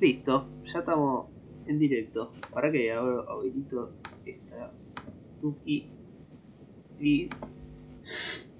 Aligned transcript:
listo, 0.00 0.48
ya 0.64 0.80
estamos 0.80 1.26
en 1.66 1.78
directo. 1.78 2.32
¿Para 2.52 2.70
que 2.70 2.92
Ahora 2.92 3.24
habilito 3.30 3.92
esta 4.24 4.72
Tuki 5.40 5.90
y. 6.98 7.28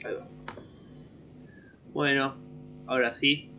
Ahí 0.05 0.15
va. 0.15 0.29
Bueno, 1.93 2.37
ahora 2.87 3.13
sí. 3.13 3.51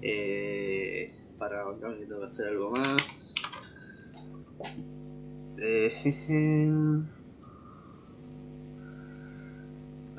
Eh, 0.00 1.14
para 1.38 1.62
acá 1.62 1.96
que 1.96 2.06
tengo 2.06 2.20
que 2.20 2.26
hacer 2.26 2.48
algo 2.48 2.70
más. 2.70 3.34
Eh, 5.58 5.92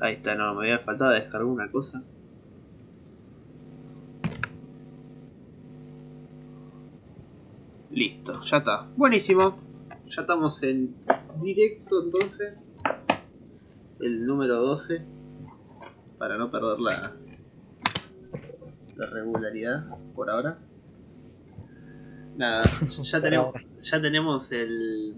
Ahí 0.00 0.14
está, 0.14 0.34
no, 0.34 0.54
me 0.54 0.64
había 0.64 0.80
faltado 0.80 1.12
descargar 1.12 1.44
una 1.44 1.70
cosa. 1.70 2.02
Listo, 7.94 8.32
ya 8.42 8.56
está. 8.56 8.90
Buenísimo. 8.96 9.56
Ya 10.06 10.22
estamos 10.22 10.60
en 10.64 10.96
directo 11.40 12.02
entonces. 12.02 12.54
El 14.00 14.26
número 14.26 14.60
12. 14.60 15.00
Para 16.18 16.36
no 16.36 16.50
perder 16.50 16.80
la, 16.80 17.14
la 18.96 19.06
regularidad 19.06 19.86
por 20.16 20.28
ahora. 20.28 20.58
Nada, 22.36 22.64
ya 23.02 23.20
tenemos, 23.20 23.54
ya 23.80 24.02
tenemos 24.02 24.50
el... 24.50 25.14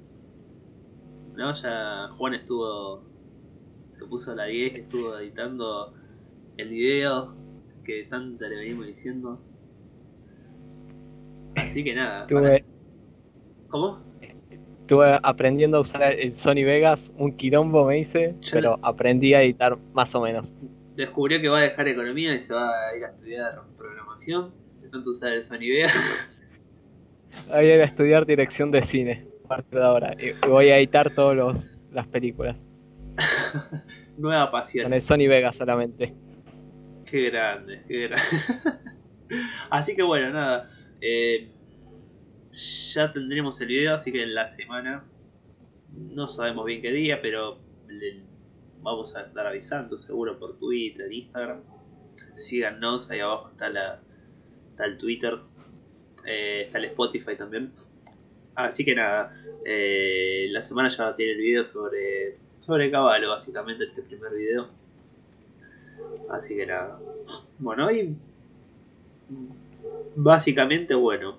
No, 1.35 1.55
ya 1.55 2.11
Juan 2.19 2.35
estuvo... 2.35 3.03
Se 3.99 4.05
puso 4.05 4.33
a 4.33 4.35
la 4.35 4.45
10, 4.45 4.75
estuvo 4.75 5.19
editando 5.19 5.95
el 6.59 6.69
video 6.69 7.35
que 7.85 8.05
tanto 8.11 8.47
le 8.47 8.57
venimos 8.57 8.87
diciendo. 8.87 9.41
Así 11.56 11.83
que 11.83 11.94
nada. 11.94 12.21
Estuve, 12.21 12.65
¿Cómo? 13.69 14.00
estuve 14.81 15.19
aprendiendo 15.22 15.78
a 15.78 15.81
usar 15.81 16.12
el 16.12 16.37
Sony 16.37 16.65
Vegas, 16.65 17.12
un 17.17 17.34
quilombo 17.34 17.84
me 17.87 17.99
hice, 17.99 18.37
Yo 18.41 18.50
pero 18.53 18.78
aprendí 18.83 19.34
a 19.34 19.43
editar 19.43 19.77
más 19.93 20.15
o 20.15 20.21
menos. 20.21 20.55
Descubrió 20.95 21.41
que 21.41 21.49
va 21.49 21.59
a 21.59 21.62
dejar 21.62 21.89
economía 21.89 22.34
y 22.34 22.39
se 22.39 22.55
va 22.55 22.71
a 22.71 22.97
ir 22.97 23.05
a 23.05 23.09
estudiar 23.09 23.61
programación. 23.77 24.53
De 24.81 24.89
tanto 24.89 25.11
usar 25.11 25.33
el 25.33 25.43
Sony 25.43 25.59
Vegas. 25.59 26.33
Voy 27.49 27.56
a 27.56 27.75
ir 27.75 27.81
a 27.81 27.84
estudiar 27.84 28.25
dirección 28.25 28.71
de 28.71 28.83
cine 28.83 29.27
a 29.45 29.49
partir 29.49 29.78
de 29.78 29.84
ahora. 29.84 30.16
Y 30.19 30.33
voy 30.49 30.71
a 30.71 30.78
editar 30.78 31.11
todas 31.11 31.71
las 31.93 32.06
películas. 32.06 32.65
Nueva 34.16 34.50
Con 34.50 34.61
pasión. 34.61 34.93
el 34.93 35.03
Sony 35.03 35.28
Vegas 35.28 35.56
solamente. 35.56 36.15
Qué 37.05 37.31
grande, 37.31 37.83
qué 37.87 38.09
grande. 38.09 38.27
así 39.71 39.95
que 39.95 40.03
bueno, 40.03 40.31
nada. 40.31 40.71
Eh, 41.01 41.51
ya 42.53 43.12
tendremos 43.12 43.61
el 43.61 43.69
video, 43.69 43.95
así 43.95 44.12
que 44.12 44.23
en 44.23 44.34
la 44.34 44.49
semana, 44.49 45.05
no 45.93 46.29
sabemos 46.29 46.65
bien 46.65 46.83
qué 46.83 46.93
día, 46.93 47.21
pero 47.21 47.59
vamos 48.81 49.15
a 49.17 49.23
estar 49.23 49.47
avisando 49.47 49.99
seguro 49.99 50.39
por 50.39 50.59
Twitter, 50.59 51.12
Instagram. 51.12 51.61
Síganos, 52.34 53.11
ahí 53.11 53.21
abajo 53.21 53.51
está, 53.51 53.69
la, 53.69 54.01
está 54.71 54.87
el 54.87 54.97
Twitter, 54.97 55.39
eh, 56.25 56.62
está 56.67 56.79
el 56.79 56.87
Spotify 56.87 57.37
también. 57.37 57.73
Así 58.55 58.84
que 58.84 58.95
nada, 58.95 59.34
eh, 59.67 60.47
la 60.51 60.63
semana 60.63 60.89
ya 60.89 61.15
tiene 61.15 61.33
el 61.33 61.39
video 61.39 61.65
sobre, 61.65 62.39
sobre 62.61 62.91
Caballo, 62.91 63.28
básicamente 63.28 63.84
este 63.84 64.03
primer 64.03 64.33
video. 64.33 64.69
Así 66.31 66.57
que 66.57 66.67
nada. 66.67 66.99
Bueno, 67.59 67.87
hoy 67.87 68.17
básicamente, 70.15 70.95
bueno, 70.95 71.39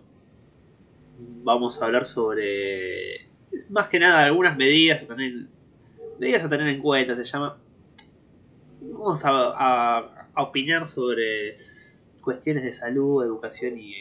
vamos 1.44 1.81
a 1.81 1.86
hablar 1.86 2.06
sobre 2.06 3.28
más 3.70 3.88
que 3.88 4.00
nada 4.00 4.25
algunas 4.25 4.58
medidas 4.58 5.03
a 5.03 5.08
tener, 5.08 5.48
medidas 6.20 6.44
a 6.44 6.50
tener 6.50 6.68
en 6.68 6.81
cuenta, 6.81 7.16
se 7.16 7.24
llama. 7.24 7.58
Vamos 8.81 9.22
a, 9.24 10.14
opinar 10.36 10.86
sobre 10.86 11.58
cuestiones 12.22 12.64
de 12.64 12.74
salud, 12.74 13.24
educación 13.24 13.78
y, 13.78 13.96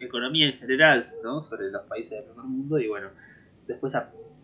economía 0.00 0.46
en 0.46 0.58
general, 0.58 1.02
¿no? 1.22 1.40
Sobre 1.40 1.70
los 1.70 1.82
países 1.86 2.10
del 2.10 2.24
primer 2.24 2.44
mundo 2.44 2.78
y 2.78 2.88
bueno, 2.88 3.08
después, 3.66 3.94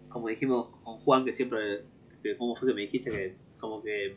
como 0.08 0.28
dijimos 0.28 0.68
con 0.84 0.98
Juan, 1.00 1.24
que 1.24 1.34
siempre, 1.34 1.82
que, 2.22 2.36
¿cómo 2.36 2.54
fue 2.56 2.68
que 2.68 2.74
me 2.74 2.82
dijiste 2.82 3.10
que 3.10 3.34
como 3.58 3.82
que 3.82 4.16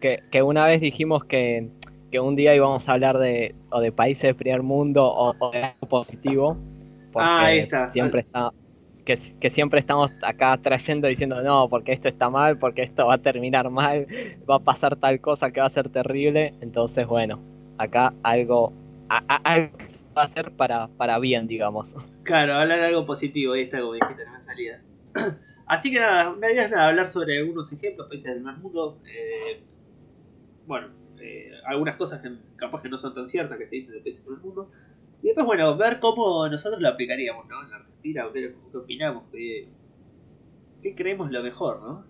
que, 0.00 0.22
que 0.30 0.42
una 0.42 0.66
vez 0.66 0.80
dijimos 0.80 1.24
que, 1.24 1.70
que 2.10 2.20
un 2.20 2.36
día 2.36 2.54
íbamos 2.54 2.88
a 2.88 2.94
hablar 2.94 3.18
de, 3.18 3.54
o 3.70 3.80
de 3.80 3.92
países 3.92 4.22
del 4.24 4.36
primer 4.36 4.62
mundo 4.62 5.04
o, 5.06 5.34
o 5.38 5.50
de 5.52 5.62
algo 5.64 5.88
positivo. 5.88 6.56
Porque 7.12 7.26
Ah, 7.28 7.46
ahí 7.46 7.58
está. 7.58 7.92
Siempre 7.92 8.20
está, 8.20 8.52
que, 9.04 9.18
que 9.40 9.50
siempre 9.50 9.80
estamos 9.80 10.12
acá 10.22 10.56
trayendo 10.58 11.08
diciendo 11.08 11.42
no, 11.42 11.68
porque 11.68 11.92
esto 11.92 12.08
está 12.08 12.30
mal, 12.30 12.58
porque 12.58 12.82
esto 12.82 13.06
va 13.06 13.14
a 13.14 13.18
terminar 13.18 13.70
mal, 13.70 14.06
va 14.48 14.56
a 14.56 14.58
pasar 14.60 14.96
tal 14.96 15.20
cosa 15.20 15.50
que 15.50 15.60
va 15.60 15.66
a 15.66 15.70
ser 15.70 15.88
terrible. 15.90 16.54
Entonces, 16.60 17.06
bueno, 17.06 17.40
acá 17.78 18.12
algo, 18.22 18.72
a- 19.08 19.24
a- 19.28 19.36
algo 19.54 19.76
que 19.78 19.90
se 19.90 20.04
va 20.16 20.22
a 20.22 20.24
hacer 20.24 20.52
para, 20.52 20.88
para 20.88 21.18
bien, 21.18 21.46
digamos. 21.46 21.94
Claro, 22.22 22.54
hablar 22.54 22.80
algo 22.80 23.06
positivo, 23.06 23.54
ahí 23.54 23.62
está 23.62 23.80
como 23.80 23.94
dijiste 23.94 24.22
en 24.22 24.32
la 24.32 24.42
salida. 24.42 24.84
Así 25.66 25.90
que 25.92 26.00
nada, 26.00 26.34
la 26.38 26.52
idea 26.52 26.64
es 26.64 26.70
nada, 26.70 26.88
hablar 26.88 27.08
sobre 27.08 27.38
algunos 27.38 27.72
ejemplos, 27.72 28.08
países 28.08 28.26
del 28.26 28.36
primer 28.42 28.58
mundo. 28.58 29.00
eh, 29.06 29.64
bueno, 30.64 30.97
eh, 31.20 31.52
algunas 31.66 31.96
cosas 31.96 32.20
que 32.20 32.30
capaz 32.56 32.82
que 32.82 32.88
no 32.88 32.98
son 32.98 33.14
tan 33.14 33.26
ciertas 33.26 33.58
que 33.58 33.66
se 33.66 33.76
dicen 33.76 33.92
de 33.92 34.00
países 34.00 34.24
del 34.24 34.34
primer 34.34 34.44
mundo. 34.44 34.70
Y 35.22 35.26
después, 35.26 35.46
bueno, 35.46 35.76
ver 35.76 35.98
cómo 36.00 36.48
nosotros 36.48 36.80
lo 36.80 36.88
aplicaríamos, 36.88 37.46
¿no? 37.48 37.62
En 37.62 37.70
la 37.70 37.76
Argentina, 37.76 38.26
ver 38.28 38.54
qué 38.70 38.76
opinamos, 38.76 39.24
qué, 39.32 39.68
qué 40.82 40.94
creemos 40.94 41.30
lo 41.30 41.42
mejor, 41.42 41.82
¿no? 41.82 42.04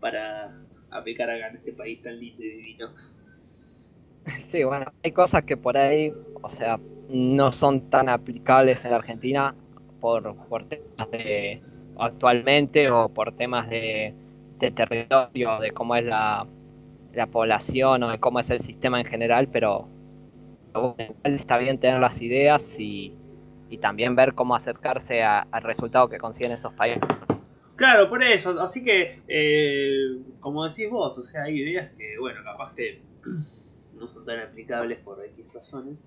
Para 0.00 0.52
aplicar 0.90 1.30
acá 1.30 1.48
en 1.48 1.56
este 1.56 1.72
país 1.72 2.02
tan 2.02 2.18
lindo 2.18 2.42
y 2.42 2.48
divino. 2.48 2.90
Sí, 4.24 4.62
bueno, 4.62 4.92
hay 5.02 5.10
cosas 5.10 5.42
que 5.42 5.56
por 5.56 5.76
ahí, 5.76 6.12
o 6.42 6.48
sea, 6.48 6.78
no 7.08 7.50
son 7.50 7.90
tan 7.90 8.08
aplicables 8.08 8.84
en 8.84 8.92
Argentina 8.92 9.52
por, 10.00 10.36
por 10.46 10.68
temas 10.68 11.10
de 11.10 11.60
actualmente 11.98 12.88
o 12.88 13.08
por 13.08 13.34
temas 13.34 13.68
de, 13.68 14.14
de 14.60 14.70
territorio, 14.70 15.58
de 15.58 15.72
cómo 15.72 15.96
es 15.96 16.04
la, 16.04 16.46
la 17.12 17.26
población 17.28 18.02
o 18.02 18.10
de 18.10 18.20
cómo 18.20 18.40
es 18.40 18.50
el 18.50 18.60
sistema 18.60 19.00
en 19.00 19.06
general, 19.06 19.48
pero 19.48 19.88
está 21.24 21.58
bien 21.58 21.78
tener 21.78 22.00
las 22.00 22.20
ideas 22.22 22.78
y, 22.78 23.14
y 23.68 23.78
también 23.78 24.16
ver 24.16 24.34
cómo 24.34 24.54
acercarse 24.54 25.22
a- 25.22 25.40
al 25.50 25.62
resultado 25.62 26.08
que 26.08 26.18
consiguen 26.18 26.52
esos 26.52 26.72
países. 26.74 27.02
Claro, 27.76 28.08
por 28.08 28.22
eso. 28.22 28.50
Así 28.60 28.84
que, 28.84 29.24
eh, 29.26 30.22
como 30.40 30.68
decís 30.68 30.88
vos, 30.90 31.16
o 31.18 31.24
sea, 31.24 31.44
hay 31.44 31.60
ideas 31.60 31.92
que, 31.96 32.16
bueno, 32.20 32.40
capaz 32.44 32.74
que 32.74 33.02
no 33.92 34.08
son 34.08 34.24
tan 34.24 34.38
aplicables 34.40 35.00
por 35.00 35.24
X 35.26 35.52
razones, 35.52 35.98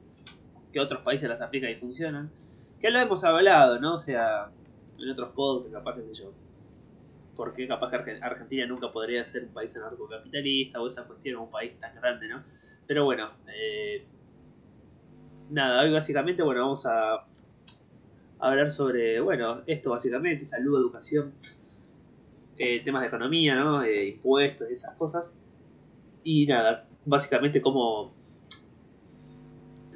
que 0.72 0.80
otros 0.80 1.04
países 1.04 1.30
las 1.30 1.42
aplican 1.42 1.72
y 1.72 1.76
funcionan. 1.78 2.34
Que 2.80 2.92
lo 2.92 3.00
hemos 3.00 3.24
hablado, 3.24 3.80
¿no? 3.80 3.96
O 3.96 4.00
sea, 4.00 4.54
en 5.00 5.12
otros 5.12 5.34
podcasts, 5.36 5.74
capaz, 5.78 5.96
qué 5.96 6.02
sé 6.04 6.16
yo. 6.16 6.36
Porque 7.36 7.68
capaz 7.68 7.90
que 7.90 7.98
Arge- 7.98 8.20
Argentina 8.22 8.66
nunca 8.66 8.92
podría 8.92 9.24
ser 9.24 9.44
un 9.44 9.50
país 9.54 9.76
anarcocapitalista 9.76 10.82
o 10.82 10.88
esa 10.88 11.04
cuestión, 11.06 11.42
un 11.42 11.52
país 11.52 11.80
tan 11.80 11.94
grande, 11.96 12.28
¿no? 12.30 12.44
Pero 12.88 13.04
bueno, 13.06 13.30
eh, 13.54 14.06
nada, 15.50 15.84
hoy 15.84 15.92
básicamente, 15.92 16.44
bueno, 16.44 16.62
vamos 16.62 16.86
a 16.86 17.26
hablar 18.40 18.72
sobre, 18.72 19.20
bueno, 19.20 19.62
esto 19.68 19.90
básicamente, 19.92 20.46
salud, 20.46 20.78
educación, 20.80 21.34
eh, 22.58 22.82
temas 22.84 23.02
de 23.02 23.08
economía, 23.08 23.56
¿no? 23.56 23.84
Eh, 23.84 24.08
impuestos, 24.08 24.70
esas 24.70 24.96
cosas. 24.96 25.34
Y 26.24 26.46
nada, 26.48 26.88
básicamente 27.06 27.62
cómo 27.62 28.14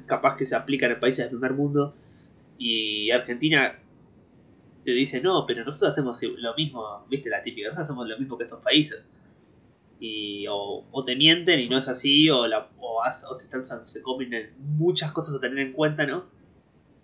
capaz 0.06 0.36
que 0.38 0.46
se 0.46 0.56
aplican 0.56 0.92
en 0.92 1.00
países 1.00 1.20
del 1.26 1.30
primer 1.40 1.54
mundo 1.54 1.94
y 2.58 3.12
Argentina 3.12 3.80
te 4.92 4.98
dice, 4.98 5.22
no, 5.22 5.46
pero 5.46 5.64
nosotros 5.64 5.92
hacemos 5.92 6.22
lo 6.24 6.56
mismo, 6.56 7.06
viste 7.10 7.30
la 7.30 7.44
típica, 7.44 7.68
nosotros 7.68 7.86
hacemos 7.86 8.08
lo 8.08 8.18
mismo 8.18 8.38
que 8.38 8.44
estos 8.44 8.62
países. 8.62 9.06
Y, 10.02 10.48
o, 10.48 10.86
o 10.92 11.04
te 11.04 11.16
mienten 11.16 11.60
y 11.60 11.68
no 11.68 11.78
es 11.78 11.88
así, 11.88 12.30
o, 12.30 12.48
la, 12.48 12.70
o, 12.80 13.04
se, 13.12 13.46
están, 13.46 13.88
se 13.88 14.02
comen 14.02 14.34
en 14.34 14.54
muchas 14.78 15.12
cosas 15.12 15.36
a 15.36 15.42
tener 15.42 15.60
en 15.60 15.74
cuenta, 15.74 16.06
¿no? 16.06 16.26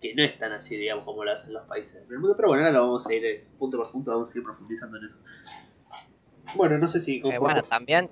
Que 0.02 0.16
no 0.16 0.24
es 0.24 0.38
tan 0.40 0.54
así, 0.54 0.78
digamos, 0.78 1.04
como 1.04 1.26
lo 1.26 1.32
hacen 1.32 1.54
los 1.54 1.64
países 1.64 1.96
del 1.96 2.04
primer 2.04 2.22
mundo. 2.22 2.36
Pero 2.38 2.48
bueno, 2.50 2.64
ahora 2.64 2.74
lo 2.74 2.86
vamos 2.86 3.06
a 3.08 3.14
ir 3.14 3.26
eh, 3.26 3.46
punto 3.60 3.78
por 3.78 3.92
punto, 3.92 4.12
vamos 4.12 4.34
a 4.34 4.38
ir 4.38 4.44
profundizando 4.44 4.98
en 4.98 5.06
eso. 5.06 5.20
Bueno, 6.56 6.78
no 6.78 6.88
sé 6.88 7.00
si... 7.00 7.22
Eh, 7.26 7.38
bueno, 7.38 7.64
también, 7.64 8.10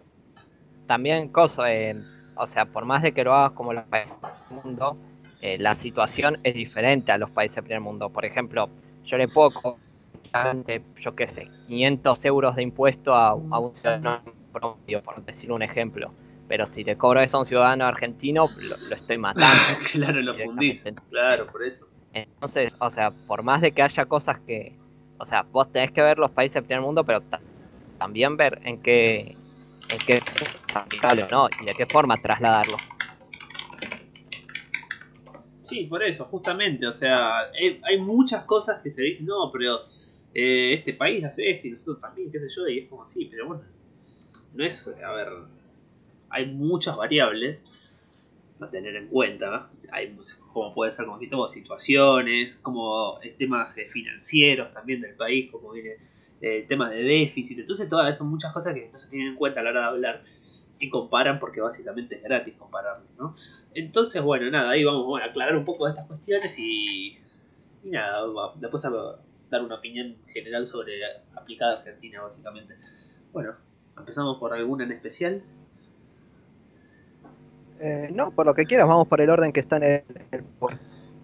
también 0.85 1.29
cosa, 1.29 1.73
eh, 1.73 1.95
o 2.35 2.47
sea, 2.47 2.65
por 2.65 2.83
más 2.83 3.03
de 3.03 3.13
que 3.13 3.23
lo 3.23 3.33
hagas 3.33 3.51
como 3.51 3.71
los 3.71 3.85
países 3.85 4.19
del 4.21 4.63
mundo, 4.63 4.97
eh, 5.41 5.57
la 5.59 5.75
situación 5.75 6.39
es 6.43 6.55
diferente 6.55 7.11
a 7.11 7.17
los 7.17 7.29
países 7.29 7.55
del 7.55 7.63
primer 7.65 7.81
mundo. 7.81 8.09
Por 8.09 8.25
ejemplo, 8.25 8.69
yo 9.05 9.17
le 9.17 9.27
puedo 9.27 9.51
cobrar, 9.51 10.57
yo 10.99 11.15
qué 11.15 11.27
sé, 11.27 11.49
500 11.67 12.25
euros 12.25 12.55
de 12.55 12.63
impuesto 12.63 13.13
a, 13.13 13.29
a 13.29 13.59
un 13.59 13.73
ciudadano 13.73 14.23
promedio, 14.51 15.01
por 15.03 15.23
decir 15.25 15.51
un 15.51 15.61
ejemplo. 15.61 16.11
pero 16.47 16.65
si 16.65 16.83
te 16.83 16.95
cobro 16.95 17.21
eso 17.21 17.37
a 17.37 17.39
un 17.41 17.45
ciudadano 17.45 17.85
argentino, 17.85 18.49
lo, 18.57 18.95
estoy 18.95 19.17
matando. 19.17 19.59
claro, 19.91 20.21
lo 20.21 20.33
fundís. 20.35 20.83
Claro, 21.09 21.47
por 21.47 21.63
eso. 21.63 21.87
Entonces, 22.13 22.75
o 22.79 22.89
sea, 22.89 23.11
por 23.27 23.43
más 23.43 23.61
de 23.61 23.71
que 23.71 23.81
haya 23.81 24.05
cosas 24.05 24.39
que, 24.41 24.75
o 25.17 25.25
sea, 25.25 25.43
vos 25.51 25.71
tenés 25.71 25.91
que 25.91 26.01
ver 26.01 26.19
los 26.19 26.31
países 26.31 26.55
del 26.55 26.65
primer 26.65 26.81
mundo, 26.81 27.03
pero 27.03 27.23
también 27.97 28.37
ver 28.37 28.59
en 28.63 28.81
qué, 28.81 29.35
en 29.89 29.99
qué 30.05 30.23
no 31.31 31.49
y 31.59 31.65
de 31.65 31.73
qué 31.73 31.85
forma 31.85 32.17
trasladarlo. 32.17 32.92
Sí, 35.73 35.85
por 35.85 36.03
eso, 36.03 36.25
justamente, 36.25 36.85
o 36.85 36.93
sea, 36.93 37.49
hay, 37.83 37.99
muchas 37.99 38.43
cosas 38.43 38.79
que 38.83 38.91
se 38.91 39.01
dicen, 39.01 39.25
no, 39.25 39.49
pero 39.51 39.79
eh, 40.31 40.73
este 40.73 40.93
país 40.93 41.23
hace 41.23 41.49
esto 41.49 41.67
y 41.67 41.71
nosotros 41.71 41.99
también, 41.99 42.31
qué 42.31 42.37
sé 42.37 42.47
yo, 42.55 42.67
y 42.67 42.79
es 42.79 42.89
como 42.89 43.01
así, 43.01 43.25
pero 43.25 43.47
bueno, 43.47 43.63
no 44.53 44.63
es, 44.63 44.87
a 44.87 45.11
ver, 45.13 45.29
hay 46.29 46.45
muchas 46.45 46.95
variables 46.95 47.63
a 48.59 48.69
tener 48.69 48.95
en 48.95 49.07
cuenta, 49.07 49.71
hay 49.91 50.15
como 50.53 50.75
puede 50.75 50.91
ser 50.91 51.05
como 51.05 51.19
vos, 51.31 51.51
situaciones, 51.51 52.57
como 52.57 53.17
temas 53.39 53.75
eh, 53.75 53.87
financieros 53.89 54.71
también 54.73 55.01
del 55.01 55.15
país, 55.15 55.49
como 55.51 55.71
viene 55.71 55.95
eh, 56.41 56.65
temas 56.69 56.91
de 56.91 57.01
déficit, 57.01 57.57
entonces 57.57 57.89
todas 57.89 58.15
son 58.15 58.27
muchas 58.27 58.53
cosas 58.53 58.75
que 58.75 58.91
no 58.93 58.99
se 58.99 59.09
tienen 59.09 59.29
en 59.29 59.35
cuenta 59.37 59.61
a 59.61 59.63
la 59.63 59.71
hora 59.71 59.81
de 59.81 59.87
hablar 59.87 60.23
y 60.79 60.89
comparan 60.89 61.39
porque 61.39 61.61
básicamente 61.61 62.15
es 62.15 62.23
gratis 62.23 62.55
compararlos, 62.55 63.09
¿no? 63.17 63.35
Entonces, 63.73 64.21
bueno, 64.21 64.49
nada, 64.51 64.71
ahí 64.71 64.83
vamos 64.83 65.21
a 65.21 65.25
aclarar 65.25 65.55
un 65.55 65.65
poco 65.65 65.85
de 65.85 65.91
estas 65.91 66.05
cuestiones 66.05 66.57
y, 66.59 67.17
y 67.83 67.89
nada, 67.89 68.21
después 68.55 68.85
a 68.85 68.91
dar 69.49 69.63
una 69.63 69.75
opinión 69.75 70.17
general 70.27 70.65
sobre 70.65 70.93
aplicada 71.35 71.77
Argentina, 71.77 72.21
básicamente. 72.21 72.75
Bueno, 73.31 73.53
empezamos 73.97 74.37
por 74.37 74.53
alguna 74.53 74.83
en 74.83 74.91
especial. 74.91 75.43
Eh, 77.79 78.09
no, 78.13 78.31
por 78.31 78.45
lo 78.45 78.53
que 78.53 78.65
quieras, 78.65 78.87
vamos 78.87 79.07
por 79.07 79.21
el 79.21 79.29
orden 79.29 79.51
que 79.51 79.59
está 79.59 79.77
en 79.77 79.83
el. 79.83 80.03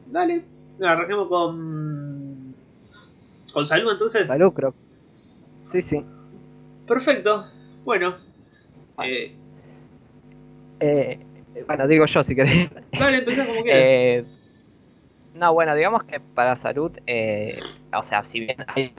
Dale, 0.07 0.45
arranquemos 0.81 1.27
con. 1.27 2.55
con 3.53 3.67
salud 3.67 3.91
entonces. 3.91 4.27
Salud, 4.27 4.51
creo. 4.53 4.73
Sí, 5.65 5.81
sí. 5.81 6.05
Perfecto. 6.87 7.47
Bueno. 7.85 8.17
Eh, 9.03 9.35
eh, 10.79 11.19
bueno, 11.67 11.87
digo 11.87 12.05
yo 12.05 12.23
si 12.23 12.35
querés. 12.35 12.73
Dale, 12.91 13.17
empezá 13.17 13.45
como 13.45 13.61
quieras. 13.63 13.83
Eh, 13.83 14.25
no, 15.35 15.53
bueno, 15.53 15.75
digamos 15.75 16.03
que 16.03 16.19
para 16.19 16.55
salud, 16.55 16.91
o 17.93 18.03
sea, 18.03 18.25
si 18.25 18.41
bien 18.41 18.57
hay 18.67 18.93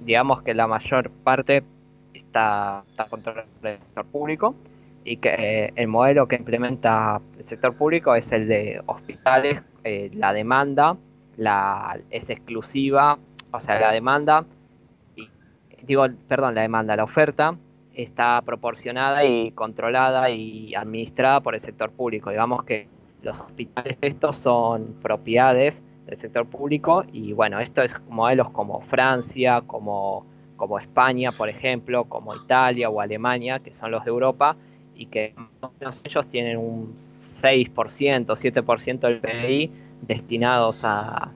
digamos 0.00 0.42
que 0.42 0.54
la 0.54 0.66
mayor 0.66 1.10
parte 1.10 1.62
está, 2.14 2.84
está 2.88 3.04
controlada 3.06 3.46
por 3.60 3.70
el 3.70 3.78
sector 3.78 4.06
público 4.06 4.54
y 5.04 5.16
que 5.16 5.34
eh, 5.38 5.72
el 5.76 5.88
modelo 5.88 6.28
que 6.28 6.36
implementa 6.36 7.20
el 7.36 7.44
sector 7.44 7.74
público 7.74 8.14
es 8.14 8.30
el 8.32 8.48
de 8.48 8.80
hospitales, 8.86 9.62
eh, 9.84 10.10
la 10.14 10.32
demanda 10.32 10.96
la, 11.36 11.98
es 12.10 12.30
exclusiva, 12.30 13.18
o 13.52 13.60
sea, 13.60 13.78
la 13.78 13.92
demanda, 13.92 14.44
y, 15.14 15.28
digo, 15.82 16.06
perdón, 16.26 16.56
la 16.56 16.62
demanda, 16.62 16.96
la 16.96 17.04
oferta 17.04 17.56
está 18.02 18.40
proporcionada 18.42 19.24
y 19.24 19.50
controlada 19.50 20.30
y 20.30 20.74
administrada 20.74 21.40
por 21.40 21.54
el 21.54 21.60
sector 21.60 21.90
público. 21.90 22.30
Digamos 22.30 22.62
que 22.62 22.86
los 23.22 23.40
hospitales 23.40 23.98
estos 24.00 24.38
son 24.38 24.94
propiedades 25.02 25.82
del 26.06 26.16
sector 26.16 26.46
público 26.46 27.04
y 27.12 27.32
bueno, 27.32 27.58
esto 27.58 27.82
es 27.82 27.96
modelos 28.08 28.50
como 28.50 28.80
Francia, 28.80 29.62
como, 29.66 30.24
como 30.56 30.78
España, 30.78 31.32
por 31.32 31.48
ejemplo, 31.48 32.04
como 32.04 32.36
Italia 32.36 32.88
o 32.88 33.00
Alemania, 33.00 33.58
que 33.58 33.74
son 33.74 33.90
los 33.90 34.04
de 34.04 34.10
Europa, 34.10 34.56
y 34.94 35.06
que 35.06 35.34
ellos 36.04 36.26
tienen 36.28 36.56
un 36.56 36.94
6%, 36.96 38.26
7% 38.26 39.00
del 39.00 39.20
PIB 39.20 39.70
destinados 40.02 40.82
a, 40.84 41.32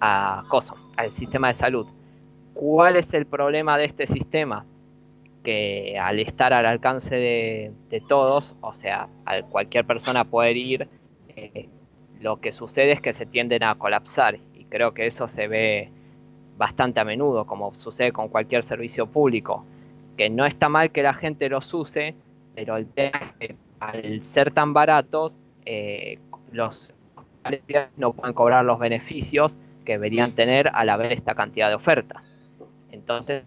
a 0.00 0.44
COSO, 0.48 0.74
al 0.96 1.12
sistema 1.12 1.48
de 1.48 1.54
salud. 1.54 1.86
¿Cuál 2.54 2.96
es 2.96 3.14
el 3.14 3.26
problema 3.26 3.78
de 3.78 3.84
este 3.84 4.06
sistema? 4.06 4.64
Que 5.42 5.98
al 5.98 6.18
estar 6.20 6.52
al 6.52 6.66
alcance 6.66 7.16
de, 7.16 8.02
todos, 8.08 8.56
o 8.60 8.74
sea, 8.74 9.08
a 9.24 9.42
cualquier 9.42 9.86
persona 9.86 10.24
poder 10.24 10.56
ir, 10.56 10.88
eh, 11.28 11.68
lo 12.20 12.40
que 12.40 12.52
sucede 12.52 12.92
es 12.92 13.00
que 13.00 13.12
se 13.12 13.26
tienden 13.26 13.62
a 13.62 13.74
colapsar 13.76 14.38
y 14.54 14.64
creo 14.64 14.92
que 14.92 15.06
eso 15.06 15.26
se 15.26 15.48
ve 15.48 15.90
bastante 16.58 17.00
a 17.00 17.04
menudo, 17.04 17.46
como 17.46 17.74
sucede 17.74 18.12
con 18.12 18.28
cualquier 18.28 18.64
servicio 18.64 19.06
público, 19.06 19.64
que 20.18 20.28
no 20.28 20.44
está 20.44 20.68
mal 20.68 20.90
que 20.90 21.02
la 21.02 21.14
gente 21.14 21.48
los 21.48 21.72
use, 21.72 22.14
pero 22.54 22.76
el 22.76 22.86
tema 22.86 23.18
es 23.38 23.48
que 23.48 23.56
al 23.80 24.22
ser 24.22 24.50
tan 24.50 24.74
baratos, 24.74 25.38
eh, 25.64 26.18
los 26.52 26.92
no 27.96 28.12
pueden 28.12 28.34
cobrar 28.34 28.64
los 28.64 28.78
beneficios 28.78 29.56
que 29.84 29.92
deberían 29.92 30.34
tener 30.34 30.70
al 30.74 30.90
haber 30.90 31.12
esta 31.12 31.34
cantidad 31.34 31.68
de 31.68 31.74
oferta. 31.74 32.22
Entonces, 32.92 33.44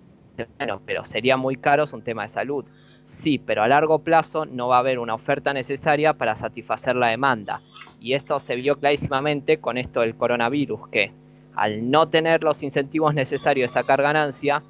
bueno, 0.58 0.82
pero 0.86 1.06
sería 1.06 1.38
muy 1.38 1.56
caro, 1.58 1.84
es 1.84 1.94
un 1.94 2.02
tema 2.02 2.24
de 2.24 2.30
salud. 2.30 2.66
Sí, 3.04 3.38
pero 3.38 3.64
a 3.64 3.68
largo 3.68 4.00
plazo 4.00 4.46
no 4.46 4.70
va 4.70 4.78
a 4.78 4.80
haber 4.80 4.98
una 5.00 5.14
oferta 5.14 5.54
necesaria 5.54 6.14
para 6.14 6.36
satisfacer 6.36 6.96
la 6.96 7.08
demanda. 7.08 7.62
Y 8.00 8.14
esto 8.14 8.40
se 8.40 8.56
vio 8.56 8.80
clarísimamente 8.80 9.60
con 9.60 9.78
esto 9.78 10.02
del 10.02 10.16
coronavirus, 10.16 10.88
que 10.88 11.12
al 11.56 11.92
no 11.92 12.08
tener 12.08 12.44
los 12.44 12.64
incentivos 12.64 13.14
necesarios 13.14 13.72
de 13.72 13.80
sacar 13.80 14.02
ganancia 14.02 14.64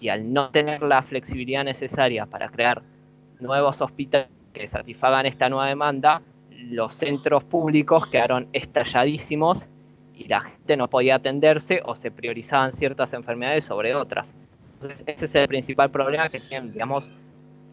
y 0.00 0.08
al 0.08 0.32
no 0.32 0.50
tener 0.50 0.82
la 0.82 1.02
flexibilidad 1.02 1.64
necesaria 1.64 2.26
para 2.26 2.48
crear 2.48 2.82
nuevos 3.40 3.80
hospitales 3.80 4.28
que 4.52 4.68
satisfagan 4.68 5.26
esta 5.26 5.48
nueva 5.48 5.68
demanda, 5.68 6.22
los 6.50 6.94
centros 6.94 7.44
públicos 7.44 8.06
quedaron 8.06 8.48
estalladísimos 8.52 9.68
y 10.14 10.28
la 10.28 10.40
gente 10.40 10.76
no 10.76 10.88
podía 10.88 11.16
atenderse 11.16 11.80
o 11.84 11.96
se 11.96 12.10
priorizaban 12.10 12.72
ciertas 12.72 13.14
enfermedades 13.14 13.64
sobre 13.64 13.94
otras. 13.94 14.34
Entonces, 14.80 15.04
ese 15.06 15.24
es 15.26 15.34
el 15.34 15.46
principal 15.46 15.90
problema 15.90 16.30
que 16.30 16.40
tienen, 16.40 16.72
digamos, 16.72 17.10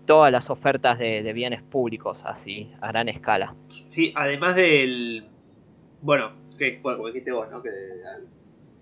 todas 0.05 0.29
las 0.29 0.49
ofertas 0.49 0.99
de, 0.99 1.31
bienes 1.31 1.61
públicos 1.63 2.23
así, 2.25 2.69
a 2.81 2.87
gran 2.89 3.07
escala. 3.07 3.55
Sí, 3.87 4.11
además 4.13 4.55
del... 4.57 5.25
Bueno, 6.01 6.33
que 6.57 6.81
como 6.81 7.07
dijiste 7.07 7.31
vos, 7.31 7.49
¿no? 7.49 7.63
Que 7.63 7.69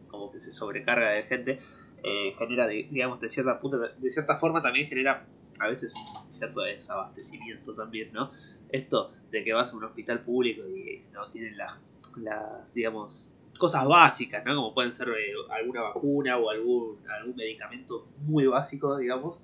como 0.08 0.32
que 0.32 0.40
se 0.40 0.52
sobrecarga 0.52 1.12
de 1.12 1.24
gente, 1.24 1.60
eh, 2.04 2.34
genera, 2.40 2.68
digamos, 2.68 3.20
de 3.20 3.30
cierta, 3.30 3.60
de 3.98 4.10
cierta 4.10 4.40
forma 4.40 4.62
también 4.62 4.88
genera 4.88 5.28
a 5.60 5.68
veces 5.68 5.94
un 6.26 6.34
cierto 6.34 6.62
desabastecimiento 6.62 7.76
también, 7.76 8.12
¿no? 8.12 8.32
Esto 8.70 9.12
de 9.30 9.44
que 9.44 9.54
vas 9.54 9.72
a 9.72 9.78
un 9.78 9.84
hospital 9.84 10.22
público 10.22 10.64
y 10.68 11.04
no 11.14 11.28
tienen 11.30 11.58
las, 11.58 11.80
la, 12.18 12.66
digamos, 12.74 13.30
cosas 13.58 13.88
básicas, 13.88 14.44
¿no? 14.46 14.56
Como 14.56 14.74
pueden 14.74 14.92
ser 14.92 15.10
eh, 15.10 15.34
alguna 15.50 15.82
vacuna 15.82 16.38
o 16.38 16.50
algún, 16.50 17.00
algún 17.10 17.36
medicamento 17.36 18.08
muy 18.20 18.46
básico, 18.46 18.98
digamos. 18.98 19.40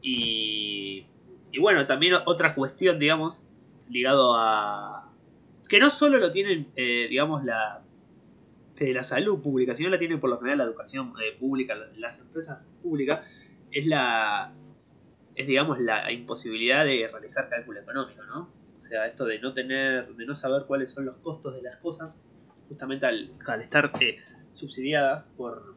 Y, 0.00 1.06
y 1.52 1.58
bueno, 1.60 1.86
también 1.86 2.14
otra 2.26 2.54
cuestión, 2.54 2.98
digamos, 2.98 3.46
ligado 3.88 4.34
a... 4.36 5.10
Que 5.68 5.78
no 5.78 5.90
solo 5.90 6.18
lo 6.18 6.30
tienen, 6.30 6.68
eh, 6.76 7.06
digamos, 7.08 7.44
la, 7.44 7.82
eh, 8.76 8.92
la 8.92 9.04
salud 9.04 9.40
pública, 9.40 9.74
sino 9.74 9.90
la 9.90 9.98
tienen 9.98 10.20
por 10.20 10.30
lo 10.30 10.38
general 10.38 10.58
la 10.58 10.64
educación 10.64 11.14
pública, 11.40 11.74
las 11.96 12.18
empresas 12.20 12.60
públicas, 12.82 13.26
es 13.72 13.86
la, 13.86 14.52
es 15.34 15.46
digamos 15.46 15.80
la 15.80 16.10
imposibilidad 16.12 16.84
de 16.84 17.08
realizar 17.10 17.48
cálculo 17.48 17.80
económico, 17.80 18.22
¿no? 18.24 18.50
O 18.78 18.82
sea, 18.82 19.06
esto 19.06 19.24
de 19.24 19.38
no 19.38 19.54
tener, 19.54 20.14
de 20.14 20.26
no 20.26 20.36
saber 20.36 20.64
cuáles 20.66 20.90
son 20.90 21.06
los 21.06 21.16
costos 21.16 21.54
de 21.54 21.62
las 21.62 21.76
cosas, 21.78 22.18
justamente 22.74 23.06
al, 23.06 23.30
estar 23.60 23.92
eh, 24.00 24.16
subsidiada 24.52 25.26
por, 25.36 25.76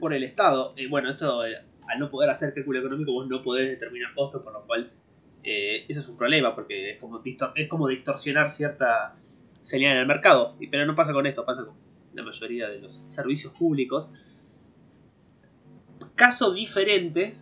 por 0.00 0.12
el 0.12 0.24
Estado, 0.24 0.74
eh, 0.76 0.88
bueno, 0.88 1.08
esto 1.08 1.46
eh, 1.46 1.54
al 1.88 2.00
no 2.00 2.10
poder 2.10 2.30
hacer 2.30 2.52
cálculo 2.52 2.80
económico 2.80 3.12
vos 3.12 3.28
no 3.28 3.42
podés 3.42 3.68
determinar 3.68 4.12
costos, 4.14 4.42
por 4.42 4.52
lo 4.52 4.66
cual 4.66 4.92
eso 5.42 6.00
es 6.00 6.08
un 6.08 6.18
problema, 6.18 6.54
porque 6.54 6.90
es 6.90 6.98
como, 6.98 7.22
es 7.54 7.68
como 7.68 7.88
distorsionar 7.88 8.50
cierta 8.50 9.16
señal 9.62 9.92
en 9.92 9.98
el 9.98 10.06
mercado, 10.06 10.54
pero 10.70 10.84
no 10.84 10.94
pasa 10.94 11.14
con 11.14 11.26
esto, 11.26 11.46
pasa 11.46 11.64
con 11.64 11.74
la 12.12 12.22
mayoría 12.22 12.68
de 12.68 12.80
los 12.80 13.00
servicios 13.04 13.54
públicos. 13.54 14.10
Caso 16.14 16.52
diferente 16.52 17.36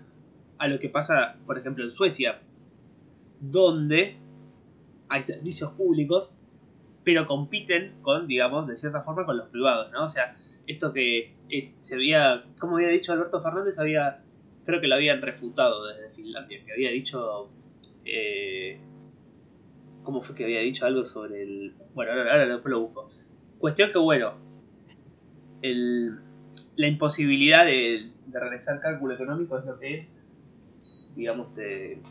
a 0.58 0.68
lo 0.68 0.78
que 0.78 0.88
pasa, 0.88 1.38
por 1.44 1.58
ejemplo, 1.58 1.84
en 1.84 1.90
Suecia, 1.90 2.40
donde 3.40 4.16
hay 5.08 5.22
servicios 5.22 5.72
públicos, 5.72 6.38
pero 7.08 7.26
compiten 7.26 7.94
con, 8.02 8.26
digamos, 8.26 8.66
de 8.66 8.76
cierta 8.76 9.00
forma 9.00 9.24
con 9.24 9.38
los 9.38 9.48
privados, 9.48 9.90
¿no? 9.92 10.04
O 10.04 10.10
sea, 10.10 10.36
esto 10.66 10.92
que 10.92 11.32
eh, 11.48 11.72
se 11.80 11.94
había, 11.94 12.44
como 12.58 12.76
había 12.76 12.88
dicho 12.88 13.14
Alberto 13.14 13.40
Fernández, 13.40 13.78
había, 13.78 14.20
creo 14.66 14.78
que 14.82 14.88
lo 14.88 14.96
habían 14.96 15.22
refutado 15.22 15.86
desde 15.86 16.10
Finlandia, 16.10 16.62
que 16.66 16.70
había 16.70 16.90
dicho, 16.90 17.48
eh, 18.04 18.78
¿cómo 20.02 20.20
fue 20.20 20.34
que 20.34 20.44
había 20.44 20.60
dicho 20.60 20.84
algo 20.84 21.02
sobre 21.02 21.44
el, 21.44 21.72
bueno, 21.94 22.12
ahora, 22.12 22.30
ahora 22.30 22.60
lo 22.62 22.80
busco. 22.80 23.10
Cuestión 23.58 23.90
que, 23.90 23.98
bueno, 23.98 24.34
el, 25.62 26.10
la 26.76 26.88
imposibilidad 26.88 27.64
de, 27.64 28.10
de 28.26 28.38
realizar 28.38 28.80
cálculo 28.80 29.14
económico 29.14 29.56
es 29.56 29.64
lo 29.64 29.78
que 29.78 29.94
es 29.94 30.08
digamos, 31.16 31.54
te, 31.54 32.02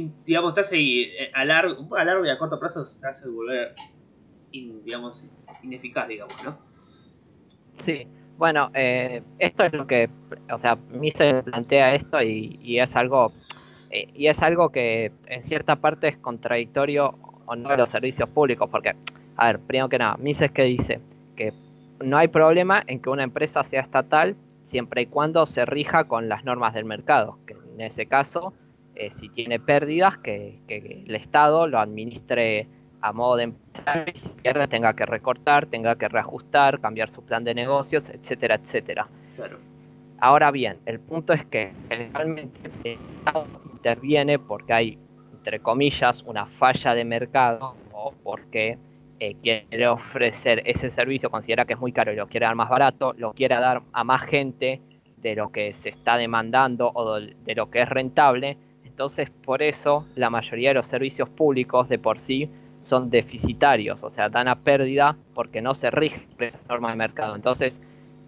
digamos, 0.00 0.54
te 0.54 0.60
hace 0.60 0.76
eh, 0.78 1.30
a 1.32 1.44
largo, 1.44 1.96
a 1.96 2.04
largo 2.04 2.24
y 2.24 2.30
a 2.30 2.38
corto 2.38 2.58
plazo 2.58 2.84
te 3.00 3.06
hace 3.06 3.28
volver, 3.28 3.74
digamos, 4.50 5.26
ineficaz, 5.62 6.08
digamos, 6.08 6.34
¿no? 6.44 6.58
Sí, 7.72 8.06
bueno, 8.36 8.70
eh, 8.74 9.22
esto 9.38 9.64
es 9.64 9.72
lo 9.72 9.86
que, 9.86 10.08
o 10.50 10.58
sea, 10.58 10.76
Mises 10.76 11.42
plantea 11.44 11.94
esto 11.94 12.20
y, 12.22 12.78
es 12.78 12.96
algo, 12.96 13.32
eh, 13.90 14.08
y 14.14 14.26
es 14.26 14.42
algo 14.42 14.70
que 14.70 15.12
en 15.26 15.42
cierta 15.42 15.76
parte 15.76 16.08
es 16.08 16.16
contradictorio 16.16 17.14
o 17.46 17.56
no 17.56 17.68
de 17.68 17.76
los 17.76 17.90
servicios 17.90 18.28
públicos, 18.28 18.68
porque, 18.70 18.94
a 19.36 19.46
ver, 19.46 19.60
primero 19.60 19.88
que 19.88 19.98
nada, 19.98 20.16
Mises 20.16 20.50
que 20.50 20.62
dice 20.62 21.00
que 21.36 21.52
no 22.00 22.16
hay 22.16 22.28
problema 22.28 22.82
en 22.86 23.00
que 23.00 23.10
una 23.10 23.22
empresa 23.22 23.62
sea 23.62 23.80
estatal 23.80 24.36
siempre 24.64 25.02
y 25.02 25.06
cuando 25.06 25.46
se 25.46 25.64
rija 25.64 26.04
con 26.04 26.28
las 26.28 26.44
normas 26.44 26.74
del 26.74 26.84
mercado, 26.84 27.38
que 27.46 27.54
en 27.74 27.80
ese 27.80 28.06
caso, 28.06 28.52
eh, 28.94 29.10
si 29.10 29.28
tiene 29.28 29.58
pérdidas, 29.58 30.18
que, 30.18 30.60
el 30.68 31.14
Estado 31.14 31.66
lo 31.66 31.78
administre 31.78 32.68
a 33.00 33.12
modo 33.12 33.36
de 33.36 33.42
empresa 33.44 34.04
y 34.06 34.16
si 34.16 34.28
pierde 34.40 34.66
tenga 34.68 34.94
que 34.94 35.04
recortar, 35.04 35.66
tenga 35.66 35.96
que 35.96 36.08
reajustar, 36.08 36.80
cambiar 36.80 37.10
su 37.10 37.22
plan 37.22 37.44
de 37.44 37.54
negocios, 37.54 38.08
etcétera, 38.08 38.54
etcétera. 38.54 39.08
Ahora 40.20 40.50
bien, 40.50 40.78
el 40.86 41.00
punto 41.00 41.32
es 41.32 41.44
que 41.44 41.72
generalmente 41.90 42.60
el 42.84 42.92
Estado 42.92 43.46
interviene 43.72 44.38
porque 44.38 44.72
hay, 44.72 44.98
entre 45.32 45.60
comillas, 45.60 46.22
una 46.22 46.46
falla 46.46 46.94
de 46.94 47.04
mercado 47.04 47.76
o 47.92 48.12
porque 48.22 48.78
eh, 49.20 49.36
quiere 49.42 49.86
ofrecer 49.86 50.62
ese 50.64 50.90
servicio, 50.90 51.30
considera 51.30 51.64
que 51.64 51.74
es 51.74 51.78
muy 51.78 51.92
caro 51.92 52.12
y 52.12 52.16
lo 52.16 52.26
quiere 52.26 52.46
dar 52.46 52.54
más 52.54 52.68
barato, 52.68 53.12
lo 53.16 53.32
quiere 53.32 53.56
dar 53.56 53.82
a 53.92 54.04
más 54.04 54.22
gente 54.22 54.80
de 55.18 55.34
lo 55.34 55.50
que 55.50 55.72
se 55.72 55.88
está 55.88 56.16
demandando 56.16 56.90
o 56.94 57.20
de 57.20 57.54
lo 57.54 57.70
que 57.70 57.82
es 57.82 57.88
rentable. 57.88 58.56
Entonces, 58.94 59.28
por 59.28 59.60
eso 59.60 60.06
la 60.14 60.30
mayoría 60.30 60.68
de 60.68 60.74
los 60.74 60.86
servicios 60.86 61.28
públicos 61.28 61.88
de 61.88 61.98
por 61.98 62.20
sí 62.20 62.48
son 62.82 63.10
deficitarios, 63.10 64.04
o 64.04 64.08
sea, 64.08 64.28
dan 64.28 64.46
a 64.46 64.60
pérdida 64.60 65.16
porque 65.34 65.60
no 65.60 65.74
se 65.74 65.90
rigen 65.90 66.22
por 66.36 66.44
esa 66.44 66.60
norma 66.68 66.90
de 66.90 66.96
mercado. 66.96 67.34
Entonces, 67.34 67.82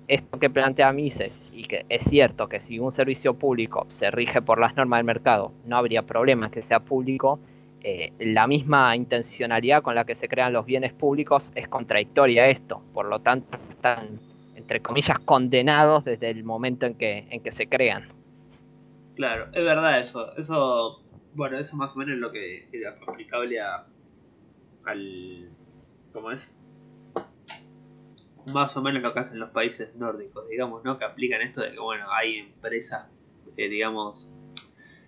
esto 0.08 0.40
que 0.40 0.50
plantea 0.50 0.92
Mises, 0.92 1.40
y 1.52 1.62
que 1.62 1.86
es 1.88 2.02
cierto 2.02 2.48
que 2.48 2.58
si 2.58 2.80
un 2.80 2.90
servicio 2.90 3.34
público 3.34 3.86
se 3.90 4.10
rige 4.10 4.42
por 4.42 4.58
las 4.58 4.74
normas 4.74 4.98
del 4.98 5.04
mercado, 5.04 5.52
no 5.66 5.76
habría 5.76 6.02
problema 6.02 6.50
que 6.50 6.62
sea 6.62 6.80
público, 6.80 7.38
eh, 7.84 8.12
la 8.18 8.48
misma 8.48 8.96
intencionalidad 8.96 9.82
con 9.82 9.94
la 9.94 10.04
que 10.04 10.16
se 10.16 10.26
crean 10.26 10.52
los 10.52 10.66
bienes 10.66 10.92
públicos 10.92 11.52
es 11.54 11.68
contradictoria 11.68 12.42
a 12.42 12.48
esto. 12.48 12.82
Por 12.92 13.06
lo 13.06 13.20
tanto, 13.20 13.56
están, 13.70 14.18
entre 14.56 14.80
comillas, 14.80 15.20
condenados 15.20 16.04
desde 16.04 16.28
el 16.28 16.42
momento 16.42 16.86
en 16.86 16.94
que, 16.94 17.28
en 17.30 17.40
que 17.40 17.52
se 17.52 17.68
crean. 17.68 18.15
Claro, 19.16 19.48
es 19.52 19.64
verdad 19.64 19.98
eso. 19.98 20.36
Eso, 20.36 21.02
bueno, 21.34 21.56
eso 21.58 21.76
más 21.76 21.96
o 21.96 21.98
menos 21.98 22.14
es 22.14 22.20
lo 22.20 22.30
que 22.30 22.68
era 22.70 22.96
aplicable 23.08 23.60
a, 23.60 23.86
al... 24.84 25.50
¿Cómo 26.12 26.30
es? 26.30 26.52
Más 28.46 28.76
o 28.76 28.82
menos 28.82 29.02
lo 29.02 29.12
que 29.12 29.18
hacen 29.18 29.40
los 29.40 29.50
países 29.50 29.96
nórdicos, 29.96 30.46
digamos, 30.48 30.84
¿no? 30.84 30.98
Que 30.98 31.06
aplican 31.06 31.40
esto 31.40 31.62
de 31.62 31.72
que, 31.72 31.80
bueno, 31.80 32.06
hay 32.12 32.36
empresas, 32.36 33.08
eh, 33.56 33.68
digamos, 33.68 34.30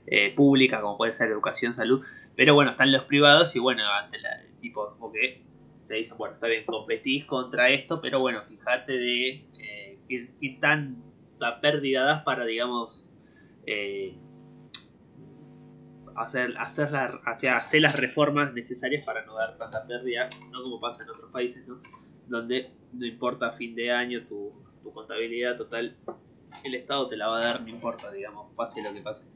eh, 0.07 0.35
públicas, 0.35 0.81
como 0.81 0.97
puede 0.97 1.13
ser 1.13 1.31
educación, 1.31 1.75
salud, 1.75 2.05
pero 2.35 2.55
bueno, 2.55 2.71
están 2.73 2.91
los 2.91 3.05
privados 3.05 3.55
y 3.55 3.59
bueno, 3.59 3.83
ante 3.93 4.19
la, 4.19 4.41
tipo, 4.61 4.97
como 4.99 5.13
que 5.13 5.45
te 5.87 5.95
dicen, 5.95 6.17
bueno, 6.17 6.35
está 6.35 6.47
bien, 6.47 6.65
competís 6.65 7.27
contra 7.27 7.69
esto, 7.69 8.01
pero 8.01 8.21
bueno, 8.21 8.43
fíjate 8.49 8.93
de 8.93 9.29
eh, 9.59 9.99
qué, 10.09 10.59
tanta 10.61 11.61
pérdida 11.61 12.05
das 12.05 12.23
para, 12.23 12.45
digamos, 12.47 13.11
eh, 13.71 14.17
hacer, 16.17 16.55
hacer, 16.59 16.89
hacer 17.25 17.83
las 17.83 17.97
reformas 17.97 18.55
necesarias 18.55 19.05
para 19.05 19.27
no 19.27 19.35
dar 19.35 19.59
tanta 19.59 19.87
pérdida, 19.87 20.31
no 20.51 20.63
como 20.63 20.81
pasa 20.81 21.05
en 21.05 21.11
otros 21.11 21.31
países, 21.31 21.69
¿no? 21.69 21.79
Donde 22.29 22.71
no 22.95 23.05
importa 23.05 23.49
a 23.49 23.51
fin 23.51 23.75
de 23.75 23.93
año 23.93 24.27
tu, 24.27 24.53
tu 24.83 24.91
contabilidad 24.93 25.57
total, 25.57 25.97
el 26.65 26.75
Estado 26.75 27.09
te 27.09 27.19
la 27.19 27.29
va 27.29 27.39
a 27.39 27.45
dar, 27.45 27.61
no 27.61 27.69
importa, 27.69 28.11
digamos, 28.11 28.51
pase 28.57 28.83
lo 28.83 28.95
que 28.95 29.03
pase. 29.03 29.27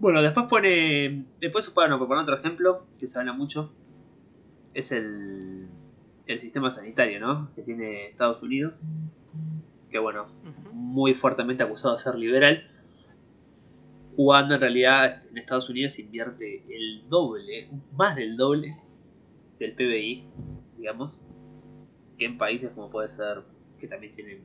Bueno, 0.00 0.20
después 0.20 0.46
pone. 0.46 1.26
Después, 1.40 1.72
bueno, 1.74 2.00
por 2.00 2.08
poner 2.08 2.24
otro 2.24 2.36
ejemplo 2.36 2.88
que 2.98 3.06
se 3.06 3.20
habla 3.20 3.32
mucho, 3.32 3.72
es 4.74 4.90
el, 4.90 5.68
el 6.26 6.40
sistema 6.40 6.72
sanitario, 6.72 7.20
¿no? 7.20 7.54
Que 7.54 7.62
tiene 7.62 8.06
Estados 8.06 8.42
Unidos. 8.42 8.74
Que 9.92 10.00
bueno, 10.00 10.26
muy 10.72 11.14
fuertemente 11.14 11.62
acusado 11.62 11.94
de 11.94 12.02
ser 12.02 12.16
liberal. 12.16 12.68
Cuando 14.16 14.54
en 14.54 14.60
realidad 14.60 15.22
en 15.30 15.38
Estados 15.38 15.68
Unidos 15.68 15.92
se 15.92 16.02
invierte 16.02 16.64
el 16.68 17.08
doble, 17.08 17.70
más 17.92 18.14
del 18.14 18.36
doble 18.36 18.76
del 19.58 19.74
PBI, 19.74 20.26
digamos, 20.76 21.20
que 22.18 22.26
en 22.26 22.36
países 22.36 22.70
como 22.70 22.90
puede 22.90 23.08
ser, 23.08 23.42
que 23.78 23.88
también 23.88 24.12
tienen 24.12 24.42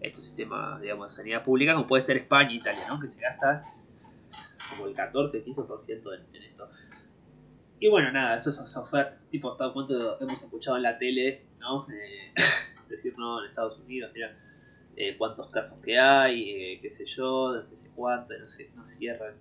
este 0.00 0.20
sistema, 0.20 0.78
digamos, 0.80 1.12
de 1.12 1.16
sanidad 1.16 1.44
pública, 1.44 1.74
como 1.74 1.86
puede 1.86 2.04
ser 2.04 2.18
España 2.18 2.50
e 2.50 2.56
Italia, 2.56 2.84
¿no? 2.88 3.00
Que 3.00 3.08
se 3.08 3.22
gasta 3.22 3.62
como 4.70 4.86
el 4.86 4.94
14-15% 4.94 6.14
en, 6.14 6.36
en 6.36 6.42
esto. 6.42 6.68
Y 7.80 7.88
bueno, 7.88 8.12
nada, 8.12 8.36
eso 8.36 8.50
es 8.50 8.76
ofertas, 8.76 9.24
tipo, 9.30 9.56
cuánto 9.56 10.20
hemos 10.20 10.42
escuchado 10.42 10.76
en 10.76 10.82
la 10.82 10.98
tele, 10.98 11.46
¿no? 11.58 11.86
Eh, 11.88 12.32
decir, 12.88 13.14
no, 13.18 13.42
en 13.42 13.48
Estados 13.48 13.78
Unidos, 13.78 14.10
mira, 14.14 14.36
eh, 14.96 15.16
cuántos 15.16 15.48
casos 15.48 15.78
que 15.80 15.98
hay, 15.98 16.50
eh, 16.50 16.78
qué 16.80 16.90
sé 16.90 17.04
yo, 17.06 17.52
desde 17.52 17.76
sé 17.76 17.90
cuánto, 17.94 18.36
no 18.38 18.46
se, 18.46 18.70
no 18.76 18.84
se 18.84 18.96
cierran 18.96 19.34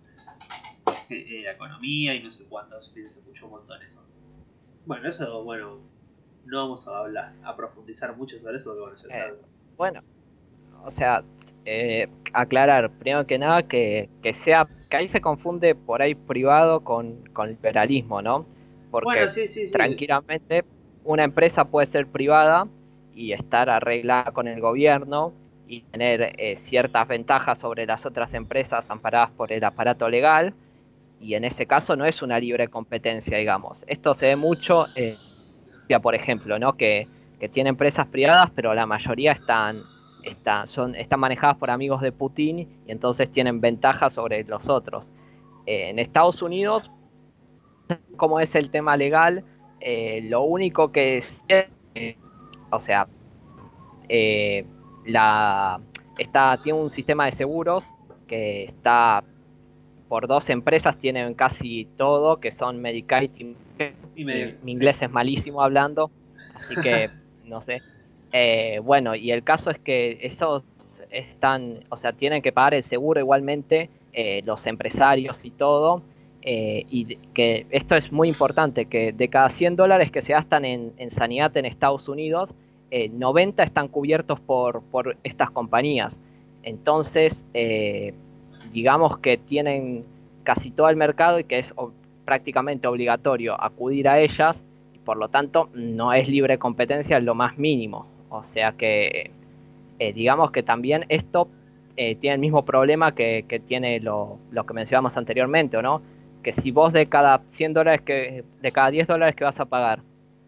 la 1.10 1.52
economía 1.52 2.16
y 2.16 2.24
no 2.24 2.32
sé 2.32 2.46
cuántos, 2.46 2.92
se 2.94 3.02
escuchó 3.02 3.46
un 3.46 3.52
montón 3.52 3.82
eso. 3.82 4.02
Bueno, 4.86 5.08
eso, 5.08 5.44
bueno, 5.44 5.80
no 6.46 6.58
vamos 6.58 6.88
a 6.88 6.98
hablar, 6.98 7.34
a 7.44 7.56
profundizar 7.56 8.16
mucho 8.16 8.38
sobre 8.40 8.58
eso, 8.58 8.66
porque 8.66 8.82
bueno, 8.82 8.98
ya 8.98 9.10
sabes. 9.10 9.40
Bueno, 9.78 10.02
o 10.84 10.92
sea, 10.92 11.22
eh, 11.66 12.08
aclarar, 12.34 12.90
primero 12.92 13.26
que 13.26 13.38
nada, 13.38 13.64
que, 13.64 14.10
sea, 14.34 14.66
que 14.90 14.98
ahí 14.98 15.08
se 15.08 15.22
confunde 15.22 15.76
por 15.76 16.02
ahí 16.02 16.16
privado 16.16 16.84
con, 16.84 17.24
liberalismo, 17.48 18.22
¿no? 18.22 18.46
Porque 18.92 19.28
tranquilamente 19.72 20.66
una 21.04 21.24
empresa 21.24 21.66
puede 21.66 21.88
ser 21.88 22.08
privada 22.08 22.68
y 23.14 23.32
estar 23.32 23.70
arreglada 23.70 24.32
con 24.32 24.48
el 24.48 24.60
gobierno 24.60 25.34
y 25.68 25.82
tener 25.82 26.36
eh, 26.38 26.56
ciertas 26.56 27.08
ventajas 27.08 27.60
sobre 27.60 27.86
las 27.86 28.06
otras 28.06 28.34
empresas 28.34 28.90
amparadas 28.92 29.32
por 29.32 29.52
el 29.52 29.64
aparato 29.64 30.10
legal 30.10 30.54
y 31.20 31.36
en 31.36 31.46
ese 31.46 31.66
caso 31.66 31.96
no 31.96 32.06
es 32.06 32.22
una 32.22 32.40
libre 32.40 32.68
competencia, 32.68 33.38
digamos. 33.38 33.86
Esto 33.88 34.14
se 34.14 34.28
ve 34.28 34.36
mucho, 34.36 34.88
eh, 34.96 35.18
por 36.02 36.16
ejemplo, 36.16 36.60
¿no? 36.60 36.76
Que, 36.76 37.08
que 37.40 37.48
tiene 37.48 37.70
empresas 37.70 38.08
privadas, 38.08 38.52
pero 38.54 38.74
la 38.74 38.86
mayoría 38.86 39.32
están 39.32 39.84
son, 40.66 40.96
están 40.96 41.20
manejadas 41.20 41.58
por 41.58 41.70
amigos 41.70 42.02
de 42.02 42.12
Putin 42.12 42.60
y 42.60 42.92
entonces 42.92 43.32
tienen 43.32 43.62
ventaja 43.62 44.10
sobre 44.10 44.44
los 44.44 44.70
otros. 44.70 45.12
Eh, 45.66 45.90
en 45.90 46.00
Estados 46.00 46.42
Unidos, 46.42 46.92
como 48.18 48.40
es 48.40 48.56
el 48.56 48.70
tema 48.70 48.98
legal, 48.98 49.44
eh, 49.80 50.22
lo 50.24 50.44
único 50.44 50.92
que 50.92 51.20
o 52.70 52.80
sea, 52.80 53.08
la, 55.06 55.80
está, 56.18 56.60
tiene 56.62 56.80
un 56.80 56.90
sistema 56.90 57.26
de 57.26 57.32
seguros 57.32 57.94
que 58.28 58.64
está 58.64 59.24
por 60.08 60.28
dos 60.28 60.50
empresas, 60.50 60.98
tienen 60.98 61.34
casi 61.34 61.88
todo, 61.98 62.40
que 62.40 62.52
son 62.52 62.82
Medicaid 62.82 63.32
y, 63.38 63.56
mi 64.24 64.72
inglés 64.72 65.02
es 65.02 65.10
malísimo 65.10 65.62
hablando, 65.62 66.12
así 66.54 66.76
que 66.82 67.10
no 67.46 67.62
sé. 67.62 67.82
Eh, 68.32 68.80
bueno, 68.84 69.16
y 69.16 69.32
el 69.32 69.44
caso 69.44 69.70
es 69.70 69.80
que 69.80 70.20
esos 70.22 70.64
están, 71.12 71.84
o 71.90 71.98
sea, 71.98 72.14
tienen 72.14 72.42
que 72.42 72.52
pagar 72.52 72.74
el 72.74 72.84
seguro 72.84 73.20
igualmente 73.20 73.90
eh, 74.14 74.42
los 74.46 74.68
empresarios 74.68 75.46
y 75.46 75.52
todo. 75.52 76.04
Eh, 76.46 76.86
y 76.92 77.16
que 77.34 77.66
esto 77.70 77.96
es 77.96 78.12
muy 78.12 78.28
importante, 78.28 78.86
que 78.86 79.14
de 79.14 79.30
cada 79.30 79.50
100 79.50 79.78
dólares 79.78 80.12
que 80.12 80.22
se 80.22 80.34
gastan 80.34 80.66
en, 80.66 80.94
sanidad 81.10 81.56
en 81.56 81.66
Estados 81.66 82.10
Unidos, 82.10 82.54
90 82.92 83.64
están 83.64 83.88
cubiertos 83.88 84.40
por, 84.40 84.84
por 84.84 85.18
estas 85.24 85.50
compañías. 85.52 86.20
Entonces, 86.64 87.46
digamos 88.72 89.18
que 89.18 89.38
tienen 89.38 90.06
casi 90.44 90.72
todo 90.72 90.90
el 90.90 90.96
mercado 90.96 91.40
y 91.40 91.44
que 91.44 91.60
es 91.60 91.74
prácticamente 92.26 92.88
obligatorio 92.88 93.62
acudir 93.62 94.08
a 94.08 94.20
ellas, 94.20 94.64
y 94.94 95.00
por 95.00 95.18
lo 95.18 95.30
tanto 95.30 95.70
no 95.74 96.14
es 96.14 96.30
libre 96.30 96.58
competencia 96.58 97.18
en 97.18 97.26
lo 97.26 97.36
más 97.36 97.58
mínimo. 97.58 98.08
O 98.30 98.44
sea 98.44 98.74
que, 98.74 99.32
eh, 100.00 100.14
digamos 100.14 100.52
que 100.52 100.64
también 100.64 101.06
esto 101.10 101.48
eh, 101.96 102.16
tiene 102.16 102.36
el 102.36 102.42
mismo 102.42 102.66
problema 102.66 103.14
que, 103.14 103.46
tiene 103.66 104.00
lo, 104.00 104.40
que 104.52 104.74
mencionamos 104.74 105.18
anteriormente, 105.18 105.82
¿no? 105.82 106.02
Que 106.42 106.52
si 106.52 106.72
vos 106.72 106.94
de 106.94 107.08
cada 107.08 107.42
100 107.46 107.74
dólares 107.74 108.02
que, 108.02 108.44
de 108.62 108.72
cada 108.72 108.90
10 108.90 109.08
dólares 109.08 109.36
que 109.36 109.44
vas 109.44 109.60
a 109.60 109.66
pagar, 109.66 110.02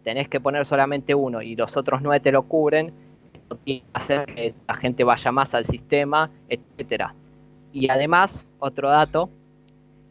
tenés 0.06 0.28
que 0.28 0.38
poner 0.38 0.64
solamente 0.64 1.16
uno 1.16 1.42
y 1.42 1.56
los 1.56 1.76
otros 1.76 2.00
9 2.00 2.20
te 2.20 2.30
lo 2.30 2.44
cubren, 2.44 2.92
tiene 3.64 3.80
que 3.80 3.86
hacer 3.92 4.24
que 4.26 4.54
la 4.68 4.74
gente 4.74 5.02
vaya 5.02 5.32
más 5.32 5.52
al 5.56 5.64
sistema, 5.64 6.30
etcétera. 6.48 7.12
y 7.72 7.90
además, 7.90 8.46
otro 8.60 8.88
dato 8.88 9.28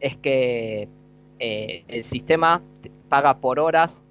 es 0.01 0.17
que 0.17 0.89
eh, 1.39 1.85
el 1.87 2.03
sistema 2.03 2.61
paga 3.07 3.37
por 3.37 3.57
horas 3.61 4.03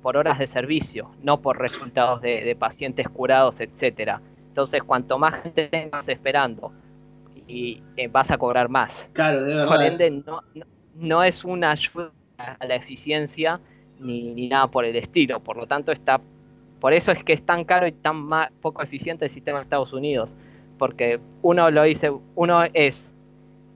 por 0.00 0.16
horas 0.16 0.38
de 0.38 0.46
servicio, 0.46 1.10
no 1.22 1.42
por 1.42 1.58
resultados 1.58 2.22
de, 2.22 2.56
pacientes 2.58 3.06
curados, 3.10 3.60
etcétera. 3.60 4.22
Entonces, 4.48 4.82
cuanto 4.82 5.18
más 5.18 5.42
gente 5.42 5.68
tengas 5.68 6.08
esperando, 6.08 6.72
y 7.46 7.82
eh, 7.96 8.08
vas 8.08 8.30
a 8.30 8.38
cobrar 8.38 8.70
más. 8.70 9.10
Claro, 9.12 9.42
de 9.42 9.54
verdad. 9.54 9.68
Por 9.68 9.82
ende, 9.82 10.22
no, 10.94 11.22
es 11.22 11.44
una 11.44 11.72
ayuda 11.72 12.10
a 12.38 12.64
la 12.66 12.76
eficiencia 12.76 13.60
ni, 14.04 14.48
nada 14.48 14.68
por 14.68 14.84
el 14.84 14.96
estilo. 14.96 15.40
Por 15.40 15.56
lo 15.56 15.66
tanto, 15.66 15.92
está. 15.92 16.20
Por 16.80 16.92
eso 16.92 17.12
es 17.12 17.24
que 17.24 17.32
es 17.32 17.42
tan 17.42 17.64
caro 17.64 17.86
y 17.86 17.92
tan 17.92 18.28
poco 18.60 18.82
eficiente 18.82 19.24
el 19.24 19.30
sistema 19.30 19.58
de 19.58 19.64
Estados 19.64 19.92
Unidos. 19.92 20.34
Porque 20.78 21.18
uno 21.42 21.70
lo 21.70 21.82
dice, 21.82 22.12
uno 22.34 22.64
es, 22.72 23.12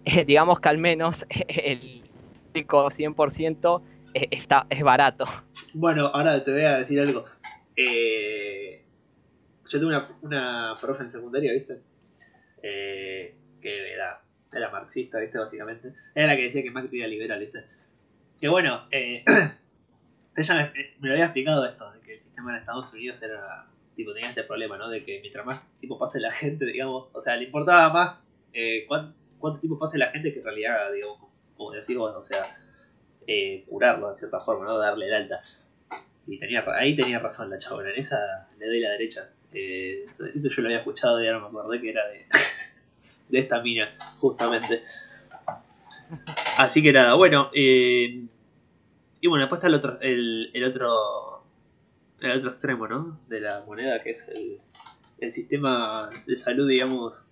digamos 0.26 0.60
que 0.60 0.68
al 0.68 0.78
menos 0.78 1.26
el 1.48 2.02
100% 2.54 3.82
eh, 4.14 4.28
está, 4.30 4.66
es 4.68 4.82
barato. 4.82 5.24
Bueno, 5.74 6.06
ahora 6.06 6.42
te 6.44 6.52
voy 6.52 6.62
a 6.62 6.78
decir 6.78 7.00
algo. 7.00 7.24
Eh, 7.76 8.82
yo 9.68 9.80
tuve 9.80 9.88
una, 9.88 10.08
una 10.22 10.76
profe 10.80 11.04
en 11.04 11.10
secundaria, 11.10 11.52
¿viste? 11.52 11.80
Eh, 12.62 13.34
que 13.60 13.92
era, 13.92 14.20
era 14.52 14.70
marxista, 14.70 15.18
¿viste? 15.18 15.38
Básicamente. 15.38 15.92
Era 16.14 16.28
la 16.28 16.36
que 16.36 16.42
decía 16.42 16.62
que 16.62 16.70
Macri 16.70 16.98
era 16.98 17.08
liberal, 17.08 17.40
¿viste? 17.40 17.64
Que 18.40 18.48
bueno, 18.48 18.86
eh, 18.90 19.24
ella 20.38 20.72
me, 21.00 21.08
lo 21.08 21.12
había 21.12 21.24
explicado 21.24 21.66
esto, 21.66 21.90
de 21.92 22.00
que 22.00 22.14
el 22.14 22.20
sistema 22.20 22.52
de 22.52 22.60
Estados 22.60 22.92
Unidos 22.92 23.20
era, 23.22 23.66
tipo, 23.96 24.12
tenía 24.12 24.28
este 24.28 24.44
problema, 24.44 24.78
¿no? 24.78 24.88
De 24.88 25.04
que 25.04 25.20
mientras 25.20 25.44
más 25.44 25.60
tiempo 25.80 25.98
pase 25.98 26.20
la 26.20 26.30
gente, 26.30 26.64
digamos, 26.66 27.08
o 27.12 27.20
sea, 27.20 27.36
le 27.36 27.44
importaba 27.44 27.92
más 27.92 28.18
eh, 28.52 28.84
cuánto, 28.86 29.14
cuánto, 29.38 29.60
tiempo 29.60 29.78
pase 29.78 29.98
la 29.98 30.08
gente 30.08 30.32
que 30.32 30.38
en 30.38 30.44
realidad, 30.44 30.92
digamos, 30.92 31.18
como 31.56 31.72
decir, 31.72 31.98
bueno, 31.98 32.18
o 32.18 32.22
sea, 32.22 32.42
eh, 33.26 33.64
curarlo 33.68 34.10
de 34.10 34.16
cierta 34.16 34.40
forma, 34.40 34.64
¿no? 34.64 34.78
Darle 34.78 35.06
el 35.06 35.14
alta. 35.14 35.42
Y 36.26 36.38
tenía, 36.38 36.64
ahí 36.76 36.94
tenía 36.94 37.18
razón 37.18 37.50
la 37.50 37.58
chabona, 37.58 37.90
en 37.90 37.96
esa 37.96 38.48
le 38.58 38.66
doy 38.66 38.80
la 38.80 38.90
derecha. 38.90 39.30
Eh, 39.52 40.04
eso, 40.04 40.26
yo 40.34 40.62
lo 40.62 40.68
había 40.68 40.78
escuchado 40.78 41.22
y 41.22 41.26
ahora 41.26 41.40
me 41.40 41.46
acordé 41.46 41.80
que 41.80 41.90
era 41.90 42.06
de, 42.08 42.26
de 43.28 43.38
esta 43.38 43.60
mina, 43.60 43.96
justamente. 44.18 44.82
Así 46.56 46.82
que 46.82 46.92
nada, 46.92 47.14
bueno. 47.14 47.50
Eh, 47.54 48.24
y 49.20 49.26
bueno, 49.26 49.44
después 49.44 49.58
está 49.58 49.68
el 49.68 49.74
otro, 49.74 50.00
el, 50.00 50.50
el, 50.54 50.64
otro, 50.64 51.44
el 52.20 52.38
otro 52.38 52.50
extremo, 52.50 52.86
¿no? 52.86 53.20
De 53.28 53.40
la 53.40 53.64
moneda, 53.66 54.02
que 54.02 54.10
es 54.10 54.28
el, 54.28 54.60
el 55.18 55.32
sistema 55.32 56.10
de 56.26 56.36
salud, 56.36 56.68
digamos, 56.68 57.24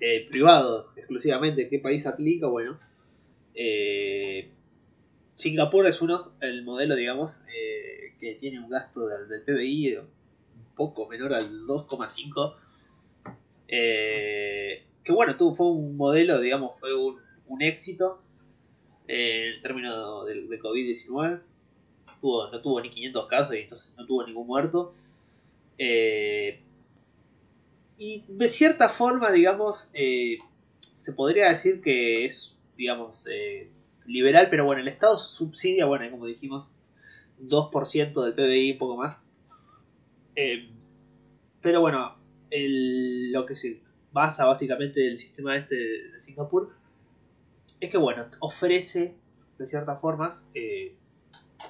eh, 0.00 0.26
privado, 0.28 0.92
exclusivamente. 0.96 1.68
¿Qué 1.68 1.78
país 1.78 2.06
aplica? 2.06 2.48
Bueno, 2.48 2.78
eh, 3.54 4.50
Singapur 5.36 5.86
es 5.86 6.02
uno, 6.02 6.32
el 6.40 6.64
modelo, 6.64 6.96
digamos, 6.96 7.40
eh, 7.54 8.14
que 8.18 8.34
tiene 8.34 8.60
un 8.60 8.68
gasto 8.68 9.06
del, 9.06 9.28
del, 9.28 9.42
PBI 9.42 9.96
un 9.96 10.74
poco 10.74 11.08
menor 11.08 11.34
al 11.34 11.66
2,5. 11.66 12.56
Eh, 13.68 14.84
que 15.04 15.12
bueno, 15.12 15.36
tuvo, 15.36 15.54
fue 15.54 15.66
un 15.70 15.96
modelo, 15.96 16.40
digamos, 16.40 16.78
fue 16.80 16.94
un, 16.94 17.16
un 17.46 17.62
éxito 17.62 18.22
eh, 19.12 19.54
el 19.56 19.62
término 19.62 20.24
de, 20.24 20.46
de 20.46 20.60
COVID-19. 20.60 21.40
no 22.22 22.62
tuvo 22.62 22.80
ni 22.80 22.90
500 22.90 23.26
casos 23.26 23.56
y 23.56 23.58
entonces 23.58 23.92
no 23.96 24.06
tuvo 24.06 24.24
ningún 24.24 24.46
muerto. 24.46 24.94
Eh, 25.78 26.60
y 27.98 28.24
de 28.28 28.48
cierta 28.48 28.88
forma, 28.88 29.32
digamos, 29.32 29.90
eh, 29.94 30.38
se 30.96 31.12
podría 31.12 31.48
decir 31.48 31.80
que 31.82 32.24
es, 32.24 32.56
digamos, 32.76 33.26
eh, 33.28 33.68
liberal, 34.06 34.46
pero 34.48 34.64
bueno, 34.64 34.80
el 34.80 34.88
Estado 34.88 35.18
subsidia, 35.18 35.86
bueno, 35.86 36.08
como 36.10 36.26
dijimos, 36.26 36.70
2% 37.40 38.24
del 38.24 38.34
PBI, 38.34 38.72
un 38.72 38.78
poco 38.78 38.96
más. 38.96 39.20
Pero 41.62 41.80
bueno, 41.80 42.16
el, 42.50 43.32
lo 43.32 43.44
que 43.44 43.56
se 43.56 43.80
basa 44.12 44.44
básicamente 44.46 45.06
el 45.06 45.18
sistema 45.18 45.56
este 45.56 45.74
de 45.74 46.20
Singapur 46.20 46.79
es 47.80 47.90
que, 47.90 47.98
bueno, 47.98 48.26
ofrece 48.40 49.16
de 49.58 49.66
ciertas 49.66 50.00
formas, 50.00 50.44
eh, 50.54 50.94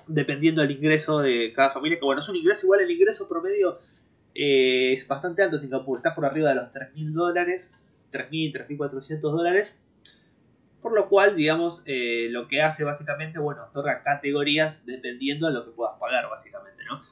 dependiendo 0.07 0.63
del 0.63 0.73
ingreso 0.73 1.21
de 1.21 1.53
cada 1.53 1.71
familia, 1.71 1.99
que 1.99 2.05
bueno, 2.05 2.21
es 2.21 2.29
un 2.29 2.37
ingreso 2.37 2.67
igual, 2.67 2.81
el 2.81 2.91
ingreso 2.91 3.29
promedio 3.29 3.81
eh, 4.35 4.93
es 4.93 5.07
bastante 5.07 5.43
alto 5.43 5.57
en 5.57 5.63
Singapur, 5.63 5.99
está 5.99 6.15
por 6.15 6.25
arriba 6.25 6.51
de 6.51 6.57
los 6.57 6.73
3.000 6.73 7.13
dólares, 7.13 7.73
3.000, 8.13 8.67
3.400 8.69 9.21
dólares 9.21 9.77
por 10.81 10.95
lo 10.95 11.11
cual, 11.11 11.37
digamos, 11.37 11.83
eh, 11.85 12.29
lo 12.31 12.49
que 12.49 12.63
hace 12.63 12.85
básicamente, 12.85 13.39
bueno, 13.39 13.65
otorga 13.65 14.03
categorías 14.03 14.87
dependiendo 14.87 15.47
de 15.47 15.53
lo 15.53 15.67
que 15.67 15.73
puedas 15.73 15.99
pagar, 15.99 16.31
básicamente, 16.31 16.83
¿no? 16.85 17.03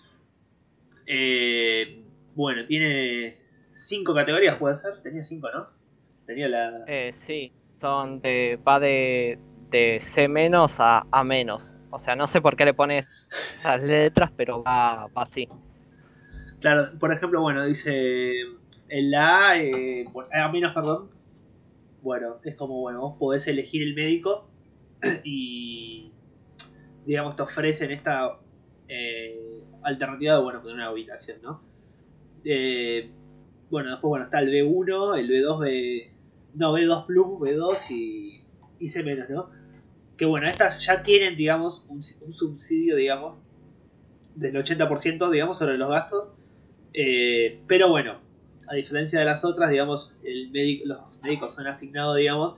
Bueno, 2.35 2.65
tiene 2.65 3.37
cinco 3.75 4.15
categorías, 4.15 4.57
puede 4.57 4.77
ser. 4.77 5.03
Tenía 5.03 5.25
cinco, 5.25 5.51
¿no? 5.51 5.69
La. 6.29 6.85
Eh, 6.87 7.11
sí, 7.13 7.49
son 7.51 8.21
de. 8.21 8.59
va 8.67 8.79
de, 8.79 9.39
de 9.71 9.99
C 10.01 10.29
menos 10.29 10.79
a 10.79 11.07
A 11.11 11.25
menos. 11.25 11.75
O 11.91 11.99
sea, 11.99 12.15
no 12.17 12.27
sé 12.27 12.43
por 12.43 12.55
qué 12.55 12.67
le 12.67 12.75
pones 12.75 13.09
las 13.65 13.83
letras, 13.83 14.31
pero 14.37 14.63
va, 14.63 15.07
va 15.07 15.23
así. 15.23 15.49
Claro, 16.61 16.87
por 16.99 17.13
ejemplo, 17.13 17.41
bueno, 17.41 17.65
dice. 17.65 18.33
El 18.89 19.15
A, 19.15 19.59
eh, 19.59 20.07
A 20.33 20.49
menos, 20.49 20.73
perdón, 20.73 21.11
bueno, 22.03 22.39
es 22.45 22.55
como, 22.55 22.81
bueno, 22.81 23.01
vos 23.01 23.17
podés 23.19 23.47
elegir 23.49 23.83
el 23.83 23.95
médico 23.95 24.49
y, 25.25 26.11
digamos, 27.05 27.37
te 27.37 27.43
ofrecen 27.43 27.91
esta 27.91 28.39
eh, 28.89 29.63
alternativa 29.83 30.37
de, 30.37 30.43
bueno, 30.43 30.63
una 30.65 30.87
habitación, 30.87 31.43
¿no? 31.43 31.63
Eh, 32.45 33.11
bueno, 33.71 33.91
después, 33.91 34.09
bueno, 34.09 34.25
está 34.25 34.41
el 34.41 34.51
B1, 34.51 35.19
el 35.19 35.29
B2, 35.29 35.61
B... 35.61 36.18
No, 36.59 36.73
B2 36.73 37.07
Plus, 37.07 37.27
B2 37.27 37.91
y, 37.91 38.43
y 38.81 38.87
C 38.89 39.05
menos, 39.05 39.31
¿no? 39.31 39.51
Que 40.17 40.25
bueno, 40.25 40.49
estas 40.49 40.85
ya 40.85 41.05
tienen, 41.05 41.37
digamos, 41.37 41.87
un, 41.89 42.03
subsidio, 42.03 42.97
digamos, 42.97 43.45
del 44.35 44.57
80%, 44.57 45.31
digamos, 45.31 45.59
sobre 45.59 45.79
los 45.79 45.89
gastos. 45.89 46.33
Eh, 46.93 47.61
pero 47.69 47.89
bueno, 47.91 48.19
a 48.67 48.75
diferencia 48.75 49.21
de 49.21 49.25
las 49.25 49.45
otras, 49.45 49.71
digamos, 49.71 50.13
el 50.25 50.51
médico, 50.51 50.87
los 50.87 51.23
médicos 51.23 51.55
son 51.55 51.69
asignados, 51.69 52.17
digamos, 52.17 52.57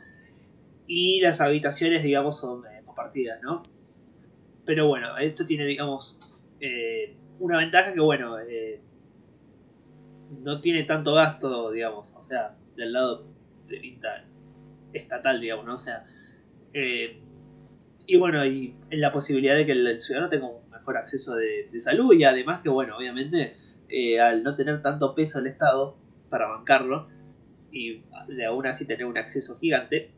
y 0.86 1.20
las 1.20 1.42
habitaciones, 1.42 2.02
digamos, 2.02 2.38
son 2.38 2.64
eh, 2.66 2.82
compartidas, 2.86 3.42
¿no? 3.42 3.62
Pero 4.64 4.88
bueno, 4.88 5.18
esto 5.18 5.44
tiene, 5.44 5.66
digamos, 5.66 6.18
eh, 6.60 7.16
una 7.38 7.58
ventaja 7.58 7.92
que, 7.92 8.00
bueno, 8.00 8.38
eh, 8.40 8.80
no 10.42 10.62
tiene 10.62 10.84
tanto 10.84 11.12
gasto, 11.12 11.70
digamos, 11.70 12.14
o 12.14 12.22
sea, 12.22 12.56
del 12.76 12.94
lado 12.94 13.29
de 13.70 13.78
estatal, 14.92 15.40
digamos, 15.40 15.64
¿no? 15.64 15.74
O 15.74 15.78
sea, 15.78 16.04
y 16.72 18.16
bueno, 18.16 18.44
y 18.44 18.74
en 18.90 19.00
la 19.00 19.12
posibilidad 19.12 19.56
de 19.56 19.66
que 19.66 19.72
el, 19.72 20.00
ciudadano 20.00 20.28
tenga 20.28 20.48
un 20.48 20.68
mejor 20.70 20.96
acceso 20.96 21.34
de, 21.36 21.68
de 21.70 21.80
salud 21.80 22.12
y 22.14 22.24
además 22.24 22.60
que, 22.60 22.68
bueno, 22.68 22.96
obviamente 22.96 23.54
eh, 23.92 24.20
al 24.20 24.44
no 24.44 24.54
tener 24.54 24.82
tanto 24.82 25.14
peso 25.16 25.40
el 25.40 25.48
Estado 25.48 25.96
para 26.28 26.46
bancarlo 26.46 27.08
y 27.72 28.04
de 28.28 28.44
aún 28.44 28.66
así 28.66 28.86
tener 28.86 29.04
un 29.04 29.18
acceso 29.18 29.58
gigante, 29.58 30.12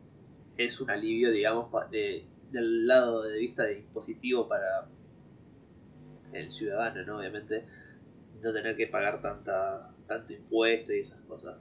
es 0.59 0.81
un 0.81 0.91
alivio, 0.91 1.31
digamos, 1.31 1.71
del 1.91 2.87
lado 2.87 3.23
de 3.23 3.38
vista 3.38 3.65
de 3.65 3.79
impositivo 3.79 4.47
para 4.47 4.88
el 6.35 6.51
ciudadano, 6.51 7.03
¿no? 7.05 7.19
Obviamente, 7.19 7.65
no 8.43 8.53
tener 8.53 8.77
que 8.77 8.88
pagar 8.88 9.23
tanta, 9.23 9.91
tanto 10.07 10.35
impuesto 10.35 10.93
y 10.93 11.01
esas 11.01 11.21
cosas. 11.23 11.57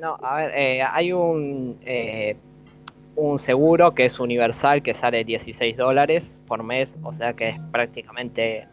No, 0.00 0.18
a 0.22 0.36
ver, 0.36 0.50
eh, 0.54 0.82
hay 0.82 1.12
un, 1.12 1.78
eh, 1.82 2.36
un 3.16 3.38
seguro 3.38 3.94
que 3.94 4.04
es 4.04 4.18
universal 4.18 4.82
que 4.82 4.94
sale 4.94 5.24
16 5.24 5.76
dólares 5.76 6.40
por 6.46 6.62
mes, 6.62 6.98
o 7.02 7.12
sea 7.12 7.32
que 7.34 7.50
es 7.50 7.60
prácticamente, 7.70 8.66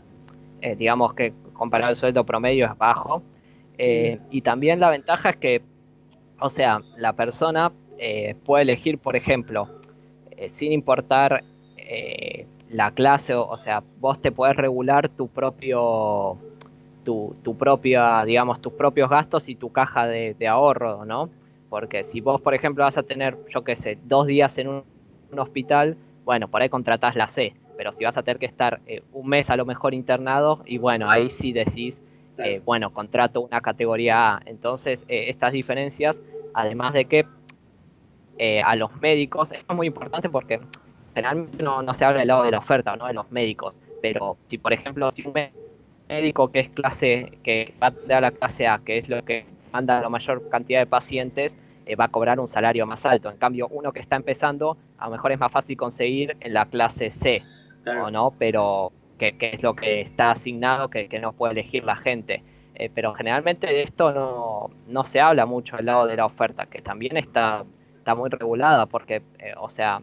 digamos 0.77 1.13
que 1.13 1.33
comparado 1.53 1.91
al 1.91 1.97
sueldo 1.97 2.25
promedio 2.25 2.65
es 2.65 2.77
bajo. 2.77 3.21
Eh, 3.77 4.19
y 4.29 4.41
también 4.41 4.79
la 4.79 4.89
ventaja 4.89 5.29
es 5.29 5.35
que, 5.37 5.61
o 6.39 6.49
sea, 6.49 6.81
la 6.97 7.13
persona 7.13 7.71
eh, 7.97 8.35
puede 8.45 8.63
elegir, 8.63 8.97
por 8.97 9.15
ejemplo, 9.15 9.69
eh, 10.31 10.49
sin 10.49 10.71
importar 10.71 11.43
la 12.69 12.91
clase, 12.91 13.33
o, 13.33 13.57
sea, 13.57 13.81
vos 13.99 14.21
te 14.21 14.31
puedes 14.31 14.55
regular 14.55 15.09
tu 15.09 15.27
propio, 15.27 16.37
tu, 17.03 17.33
tu, 17.43 17.57
propia, 17.57 18.23
digamos, 18.25 18.61
tus 18.61 18.73
propios 18.73 19.09
gastos 19.09 19.49
y 19.49 19.55
tu 19.55 19.71
caja 19.71 20.07
de, 20.07 20.47
ahorro, 20.47 21.05
¿no? 21.05 21.29
Porque 21.69 22.03
si 22.03 22.21
vos, 22.21 22.41
por 22.41 22.53
ejemplo, 22.53 22.83
vas 22.83 22.97
a 22.97 23.03
tener, 23.03 23.37
yo 23.49 23.63
qué 23.63 23.75
sé, 23.75 23.97
dos 24.05 24.27
días 24.27 24.57
en 24.57 24.67
un, 24.67 24.83
un 25.31 25.39
hospital, 25.39 25.97
bueno, 26.25 26.47
por 26.47 26.61
ahí 26.61 26.69
contratás 26.69 27.15
la 27.15 27.27
C 27.27 27.53
pero 27.79 27.93
si 27.93 28.03
vas 28.03 28.17
a 28.17 28.23
tener 28.23 28.39
que 28.39 28.45
estar 28.45 28.81
eh, 28.87 29.03
un 29.13 29.29
mes 29.29 29.49
a 29.49 29.55
lo 29.55 29.65
mejor 29.65 29.93
internado, 29.93 30.61
y 30.65 30.79
bueno, 30.79 31.09
ahí 31.09 31.29
sí 31.29 31.53
decís, 31.53 32.01
eh, 32.37 32.61
bueno, 32.65 32.91
contrato 32.91 33.39
una 33.39 33.61
categoría 33.61 34.35
A. 34.35 34.41
Entonces, 34.47 35.05
eh, 35.07 35.29
estas 35.29 35.53
diferencias 35.53 36.21
Además 36.53 36.91
de 36.93 37.05
que 37.05 37.25
a 38.65 38.75
los 38.75 38.93
médicos, 38.99 39.53
esto 39.53 39.65
es 39.71 39.77
muy 39.77 39.87
importante 39.87 40.29
porque 40.29 40.59
generalmente 41.13 41.63
no, 41.63 41.81
no 41.81 41.93
se 41.93 42.03
habla 42.03 42.19
del 42.19 42.27
lado 42.27 42.43
de 42.43 42.51
la 42.51 42.57
oferta, 42.57 42.97
¿no? 42.97 43.07
De 43.07 43.13
los 43.13 43.31
médicos. 43.31 43.77
Pero 44.01 44.35
si, 44.47 44.57
por 44.57 44.73
ejemplo, 44.73 45.09
si 45.09 45.25
un 45.25 45.31
médico 45.31 45.58
que 46.09 46.59
es 46.59 46.69
clase, 46.69 47.37
que 47.43 47.73
va 47.81 47.87
a 47.87 48.21
la 48.21 48.31
clase 48.31 48.67
A, 48.67 48.79
que 48.79 48.97
es 48.97 49.09
lo 49.09 49.23
que 49.23 49.45
manda 49.71 50.01
la 50.01 50.09
mayor 50.09 50.49
cantidad 50.49 50.79
de 50.79 50.87
pacientes, 50.87 51.57
eh, 51.85 51.95
va 51.95 52.05
a 52.05 52.07
cobrar 52.09 52.39
un 52.39 52.47
salario 52.47 52.85
más 52.85 53.05
alto. 53.05 53.29
En 53.29 53.37
cambio, 53.37 53.67
uno 53.69 53.93
que 53.93 53.99
está 53.99 54.15
empezando, 54.15 54.77
a 54.97 55.05
lo 55.05 55.11
mejor 55.11 55.31
es 55.31 55.39
más 55.39 55.51
fácil 55.51 55.77
conseguir 55.77 56.35
en 56.39 56.53
la 56.53 56.65
clase 56.65 57.11
C, 57.11 57.43
¿o 57.85 58.09
no? 58.09 58.33
Pero 58.37 58.91
que, 59.17 59.35
es 59.39 59.61
lo 59.61 59.75
que 59.75 60.01
está 60.01 60.31
asignado, 60.31 60.89
que, 60.89 61.07
no 61.19 61.33
puede 61.33 61.53
elegir 61.53 61.83
la 61.83 61.95
gente. 61.95 62.43
Eh, 62.75 62.89
pero 62.93 63.13
generalmente 63.13 63.67
de 63.67 63.83
esto 63.83 64.13
no, 64.13 64.69
no 64.87 65.03
se 65.03 65.19
habla 65.19 65.45
mucho 65.45 65.75
del 65.75 65.87
lado 65.87 66.07
de 66.07 66.15
la 66.15 66.25
oferta, 66.25 66.65
que 66.65 66.81
también 66.81 67.17
está, 67.17 67.65
está 67.97 68.15
muy 68.15 68.29
regulada, 68.29 68.85
porque, 68.85 69.21
eh, 69.39 69.53
o 69.57 69.69
sea, 69.69 70.01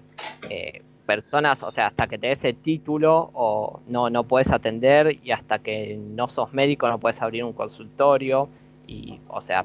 personas, 1.06 1.62
o 1.62 1.70
sea, 1.70 1.86
hasta 1.86 2.06
que 2.06 2.18
te 2.18 2.26
des 2.26 2.44
el 2.44 2.56
título 2.56 3.30
o 3.32 3.80
no, 3.86 4.10
no 4.10 4.24
puedes 4.24 4.50
atender 4.50 5.18
y 5.22 5.30
hasta 5.30 5.60
que 5.60 5.96
no 5.96 6.28
sos 6.28 6.52
médico 6.52 6.88
no 6.88 6.98
puedes 6.98 7.22
abrir 7.22 7.44
un 7.44 7.52
consultorio 7.52 8.48
y, 8.86 9.20
o 9.28 9.40
sea, 9.40 9.64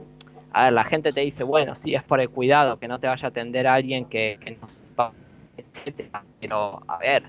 a 0.53 0.65
ver, 0.65 0.73
la 0.73 0.83
gente 0.83 1.11
te 1.11 1.21
dice, 1.21 1.43
bueno, 1.43 1.75
sí, 1.75 1.95
es 1.95 2.03
por 2.03 2.19
el 2.19 2.29
cuidado, 2.29 2.77
que 2.79 2.87
no 2.87 2.99
te 2.99 3.07
vaya 3.07 3.27
a 3.27 3.29
atender 3.29 3.67
alguien 3.67 4.05
que, 4.05 4.37
no 4.61 4.67
sepa, 4.67 5.13
etcétera. 5.57 6.23
Pero, 6.39 6.81
a 6.87 6.97
ver, 6.97 7.23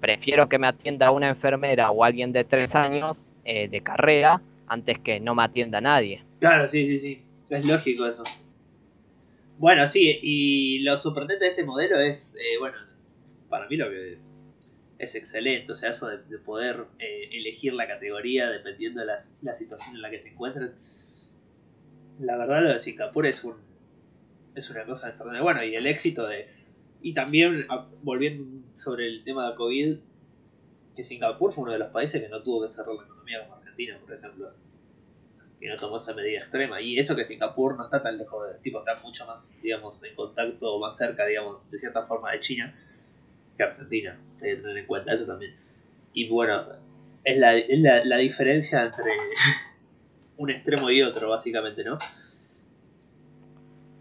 prefiero 0.00 0.48
que 0.48 0.58
me 0.58 0.66
atienda 0.66 1.10
una 1.10 1.28
enfermera 1.28 1.90
o 1.90 2.04
alguien 2.04 2.32
de 2.32 2.44
tres 2.44 2.74
años 2.74 3.34
eh, 3.44 3.68
de 3.68 3.80
carrera 3.82 4.40
antes 4.66 4.98
que 4.98 5.20
no 5.20 5.34
me 5.34 5.44
atienda 5.44 5.80
nadie. 5.80 6.22
Claro, 6.40 6.66
sí, 6.66 6.86
sí, 6.86 6.98
sí. 6.98 7.22
Es 7.50 7.64
lógico 7.66 8.06
eso. 8.06 8.24
Bueno, 9.58 9.86
sí, 9.86 10.18
y 10.22 10.80
lo 10.80 10.96
sorprendente 10.96 11.44
de 11.44 11.50
este 11.50 11.64
modelo 11.64 12.00
es, 12.00 12.34
eh, 12.36 12.58
bueno, 12.58 12.76
para 13.54 13.68
mí 13.68 13.76
lo 13.76 13.88
que 13.90 14.18
es 14.98 15.14
excelente, 15.14 15.72
o 15.72 15.74
sea, 15.74 15.90
eso 15.90 16.08
de, 16.08 16.38
poder 16.38 16.86
eh, 16.98 17.28
elegir 17.32 17.74
la 17.74 17.86
categoría 17.86 18.50
dependiendo 18.50 19.00
de 19.00 19.06
la 19.42 19.54
situación 19.54 19.96
en 19.96 20.02
la 20.02 20.10
que 20.10 20.18
te 20.18 20.28
encuentres 20.30 20.72
la 22.18 22.36
verdad 22.36 22.62
lo 22.62 22.68
de 22.70 22.78
Singapur 22.78 23.26
es 23.26 23.42
un 23.44 23.56
es 24.54 24.70
una 24.70 24.84
cosa 24.84 25.08
extraordinaria. 25.08 25.42
Bueno, 25.42 25.64
y 25.64 25.74
el 25.74 25.84
éxito 25.86 26.28
de... 26.28 26.48
Y 27.02 27.12
también, 27.12 27.66
ah, 27.70 27.88
volviendo 28.02 28.44
sobre 28.74 29.08
el 29.08 29.24
tema 29.24 29.50
de 29.50 29.56
COVID, 29.56 29.96
que 30.94 31.02
Singapur 31.02 31.52
fue 31.52 31.64
uno 31.64 31.72
de 31.72 31.80
los 31.80 31.88
países 31.88 32.22
que 32.22 32.28
no 32.28 32.40
tuvo 32.40 32.62
que 32.62 32.68
cerrar 32.68 32.94
la 32.94 33.02
economía 33.02 33.40
como 33.42 33.56
Argentina, 33.56 33.98
por 33.98 34.14
ejemplo. 34.14 34.52
Que 35.58 35.68
no 35.68 35.76
tomó 35.76 35.96
esa 35.96 36.14
medida 36.14 36.38
extrema. 36.38 36.80
Y 36.80 36.96
eso 36.98 37.16
que 37.16 37.24
Singapur 37.24 37.76
no 37.76 37.86
está 37.86 38.00
tan 38.00 38.16
lejos, 38.16 38.48
de, 38.48 38.60
tipo, 38.60 38.78
está 38.78 38.94
mucho 39.02 39.26
más, 39.26 39.52
digamos, 39.60 40.04
en 40.04 40.14
contacto, 40.14 40.78
más 40.78 40.96
cerca, 40.96 41.26
digamos, 41.26 41.68
de 41.72 41.78
cierta 41.80 42.06
forma 42.06 42.30
de 42.30 42.38
China 42.38 42.74
que 43.56 43.62
Argentina. 43.62 44.18
Hay 44.42 44.50
que 44.50 44.56
tener 44.56 44.78
en 44.78 44.86
cuenta 44.86 45.12
eso 45.14 45.26
también. 45.26 45.54
Y 46.12 46.28
bueno, 46.28 46.62
es 47.24 47.38
la, 47.38 47.56
es 47.56 47.78
la, 47.80 48.04
la 48.04 48.16
diferencia 48.18 48.84
entre 48.84 49.04
un 50.36 50.50
extremo 50.50 50.90
y 50.90 51.02
otro, 51.02 51.30
básicamente, 51.30 51.84
¿no? 51.84 51.98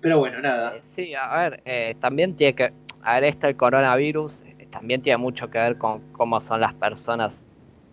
Pero 0.03 0.19
bueno, 0.19 0.41
nada. 0.41 0.75
Eh, 0.75 0.81
sí, 0.83 1.15
a 1.15 1.35
ver, 1.37 1.61
eh, 1.65 1.95
también 1.99 2.35
tiene 2.35 2.53
que. 2.53 2.73
A 3.01 3.15
ver, 3.15 3.23
esto 3.23 3.47
el 3.47 3.55
coronavirus 3.55 4.41
eh, 4.41 4.67
también 4.69 5.01
tiene 5.01 5.17
mucho 5.17 5.49
que 5.49 5.57
ver 5.57 5.77
con 5.77 6.11
cómo 6.11 6.41
son 6.41 6.59
las 6.59 6.73
personas. 6.73 7.45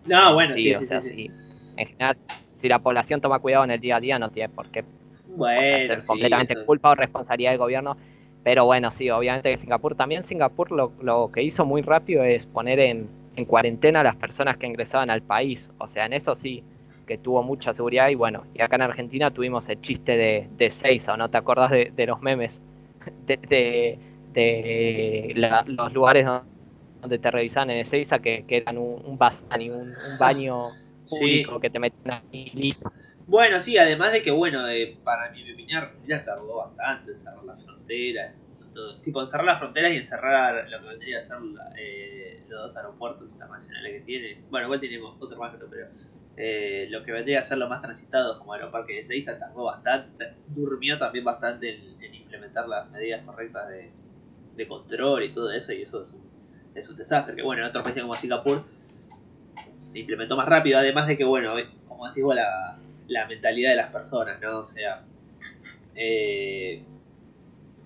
No, 0.09 0.33
bueno, 0.33 0.53
sí, 0.53 0.75
sí, 0.75 1.01
sí, 1.01 1.31
En 1.77 1.87
general, 1.87 2.15
si 2.57 2.67
la 2.67 2.79
población 2.79 3.21
toma 3.21 3.39
cuidado 3.39 3.63
en 3.63 3.71
el 3.71 3.79
día 3.79 3.95
a 3.95 3.99
día, 4.01 4.19
no 4.19 4.29
tiene 4.29 4.49
por 4.49 4.69
qué 4.69 4.83
bueno, 5.27 5.61
ser 5.61 6.05
completamente 6.05 6.65
culpa 6.65 6.89
o 6.89 6.95
responsabilidad 6.95 7.51
del 7.51 7.59
gobierno. 7.59 7.95
Pero 8.43 8.65
bueno, 8.65 8.89
sí, 8.91 9.09
obviamente 9.09 9.51
que 9.51 9.57
Singapur 9.57 9.95
también, 9.95 10.23
Singapur 10.23 10.71
lo, 10.71 10.91
lo 11.01 11.31
que 11.31 11.43
hizo 11.43 11.65
muy 11.65 11.81
rápido 11.81 12.23
es 12.23 12.45
poner 12.45 12.79
en, 12.79 13.07
en 13.35 13.45
cuarentena 13.45 14.01
a 14.01 14.03
las 14.03 14.15
personas 14.15 14.57
que 14.57 14.67
ingresaban 14.67 15.09
al 15.09 15.21
país. 15.21 15.71
O 15.77 15.87
sea, 15.87 16.05
en 16.05 16.13
eso 16.13 16.33
sí, 16.35 16.63
que 17.05 17.17
tuvo 17.17 17.43
mucha 17.43 17.73
seguridad 17.73 18.09
y 18.09 18.15
bueno, 18.15 18.45
y 18.53 18.61
acá 18.61 18.77
en 18.77 18.83
Argentina 18.83 19.31
tuvimos 19.31 19.67
el 19.69 19.81
chiste 19.81 20.17
de, 20.17 20.47
de 20.57 20.71
Seiza, 20.71 21.17
¿no 21.17 21.29
te 21.29 21.37
acordás 21.37 21.71
de, 21.71 22.05
los 22.07 22.21
memes? 22.21 22.61
De, 23.25 23.97
de, 24.33 25.33
los 25.67 25.91
lugares 25.91 26.25
donde 27.01 27.19
te 27.19 27.31
revisaban 27.31 27.71
en 27.71 27.79
Ezeiza 27.79 28.19
que, 28.19 28.45
que 28.47 28.57
eran 28.57 28.77
un, 28.77 29.03
un, 29.05 29.19
un, 29.19 30.17
baño 30.19 30.69
público 31.09 31.59
que 31.59 31.69
te 31.69 31.79
metían 31.79 32.21
ahí 32.31 32.51
listo. 32.53 32.91
Bueno, 33.31 33.61
sí, 33.61 33.77
además 33.77 34.11
de 34.11 34.21
que, 34.21 34.29
bueno, 34.29 34.67
eh, 34.67 34.97
para 35.05 35.31
mi 35.31 35.49
opinión, 35.49 35.83
Argentina 35.83 36.25
tardó 36.25 36.57
bastante 36.57 37.11
en 37.11 37.17
cerrar 37.17 37.45
las 37.45 37.63
fronteras. 37.63 38.49
Tipo, 39.01 39.21
encerrar 39.21 39.45
las 39.45 39.57
fronteras 39.57 39.93
y 39.93 39.95
encerrar 39.95 40.69
lo 40.69 40.81
que 40.81 40.87
vendría 40.89 41.19
a 41.19 41.21
ser 41.21 41.37
eh, 41.77 42.43
los 42.49 42.63
dos 42.63 42.75
aeropuertos 42.75 43.29
internacionales 43.29 43.93
que 43.93 44.01
tiene. 44.01 44.41
Bueno, 44.49 44.65
igual 44.65 44.81
tenemos 44.81 45.15
otro 45.17 45.37
más, 45.37 45.53
pero 45.53 45.87
eh, 46.35 46.87
lo 46.89 47.05
que 47.05 47.13
vendría 47.13 47.39
a 47.39 47.43
ser 47.43 47.57
lo 47.57 47.69
más 47.69 47.81
transitado 47.81 48.37
como 48.37 48.51
Aeroparque 48.51 48.95
de 48.95 49.03
Seiza 49.05 49.39
tardó 49.39 49.63
bastante, 49.63 50.33
durmió 50.47 50.97
también 50.97 51.23
bastante 51.23 51.79
en, 52.01 52.13
implementar 52.13 52.67
las 52.67 52.91
medidas 52.91 53.23
correctas 53.23 53.69
de, 53.69 54.67
control 54.67 55.23
y 55.23 55.29
todo 55.29 55.53
eso, 55.53 55.71
y 55.71 55.83
eso 55.83 56.03
es 56.03 56.11
un, 56.11 56.21
es 56.75 56.89
un 56.89 56.97
desastre. 56.97 57.33
Que 57.33 57.43
bueno, 57.43 57.61
en 57.61 57.69
otros 57.69 57.81
países 57.81 58.01
como 58.01 58.13
Singapur 58.13 58.61
se 59.71 59.99
implementó 59.99 60.35
más 60.35 60.49
rápido, 60.49 60.79
además 60.79 61.07
de 61.07 61.17
que, 61.17 61.23
bueno, 61.23 61.53
como 61.87 62.07
decís 62.07 62.23
vos, 62.23 62.35
la, 62.35 62.77
la 63.11 63.27
mentalidad 63.27 63.71
de 63.71 63.75
las 63.75 63.91
personas, 63.91 64.39
¿no? 64.41 64.59
O 64.59 64.65
sea, 64.65 65.03
eh, 65.95 66.81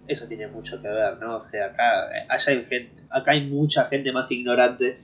eso 0.07 0.27
tiene 0.27 0.47
mucho 0.47 0.81
que 0.81 0.87
ver, 0.87 1.17
¿no? 1.17 1.37
O 1.37 1.39
sea, 1.39 1.67
acá, 1.67 2.07
allá 2.29 2.51
hay 2.51 2.65
gente, 2.65 2.91
acá 3.09 3.31
hay 3.31 3.47
mucha 3.47 3.85
gente 3.85 4.11
más 4.11 4.31
ignorante 4.31 4.99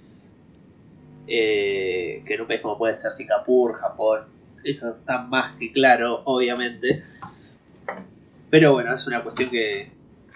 eh, 1.28 2.24
que 2.26 2.36
en 2.36 2.42
un 2.42 2.48
país 2.48 2.62
como 2.62 2.78
puede 2.78 2.96
ser 2.96 3.12
Singapur, 3.12 3.74
Japón, 3.74 4.22
eso 4.64 4.94
está 4.94 5.20
más 5.20 5.54
que 5.54 5.72
claro, 5.72 6.22
obviamente. 6.26 7.04
Pero 8.52 8.74
bueno, 8.74 8.94
es 8.94 9.08
una 9.08 9.24
cuestión 9.24 9.50
que 9.50 9.90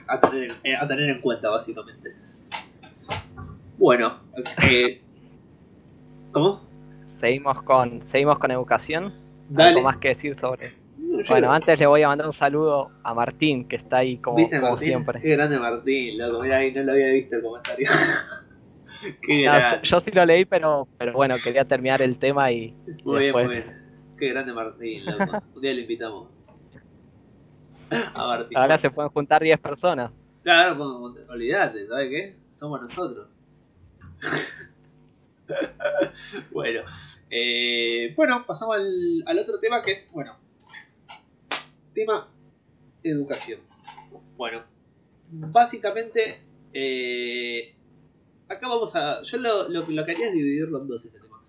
a 0.07 0.19
tener, 0.19 0.51
eh, 0.63 0.75
a 0.75 0.87
tener 0.87 1.09
en 1.09 1.21
cuenta, 1.21 1.49
básicamente. 1.51 2.15
Bueno, 3.77 4.19
¿cómo? 6.31 6.61
Seguimos 7.03 7.61
con, 7.61 8.01
seguimos 8.01 8.39
con 8.39 8.49
educación. 8.49 9.24
¿Algo 9.55 9.81
más 9.81 9.97
que 9.97 10.09
decir 10.09 10.35
sobre? 10.35 10.85
bueno, 11.29 11.51
antes 11.51 11.79
le 11.79 11.85
voy 11.85 12.03
a 12.03 12.07
mandar 12.07 12.27
un 12.27 12.33
saludo 12.33 12.91
a 13.03 13.13
Martín, 13.13 13.67
que 13.67 13.75
está 13.75 13.97
ahí 13.97 14.17
como, 14.17 14.37
siempre. 14.77 15.21
Qué 15.21 15.29
grande 15.29 15.59
Martín, 15.59 16.17
loco. 16.17 16.41
Mira, 16.41 16.57
ahí 16.57 16.73
no 16.73 16.83
lo 16.83 16.91
había 16.91 17.11
visto 17.11 17.37
el 17.37 17.41
comentario. 17.41 17.87
yo, 19.83 19.99
sí 19.99 20.11
lo 20.11 20.25
leí, 20.25 20.45
pero, 20.45 20.87
pero 20.97 21.13
bueno, 21.13 21.35
quería 21.43 21.65
terminar 21.65 22.01
el 22.01 22.17
tema 22.19 22.51
y. 22.51 22.73
Muy 23.03 23.19
bien, 23.19 23.47
bien. 23.47 23.63
Qué 24.17 24.29
grande 24.29 24.53
Martín, 24.53 25.03
Un 25.55 25.61
día 25.61 25.73
le 25.73 25.81
invitamos. 25.81 26.29
A 27.89 28.27
Martín. 28.27 28.57
Ahora 28.57 28.77
se 28.77 28.89
pueden 28.89 29.11
juntar 29.11 29.43
10 29.43 29.59
personas. 29.59 30.11
Claro, 30.43 31.13
olvídate, 31.29 31.85
¿sabes 31.87 32.09
qué? 32.09 32.35
Somos 32.51 32.81
nosotros. 32.81 33.27
bueno, 36.51 36.81
eh, 37.29 38.13
bueno, 38.15 38.45
pasamos 38.45 38.75
al, 38.75 39.23
al 39.25 39.39
otro 39.39 39.59
tema 39.59 39.81
que 39.81 39.91
es, 39.91 40.11
bueno, 40.11 40.37
tema 41.93 42.29
educación. 43.03 43.61
Bueno, 44.37 44.63
básicamente 45.31 46.45
eh, 46.73 47.73
acá 48.47 48.67
vamos 48.67 48.95
a. 48.95 49.23
Yo 49.23 49.37
lo, 49.37 49.69
lo, 49.69 50.05
que 50.05 50.11
haría 50.11 50.27
es 50.27 50.33
dividirlo 50.33 50.81
en 50.81 50.87
dos 50.87 51.05
este 51.05 51.19
tema. 51.19 51.41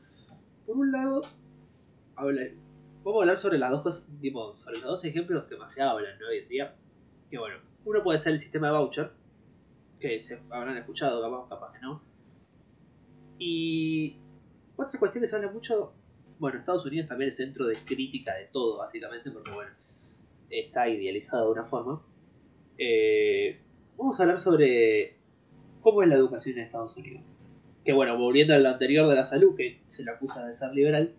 Por 0.64 0.76
un 0.76 0.92
lado, 0.92 1.22
hablar, 2.14 2.50
vamos 3.02 3.20
a 3.20 3.22
hablar 3.22 3.36
sobre 3.36 3.58
las 3.58 3.70
dos 3.70 3.82
cosas, 3.82 4.06
tipo, 4.20 4.56
sobre 4.56 4.78
los 4.78 4.86
dos 4.86 5.04
ejemplos 5.04 5.44
que 5.44 5.56
más 5.56 5.72
se 5.72 5.82
hablan 5.82 6.16
hoy 6.22 6.38
en 6.38 6.48
día. 6.48 6.76
Que 7.30 7.38
bueno, 7.38 7.58
uno 7.84 8.02
puede 8.02 8.18
ser 8.18 8.34
el 8.34 8.38
sistema 8.38 8.68
de 8.68 8.78
voucher, 8.78 9.10
que 10.00 10.22
se 10.22 10.40
habrán 10.50 10.76
escuchado, 10.76 11.20
capaz, 11.20 11.48
capaz 11.48 11.72
que 11.72 11.80
no. 11.80 12.02
Y 13.38 14.20
otra 14.76 14.98
cuestión 14.98 15.22
que 15.22 15.28
se 15.28 15.36
habla 15.36 15.50
mucho, 15.50 15.92
bueno, 16.38 16.58
Estados 16.58 16.84
Unidos 16.84 17.08
también 17.08 17.28
es 17.28 17.36
centro 17.36 17.66
de 17.66 17.76
crítica 17.76 18.34
de 18.34 18.46
todo, 18.46 18.78
básicamente, 18.78 19.30
porque 19.30 19.50
bueno, 19.52 19.70
está 20.50 20.88
idealizado 20.88 21.46
de 21.46 21.52
una 21.52 21.64
forma. 21.64 22.02
Eh, 22.78 23.60
vamos 23.96 24.18
a 24.18 24.24
hablar 24.24 24.38
sobre 24.38 25.16
cómo 25.80 26.02
es 26.02 26.08
la 26.08 26.16
educación 26.16 26.58
en 26.58 26.64
Estados 26.64 26.96
Unidos. 26.96 27.22
Que 27.84 27.92
bueno, 27.92 28.18
volviendo 28.18 28.54
a 28.54 28.58
lo 28.58 28.68
anterior 28.68 29.08
de 29.08 29.14
la 29.14 29.24
salud, 29.24 29.56
que 29.56 29.80
se 29.86 30.04
le 30.04 30.10
acusa 30.10 30.46
de 30.46 30.54
ser 30.54 30.74
liberal, 30.74 31.14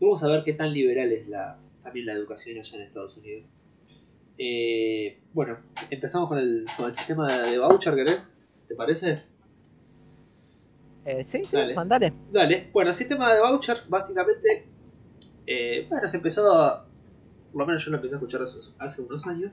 vamos 0.00 0.22
a 0.22 0.28
ver 0.28 0.44
qué 0.44 0.52
tan 0.52 0.72
liberal 0.72 1.12
es 1.12 1.28
la, 1.28 1.58
también 1.82 2.06
la 2.06 2.12
educación 2.12 2.58
allá 2.58 2.76
en 2.76 2.82
Estados 2.82 3.16
Unidos. 3.18 3.44
Eh, 4.38 5.18
bueno, 5.32 5.58
empezamos 5.90 6.28
con 6.28 6.38
el, 6.38 6.66
con 6.76 6.90
el 6.90 6.96
sistema 6.96 7.42
de 7.42 7.58
voucher. 7.58 7.94
¿Te 8.68 8.74
parece? 8.74 9.33
Eh, 11.04 11.22
sí, 11.22 11.44
sí, 11.44 11.56
dale. 11.56 11.74
mandale. 11.74 12.12
Dale, 12.32 12.70
bueno, 12.72 12.90
el 12.90 12.96
sistema 12.96 13.32
de 13.34 13.40
voucher 13.40 13.82
básicamente, 13.88 14.66
eh, 15.46 15.86
bueno, 15.88 16.08
se 16.08 16.16
empezó, 16.16 16.50
a, 16.50 16.86
por 17.52 17.60
lo 17.60 17.66
menos 17.66 17.84
yo 17.84 17.90
lo 17.90 17.98
empecé 17.98 18.14
a 18.14 18.18
escuchar 18.18 18.42
hace, 18.78 19.02
unos 19.02 19.26
años, 19.26 19.52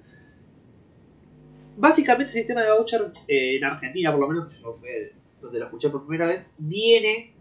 básicamente 1.75 2.31
el 2.31 2.39
sistema 2.39 2.61
de 2.61 2.71
voucher 2.71 3.11
eh, 3.27 3.57
en 3.57 3.63
Argentina, 3.65 4.11
por 4.11 4.21
lo 4.21 4.27
menos 4.29 4.61
yo 4.61 4.77
fue 4.79 5.13
donde 5.41 5.59
lo 5.59 5.65
escuché 5.65 5.89
por 5.89 6.05
primera 6.05 6.27
vez, 6.27 6.53
viene 6.57 7.33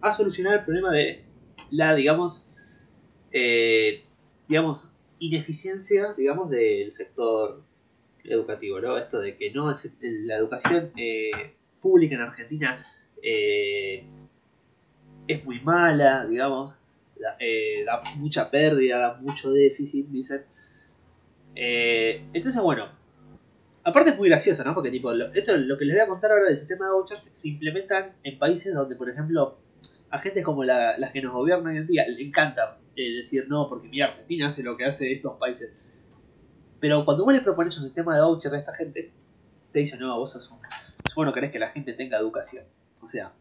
a 0.00 0.12
solucionar 0.12 0.54
el 0.54 0.64
problema 0.64 0.92
de 0.92 1.24
la, 1.70 1.94
digamos, 1.94 2.48
eh, 3.32 4.04
digamos, 4.48 4.94
ineficiencia, 5.18 6.14
digamos, 6.14 6.48
del 6.50 6.92
sector 6.92 7.62
educativo, 8.24 8.80
¿no? 8.80 8.96
Esto 8.96 9.20
de 9.20 9.36
que 9.36 9.50
no 9.50 9.74
la 10.00 10.36
educación 10.36 10.92
eh, 10.96 11.54
pública 11.80 12.14
en 12.14 12.20
Argentina 12.22 12.78
eh, 13.22 14.04
es 15.26 15.44
muy 15.44 15.60
mala, 15.60 16.26
digamos, 16.26 16.78
da, 17.18 18.02
mucha 18.16 18.50
pérdida, 18.50 18.98
da 18.98 19.14
mucho 19.14 19.50
déficit, 19.52 20.06
dicen. 20.08 20.44
entonces, 21.54 22.62
bueno, 22.62 22.88
aparte 23.84 24.10
es 24.10 24.18
muy 24.18 24.28
gracioso, 24.28 24.64
¿no? 24.64 24.74
Porque 24.74 24.90
tipo, 24.90 25.12
esto 25.12 25.56
lo 25.56 25.78
que 25.78 25.84
les 25.84 25.96
voy 25.96 26.04
a 26.04 26.08
contar 26.08 26.30
ahora 26.30 26.44
del 26.44 26.56
sistema 26.56 26.86
de 26.86 26.92
vouchers 26.92 27.30
se 27.32 27.48
implementan 27.48 28.12
en 28.22 28.38
países 28.38 28.74
donde, 28.74 28.96
por 28.96 29.08
ejemplo, 29.08 29.58
a 30.10 30.18
gente 30.18 30.42
como 30.42 30.64
la, 30.64 30.98
las 30.98 31.12
que 31.12 31.22
nos 31.22 31.32
gobiernan 31.32 31.72
hoy 31.72 31.78
en 31.78 31.86
día 31.86 32.04
le 32.08 32.22
encanta 32.22 32.78
eh, 32.96 33.12
decir 33.14 33.46
no, 33.48 33.68
porque 33.68 33.88
mira, 33.88 34.06
Argentina 34.06 34.46
hace 34.46 34.62
lo 34.62 34.76
que 34.76 34.84
hace 34.84 35.12
estos 35.12 35.36
países. 35.38 35.72
Pero 36.80 37.04
cuando 37.04 37.24
vos 37.24 37.34
le 37.34 37.40
propones 37.40 37.76
un 37.78 37.84
sistema 37.84 38.14
de 38.14 38.22
voucher 38.22 38.54
a 38.54 38.58
esta 38.58 38.74
gente, 38.74 39.12
te 39.72 39.78
dicen, 39.78 40.00
no, 40.00 40.16
vos 40.18 40.30
sos 40.30 40.50
un... 40.50 40.58
Bueno, 41.14 41.32
querés 41.32 41.50
que 41.50 41.58
la 41.58 41.70
gente 41.70 41.92
tenga 41.92 42.18
educación. 42.18 42.64
O 43.00 43.08
sea, 43.08 43.32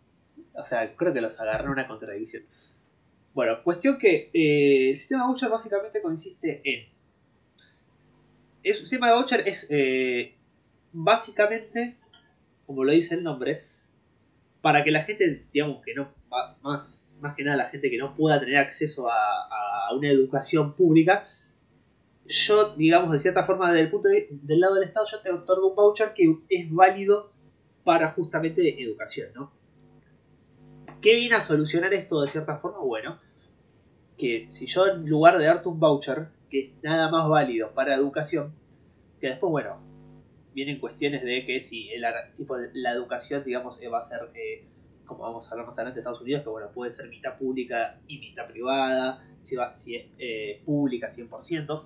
o 0.54 0.66
sea 0.66 0.96
creo 0.96 1.14
que 1.14 1.22
los 1.22 1.40
agarraron 1.40 1.72
una 1.72 1.88
contradicción. 1.88 2.44
Bueno, 3.34 3.62
cuestión 3.64 3.98
que 3.98 4.32
eh, 4.34 4.92
el 4.92 4.98
sistema 4.98 5.28
voucher 5.28 5.50
básicamente 5.50 6.02
consiste 6.02 6.62
en... 6.64 6.98
Un 8.66 8.74
sistema 8.80 9.10
de 9.10 9.14
voucher 9.14 9.48
es 9.48 9.68
eh, 9.70 10.36
básicamente, 10.92 11.98
como 12.66 12.84
lo 12.84 12.92
dice 12.92 13.16
el 13.16 13.24
nombre, 13.24 13.64
para 14.62 14.84
que 14.84 14.92
la 14.92 15.04
gente, 15.04 15.46
digamos, 15.54 15.84
que 15.84 15.94
no 15.94 16.12
más, 16.62 17.20
más 17.22 17.36
que 17.36 17.44
nada 17.44 17.58
la 17.58 17.70
gente 17.70 17.90
que 17.90 17.98
no 17.98 18.16
pueda 18.16 18.40
tener 18.40 18.58
acceso 18.58 19.10
a, 19.10 19.96
una 19.96 20.10
educación 20.10 20.74
pública, 20.74 21.24
yo, 22.26 22.76
digamos, 22.76 23.14
de 23.14 23.20
cierta 23.20 23.46
forma, 23.46 23.72
desde 23.72 23.86
el 23.86 23.90
punto 23.90 24.10
de, 24.10 24.28
del 24.30 24.60
lado 24.60 24.76
del 24.76 24.84
Estado, 24.84 25.06
yo 25.10 25.22
te 25.22 25.32
otorgo 25.32 25.70
un 25.70 25.76
voucher 25.76 26.14
que 26.14 26.40
es 26.50 26.70
válido 26.70 27.32
para 27.88 28.10
justamente 28.10 28.84
educación, 28.84 29.30
¿no? 29.34 29.50
¿Qué 31.02 31.16
viene 31.16 31.36
a 31.36 31.40
solucionar 31.40 31.94
esto 31.94 32.20
de 32.20 32.28
cierta 32.28 32.58
forma? 32.58 32.80
Bueno, 32.80 33.18
que 34.18 34.48
si 34.50 34.66
yo 34.66 34.88
en 34.88 35.08
lugar 35.08 35.38
de 35.38 35.46
darte 35.46 35.70
un 35.70 35.80
voucher, 35.80 36.28
que 36.50 36.60
es 36.60 36.72
nada 36.84 37.10
más 37.10 37.30
válido 37.30 37.72
para 37.74 37.96
educación, 37.96 38.54
que 39.22 39.28
después, 39.28 39.52
bueno, 39.52 39.80
vienen 40.54 40.82
cuestiones 40.82 41.24
de 41.24 41.46
que 41.46 41.62
si 41.62 41.90
el, 41.94 42.04
tipo, 42.36 42.58
la 42.74 42.92
educación, 42.92 43.46
digamos, 43.46 43.80
va 43.90 44.00
a 44.00 44.02
ser 44.02 44.32
eh, 44.36 44.66
como 45.06 45.24
vamos 45.24 45.48
a 45.48 45.52
hablar 45.52 45.68
más 45.68 45.78
adelante 45.78 45.96
de 45.96 46.02
Estados 46.02 46.20
Unidos, 46.20 46.44
que 46.44 46.50
bueno, 46.50 46.70
puede 46.74 46.92
ser 46.92 47.08
mitad 47.08 47.38
pública 47.38 48.02
y 48.10 48.20
mitad 48.20 48.48
privada, 48.48 49.24
si, 49.44 49.56
va, 49.56 49.74
si 49.76 49.96
es 49.96 50.08
eh, 50.18 50.62
pública 50.66 51.08
100%. 51.08 51.84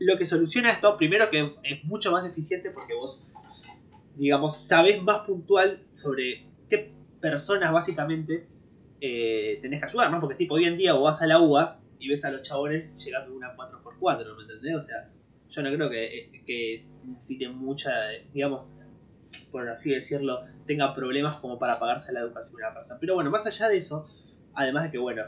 Lo 0.00 0.18
que 0.18 0.26
soluciona 0.26 0.70
esto, 0.70 0.98
primero 0.98 1.30
que 1.30 1.54
es 1.62 1.82
mucho 1.84 2.12
más 2.12 2.26
eficiente 2.26 2.70
porque 2.70 2.92
vos, 2.92 3.24
digamos, 4.20 4.58
sabés 4.58 5.02
más 5.02 5.20
puntual 5.20 5.82
sobre 5.92 6.46
qué 6.68 6.92
personas 7.22 7.72
básicamente 7.72 8.46
eh, 9.00 9.58
tenés 9.62 9.80
que 9.80 9.86
ayudar, 9.86 10.10
¿no? 10.10 10.20
Porque 10.20 10.36
tipo, 10.36 10.56
hoy 10.56 10.64
en 10.64 10.76
día 10.76 10.92
vos 10.92 11.04
vas 11.04 11.22
a 11.22 11.26
la 11.26 11.40
UA 11.40 11.80
y 11.98 12.10
ves 12.10 12.22
a 12.26 12.30
los 12.30 12.42
chabones 12.42 13.02
llegando 13.02 13.34
una 13.34 13.56
4x4, 13.56 14.36
¿me 14.36 14.42
entendés? 14.42 14.76
O 14.76 14.82
sea, 14.82 15.10
yo 15.48 15.62
no 15.62 15.72
creo 15.72 15.88
que, 15.88 16.42
que 16.44 16.86
necesiten 17.02 17.56
mucha, 17.56 17.90
digamos, 18.34 18.74
por 19.50 19.66
así 19.70 19.90
decirlo, 19.90 20.44
tenga 20.66 20.94
problemas 20.94 21.38
como 21.38 21.58
para 21.58 21.78
pagarse 21.78 22.12
la 22.12 22.20
educación 22.20 22.56
de 22.56 22.64
una 22.64 22.74
persona. 22.74 23.00
Pero 23.00 23.14
bueno, 23.14 23.30
más 23.30 23.46
allá 23.46 23.70
de 23.70 23.78
eso, 23.78 24.06
además 24.52 24.84
de 24.84 24.90
que, 24.90 24.98
bueno, 24.98 25.24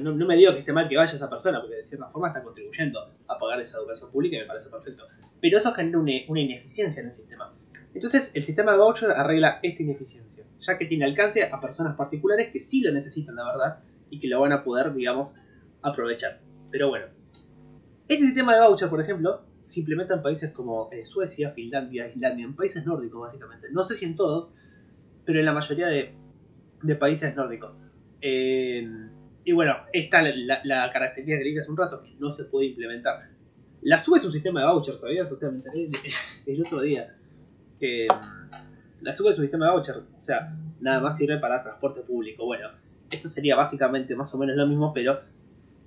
no, 0.00 0.26
me 0.26 0.34
digo 0.34 0.52
que 0.54 0.58
esté 0.58 0.72
mal 0.72 0.88
que 0.88 0.96
vaya 0.96 1.14
esa 1.14 1.30
persona, 1.30 1.60
porque 1.60 1.76
de 1.76 1.84
cierta 1.84 2.08
forma 2.08 2.28
está 2.28 2.42
contribuyendo 2.42 3.14
a 3.28 3.38
pagar 3.38 3.60
esa 3.60 3.78
educación 3.78 4.10
pública 4.10 4.38
y 4.38 4.40
me 4.40 4.46
parece 4.46 4.70
perfecto. 4.70 5.04
Pero 5.40 5.58
eso 5.58 5.70
genera 5.72 6.00
una, 6.00 6.12
una 6.26 6.40
ineficiencia 6.40 7.00
en 7.00 7.10
el 7.10 7.14
sistema. 7.14 7.55
Entonces, 7.96 8.30
el 8.34 8.44
sistema 8.44 8.72
de 8.72 8.78
voucher 8.78 9.10
arregla 9.10 9.58
esta 9.62 9.82
ineficiencia, 9.82 10.44
ya 10.60 10.76
que 10.76 10.84
tiene 10.84 11.06
alcance 11.06 11.42
a 11.50 11.58
personas 11.62 11.96
particulares 11.96 12.50
que 12.52 12.60
sí 12.60 12.82
lo 12.82 12.92
necesitan, 12.92 13.36
la 13.36 13.46
verdad, 13.46 13.78
y 14.10 14.20
que 14.20 14.28
lo 14.28 14.38
van 14.38 14.52
a 14.52 14.62
poder, 14.62 14.92
digamos, 14.92 15.36
aprovechar. 15.80 16.42
Pero 16.70 16.90
bueno, 16.90 17.06
este 18.06 18.26
sistema 18.26 18.54
de 18.54 18.60
voucher, 18.60 18.90
por 18.90 19.00
ejemplo, 19.00 19.46
se 19.64 19.80
implementa 19.80 20.12
en 20.12 20.20
países 20.20 20.50
como 20.50 20.90
eh, 20.92 21.06
Suecia, 21.06 21.52
Finlandia, 21.52 22.06
Islandia, 22.06 22.44
en 22.44 22.54
países 22.54 22.84
nórdicos 22.84 23.18
básicamente. 23.18 23.68
No 23.72 23.82
sé 23.86 23.94
si 23.94 24.04
en 24.04 24.14
todos, 24.14 24.50
pero 25.24 25.38
en 25.38 25.46
la 25.46 25.54
mayoría 25.54 25.86
de, 25.86 26.14
países 27.00 27.34
nórdicos. 27.34 27.72
Eh, 28.20 28.86
y 29.42 29.52
bueno, 29.52 29.74
esta 29.94 30.20
la, 30.20 30.60
la, 30.64 30.92
característica 30.92 31.38
que 31.38 31.44
dije 31.44 31.60
hace 31.60 31.70
un 31.70 31.78
rato, 31.78 32.02
que 32.02 32.14
no 32.18 32.30
se 32.30 32.44
puede 32.44 32.66
implementar. 32.66 33.30
La 33.80 33.96
SUBE 33.96 34.18
es 34.18 34.24
un 34.26 34.32
sistema 34.32 34.60
de 34.60 34.66
voucher, 34.66 34.98
¿sabías? 34.98 35.32
O 35.32 35.36
sea, 35.36 35.48
me 35.50 35.56
enteré 35.56 35.88
el, 36.46 36.60
otro 36.60 36.82
día. 36.82 37.16
Que 37.78 38.08
la 39.00 39.12
SUBE 39.12 39.30
es 39.30 39.38
un 39.38 39.44
sistema 39.44 39.66
de 39.66 39.72
voucher, 39.72 39.96
o 39.96 40.20
sea, 40.20 40.56
nada 40.80 41.00
más 41.00 41.16
sirve 41.16 41.38
para 41.38 41.62
transporte 41.62 42.02
público. 42.02 42.44
Bueno, 42.44 42.70
esto 43.10 43.28
sería 43.28 43.56
básicamente 43.56 44.14
más 44.14 44.34
o 44.34 44.38
menos 44.38 44.56
lo 44.56 44.66
mismo, 44.66 44.92
pero 44.92 45.20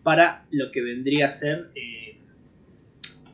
para 0.04 0.46
lo 0.52 0.72
que 0.72 0.82
vendría 0.82 1.28
a 1.28 1.32
ser... 1.32 1.72
Eh, 1.76 2.10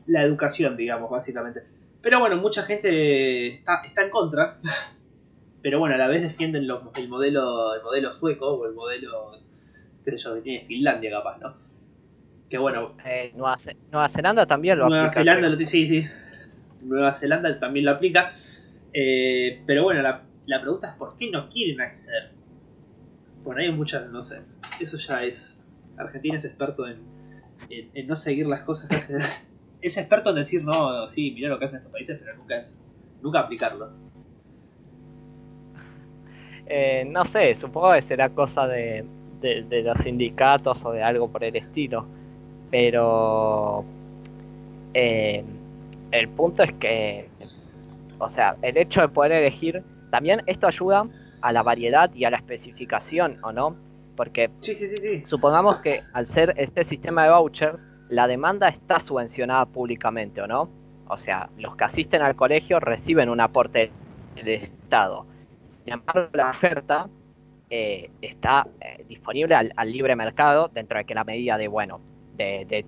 la 0.06 0.22
educación, 0.22 0.76
digamos, 0.76 1.10
básicamente. 1.10 1.62
Pero 2.00 2.20
bueno, 2.20 2.36
mucha 2.36 2.62
gente 2.62 3.48
está, 3.48 4.02
en 4.02 4.10
contra. 4.10 4.58
Pero 5.62 5.80
bueno, 5.80 5.96
a 5.96 5.98
la 5.98 6.06
vez 6.06 6.22
defienden 6.22 6.62
el, 6.62 7.08
modelo, 7.08 7.74
el 7.74 7.82
modelo 7.82 8.12
sueco 8.12 8.54
o 8.54 8.66
el 8.66 8.74
modelo, 8.74 9.32
qué 10.04 10.12
sé 10.12 10.18
yo, 10.18 10.34
que 10.36 10.42
tiene 10.42 10.64
Finlandia 10.64 11.10
capaz, 11.10 11.38
¿no? 11.38 11.56
Que 12.48 12.58
bueno. 12.58 12.94
Eh, 13.04 13.32
Nueva, 13.34 14.08
Zelanda 14.08 14.46
también 14.46 14.78
lo 14.78 14.88
Nueva 14.88 15.08
Zelanda, 15.08 15.48
lo, 15.48 15.58
sí, 15.58 15.86
sí. 15.88 16.06
Nueva 16.84 17.12
Zelanda 17.12 17.58
también 17.58 17.84
lo 17.84 17.90
aplica. 17.92 18.32
Eh, 18.98 19.62
pero 19.66 19.82
bueno, 19.82 20.00
la, 20.00 20.22
la 20.46 20.62
pregunta 20.62 20.88
es 20.88 20.94
por 20.94 21.18
qué 21.18 21.30
no 21.30 21.50
quieren 21.50 21.82
acceder. 21.82 22.30
Bueno, 23.44 23.60
hay 23.60 23.70
muchas, 23.70 24.08
no 24.08 24.22
sé. 24.22 24.40
Eso 24.80 24.96
ya 24.96 25.22
es. 25.22 25.54
Argentina 25.98 26.38
es 26.38 26.46
experto 26.46 26.88
en, 26.88 27.02
en, 27.68 28.06
no 28.06 28.16
seguir 28.16 28.46
las 28.46 28.62
cosas 28.62 28.88
es 29.82 29.96
experto 29.98 30.30
en 30.30 30.36
decir, 30.36 30.64
no, 30.64 31.08
sí, 31.10 31.30
mira 31.32 31.50
lo 31.50 31.58
que 31.58 31.66
hacen 31.66 31.78
estos 31.78 31.92
países, 31.92 32.18
pero 32.18 32.36
nunca 32.36 32.56
es 32.56 32.78
nunca 33.22 33.40
aplicarlo. 33.40 33.90
Eh, 36.66 37.04
no 37.06 37.24
sé, 37.26 37.54
supongo 37.54 37.92
que 37.92 38.02
será 38.02 38.30
cosa 38.30 38.66
de, 38.66 39.04
los 39.84 39.98
sindicatos 39.98 40.84
o 40.86 40.92
de 40.92 41.02
algo 41.02 41.30
por 41.30 41.44
el 41.44 41.54
estilo. 41.54 42.06
Pero 42.70 43.84
eh, 44.94 45.44
el 46.12 46.28
punto 46.28 46.62
es 46.62 46.72
que, 46.72 47.28
o 48.18 48.28
sea, 48.28 48.56
el 48.62 48.76
hecho 48.76 49.00
de 49.00 49.08
poder 49.08 49.32
elegir, 49.32 49.82
también 50.10 50.42
esto 50.46 50.66
ayuda 50.66 51.06
a 51.42 51.52
la 51.52 51.62
variedad 51.62 52.12
y 52.14 52.24
a 52.24 52.30
la 52.30 52.36
especificación, 52.36 53.38
¿o 53.42 53.52
no? 53.52 53.76
Porque 54.16 54.50
supongamos 55.24 55.76
que 55.78 56.02
al 56.12 56.26
ser 56.26 56.54
este 56.56 56.84
sistema 56.84 57.24
de 57.24 57.30
vouchers, 57.30 57.86
la 58.08 58.26
demanda 58.26 58.68
está 58.68 58.98
subvencionada 59.00 59.66
públicamente 59.66 60.40
o 60.40 60.46
no. 60.46 60.70
O 61.08 61.16
sea, 61.16 61.50
los 61.58 61.76
que 61.76 61.84
asisten 61.84 62.22
al 62.22 62.34
colegio 62.34 62.80
reciben 62.80 63.28
un 63.28 63.40
aporte 63.40 63.90
del 64.34 64.48
Estado. 64.48 65.26
Sin 65.68 65.92
embargo, 65.92 66.30
la 66.32 66.50
oferta 66.50 67.08
eh, 67.68 68.10
está 68.22 68.66
eh, 68.80 69.04
disponible 69.08 69.54
al, 69.54 69.92
libre 69.92 70.14
mercado 70.14 70.68
dentro 70.72 70.98
de 70.98 71.04
que 71.04 71.14
la 71.14 71.24
medida 71.24 71.58
de, 71.58 71.68
bueno, 71.68 72.00
de, 72.36 72.84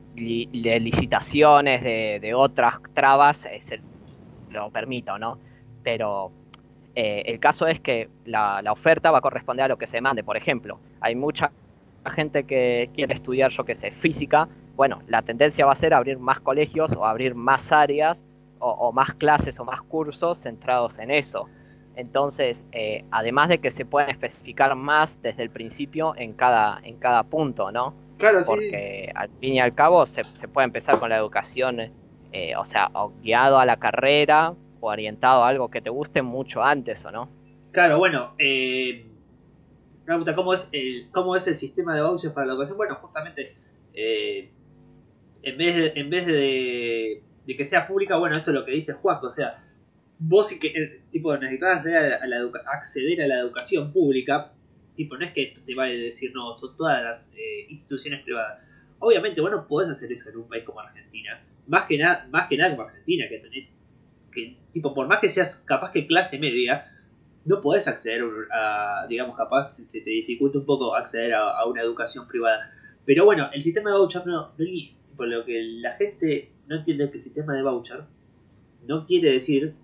licitaciones, 0.81 1.83
de, 1.83 2.33
otras 2.35 2.77
trabas, 2.95 3.47
eh, 3.47 3.61
se 3.61 3.81
lo 4.51 4.71
permita 4.71 5.15
o 5.15 5.19
no. 5.19 5.39
Pero 5.83 6.33
el 6.95 7.39
caso 7.39 7.69
es 7.69 7.79
que 7.79 8.09
la, 8.25 8.61
la, 8.61 8.73
oferta 8.73 9.13
va 9.13 9.19
a 9.19 9.21
corresponder 9.21 9.67
a 9.67 9.69
lo 9.69 9.79
que 9.79 9.87
se 9.87 10.01
mande. 10.01 10.25
Por 10.25 10.37
ejemplo, 10.37 10.81
hay 11.01 11.15
mucha 11.15 11.53
gente 12.11 12.45
que 12.45 12.91
quiere 12.93 13.15
estudiar, 13.15 13.53
yo 13.53 13.65
que 13.65 13.77
sé, 13.77 13.93
física, 13.93 14.49
bueno, 14.79 15.03
la 15.09 15.23
tendencia 15.23 15.67
va 15.67 15.73
a 15.73 15.75
ser 15.75 15.93
abrir 15.93 16.21
más 16.21 16.39
colegios 16.39 16.93
o 16.93 17.05
abrir 17.05 17.35
más 17.35 17.73
áreas 17.73 18.25
o, 18.61 18.93
más 18.93 19.13
clases 19.15 19.59
o 19.59 19.65
más 19.65 19.83
cursos 19.83 20.39
centrados 20.39 21.01
en 21.01 21.11
eso. 21.11 21.49
Entonces, 21.97 22.65
eh, 22.71 23.05
además 23.11 23.49
de 23.49 23.59
que 23.59 23.73
se 23.73 23.85
pueden 23.85 24.11
especificar 24.11 24.77
más 24.77 25.21
desde 25.21 25.43
el 25.43 25.51
principio 25.51 26.15
en 26.17 26.33
cada, 26.33 26.81
en 26.85 26.97
cada 26.97 27.25
punto, 27.25 27.73
¿no? 27.73 27.93
Claro, 28.19 28.41
Porque 28.47 29.11
al 29.17 29.29
fin 29.41 29.55
y 29.55 29.61
al 29.61 29.75
cabo 29.75 30.07
se, 30.07 30.23
puede 30.53 30.67
empezar 30.67 31.01
con 31.01 31.09
la 31.09 31.17
educación, 31.17 31.91
eh, 32.33 32.57
o 32.57 32.65
sea, 32.65 32.91
guiado 33.23 33.59
a 33.59 33.67
la 33.67 33.79
carrera 33.79 34.55
o 34.81 34.89
orientado 34.89 35.45
a 35.45 35.49
algo 35.49 35.71
que 35.71 35.81
te 35.81 35.91
guste 35.91 36.23
mucho 36.23 36.63
antes, 36.63 37.05
¿o 37.05 37.11
no? 37.11 37.29
Claro, 37.73 37.99
bueno, 37.99 38.35
eh, 38.39 39.07
¿cómo 40.35 40.55
es 40.55 40.69
el, 40.73 41.09
cómo 41.13 41.37
es 41.37 41.47
el 41.47 41.57
sistema 41.57 41.95
de 41.95 42.03
vouchers 42.03 42.33
para 42.33 42.47
la 42.47 42.53
educación? 42.53 42.77
Bueno, 42.77 42.97
justamente 42.97 43.55
eh, 43.95 44.51
en 45.43 45.59
vez 45.59 45.77
de, 45.77 45.93
en 46.01 46.11
vez 46.11 46.27
de, 46.27 47.23
que 47.47 47.67
sea 47.67 47.87
pública, 47.87 48.17
bueno, 48.17 48.37
esto 48.37 48.51
es 48.51 48.55
lo 48.55 48.65
que 48.65 48.73
dice 48.73 48.93
Juan, 48.95 49.19
o 49.23 49.33
sea, 49.33 49.65
vos 50.19 50.53
que, 50.61 51.03
tipo, 51.11 51.37
necesitas 51.37 51.79
acceder 51.79 52.15
a 52.15 52.27
la, 52.27 52.37
acceder 52.73 53.23
a 53.23 53.27
la 53.27 53.39
educación 53.39 53.93
pública, 53.93 54.53
tipo, 54.95 55.17
no 55.17 55.25
es 55.25 55.33
que 55.33 55.43
esto 55.43 55.61
te 55.65 55.75
vaya 55.75 55.95
a 55.95 55.97
decir, 55.97 56.33
no, 56.35 56.57
son 56.57 56.77
todas 56.77 57.03
las 57.03 57.31
eh, 57.35 57.67
instituciones 57.69 58.23
privadas. 58.23 58.61
Obviamente, 58.99 59.41
vos 59.41 59.51
no 59.51 59.67
podés 59.67 59.91
hacer 59.91 60.11
eso 60.11 60.31
en 60.31 60.39
un 60.39 60.49
país 60.49 60.65
como 60.65 60.81
Argentina. 60.81 61.41
Más 61.69 61.85
que 61.85 61.99
nada, 61.99 62.27
más 62.31 62.49
que 62.49 62.57
nada 62.57 62.75
como 62.75 62.89
Argentina, 62.89 63.27
que 63.29 63.39
tenés, 63.39 63.73
que, 64.33 64.57
tipo, 64.73 64.95
por 64.95 65.07
más 65.07 65.21
que 65.21 65.29
seas 65.29 65.57
capaz 65.57 65.93
que 65.93 66.07
clase 66.07 66.39
media, 66.39 66.91
no 67.45 67.61
podés 67.61 67.87
acceder 67.87 68.23
a, 68.53 69.07
digamos, 69.09 69.37
capaz 69.37 69.71
se 69.71 70.01
te 70.01 70.11
dificulta 70.11 70.59
un 70.59 70.67
poco 70.67 70.95
acceder 70.95 71.35
a, 71.35 71.65
una 71.67 71.83
educación 71.83 72.27
privada. 72.27 72.73
Pero 73.05 73.25
bueno, 73.25 73.49
el 73.53 73.61
sistema 73.61 73.91
de 73.91 73.99
voucher 73.99 74.27
no, 74.27 74.33
no 74.33 74.55
tipo, 74.57 75.25
lo 75.25 75.45
que 75.45 75.63
la 75.81 75.93
gente 75.93 76.53
no 76.67 76.77
entiende 76.77 77.11
que 77.11 77.19
el 77.19 77.23
sistema 77.23 77.55
de 77.55 77.63
voucher 77.63 78.05
no 78.87 79.07
quiere 79.07 79.33
decir 79.33 79.75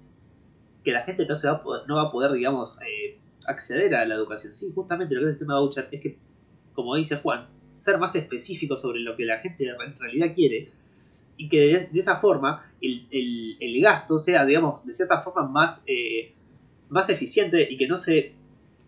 que 0.85 0.93
la 0.93 1.03
gente 1.03 1.27
no 1.27 1.37
se 1.37 1.47
va 1.47 1.55
a 1.55 1.63
poder, 1.63 1.89
no 1.89 1.97
va 1.97 2.03
a 2.03 2.13
poder, 2.13 2.33
digamos, 2.33 2.77
eh, 2.83 3.19
acceder 3.47 3.95
a 3.95 4.05
la 4.05 4.15
educación. 4.15 4.53
Sí, 4.53 4.73
justamente 4.75 5.15
lo 5.15 5.21
que 5.21 5.27
es 5.27 5.29
el 5.29 5.35
sistema 5.35 5.55
de 5.55 5.61
voucher 5.61 5.89
es 5.91 6.01
que, 6.01 6.19
como 6.75 6.97
dice 6.97 7.17
Juan, 7.17 7.47
ser 7.79 7.99
más 7.99 8.15
específico 8.15 8.77
sobre 8.79 9.01
lo 9.01 9.17
que 9.17 9.25
la 9.25 9.39
gente 9.41 9.67
en 9.67 9.99
realidad 9.99 10.35
quiere 10.35 10.73
y 11.37 11.49
que 11.49 11.89
de, 11.93 11.99
esa 11.99 12.17
forma 12.17 12.65
el, 12.81 13.07
el, 13.61 13.81
gasto 13.81 14.19
sea, 14.19 14.45
digamos, 14.45 14.85
de 14.87 14.95
cierta 14.95 15.21
forma 15.23 15.47
más, 15.49 15.83
eh, 15.87 16.33
más 16.89 17.09
eficiente 17.09 17.67
y 17.69 17.77
que 17.77 17.89
no 17.89 17.97
se, 17.97 18.35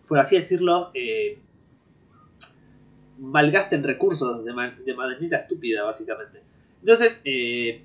por 0.07 0.19
así 0.19 0.37
decirlo, 0.37 0.91
eh, 0.95 1.39
malgasten 3.19 3.83
recursos 3.83 4.45
de, 4.45 4.53
de, 4.85 4.95
manera 4.95 5.39
estúpida, 5.39 5.85
básicamente. 5.85 6.43
Entonces, 6.81 7.23
eh, 7.25 7.83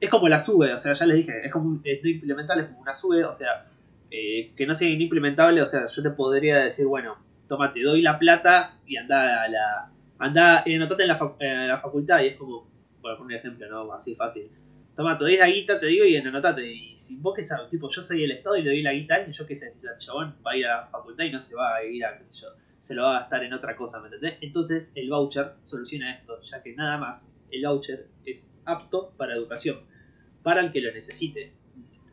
es 0.00 0.10
como 0.10 0.28
la 0.28 0.40
sube, 0.40 0.72
o 0.74 0.78
sea, 0.78 0.92
ya 0.92 1.06
les 1.06 1.18
dije, 1.18 1.32
es 1.44 1.52
como 1.52 1.80
es 1.84 2.02
no 2.02 2.10
implementable, 2.10 2.64
es 2.64 2.68
como 2.68 2.80
una 2.80 2.94
sube, 2.94 3.24
o 3.24 3.32
sea, 3.32 3.66
eh, 4.10 4.52
que 4.56 4.66
no 4.66 4.74
sea 4.74 4.88
inimplementable, 4.88 5.62
o 5.62 5.66
sea, 5.66 5.86
yo 5.86 6.02
te 6.02 6.10
podría 6.10 6.58
decir, 6.58 6.86
bueno, 6.86 7.16
toma, 7.48 7.72
te 7.72 7.82
doy 7.82 8.02
la 8.02 8.18
plata 8.18 8.78
y 8.86 8.96
anda 8.96 9.44
a 9.44 9.48
la. 9.48 9.90
anda, 10.18 10.62
y 10.66 10.74
anotate 10.74 11.04
en 11.04 11.08
la, 11.08 11.34
en 11.38 11.68
la 11.68 11.78
facultad, 11.78 12.22
y 12.22 12.28
es 12.28 12.36
como, 12.36 12.66
por 13.02 13.18
poner 13.18 13.36
un 13.36 13.40
ejemplo, 13.40 13.68
¿no? 13.68 13.92
Así 13.92 14.14
fácil. 14.14 14.50
Toma, 14.94 15.16
te 15.16 15.24
doy 15.24 15.36
la 15.36 15.48
guita, 15.48 15.80
te 15.80 15.86
digo, 15.86 16.04
y 16.04 16.16
anotate. 16.16 16.66
Y 16.70 16.96
si 16.96 17.16
vos 17.16 17.34
que 17.34 17.42
sabes, 17.42 17.68
tipo, 17.68 17.90
yo 17.90 18.02
soy 18.02 18.24
el 18.24 18.30
Estado 18.30 18.56
y 18.56 18.62
le 18.62 18.70
doy 18.70 18.82
la 18.82 18.92
guita, 18.92 19.26
y 19.26 19.32
yo 19.32 19.46
qué 19.46 19.56
sé, 19.56 19.72
si 19.74 19.86
el 19.86 19.98
chabón 19.98 20.36
va 20.46 20.52
a 20.52 20.56
ir 20.56 20.66
a 20.66 20.82
la 20.82 20.86
facultad 20.86 21.24
y 21.24 21.30
no 21.30 21.40
se 21.40 21.54
va 21.54 21.76
a 21.76 21.84
ir 21.84 22.04
a, 22.04 22.18
qué 22.18 22.24
sé 22.24 22.34
yo, 22.34 22.48
se 22.78 22.94
lo 22.94 23.02
va 23.02 23.16
a 23.16 23.20
gastar 23.20 23.44
en 23.44 23.54
otra 23.54 23.74
cosa, 23.76 24.00
¿me 24.00 24.08
entendés? 24.08 24.36
Entonces, 24.40 24.92
el 24.94 25.08
voucher 25.08 25.54
soluciona 25.64 26.14
esto, 26.14 26.40
ya 26.42 26.62
que 26.62 26.74
nada 26.74 26.98
más 26.98 27.32
el 27.50 27.64
voucher 27.64 28.08
es 28.24 28.60
apto 28.64 29.12
para 29.16 29.34
educación, 29.34 29.80
para 30.42 30.60
el 30.60 30.72
que 30.72 30.80
lo 30.80 30.92
necesite. 30.92 31.52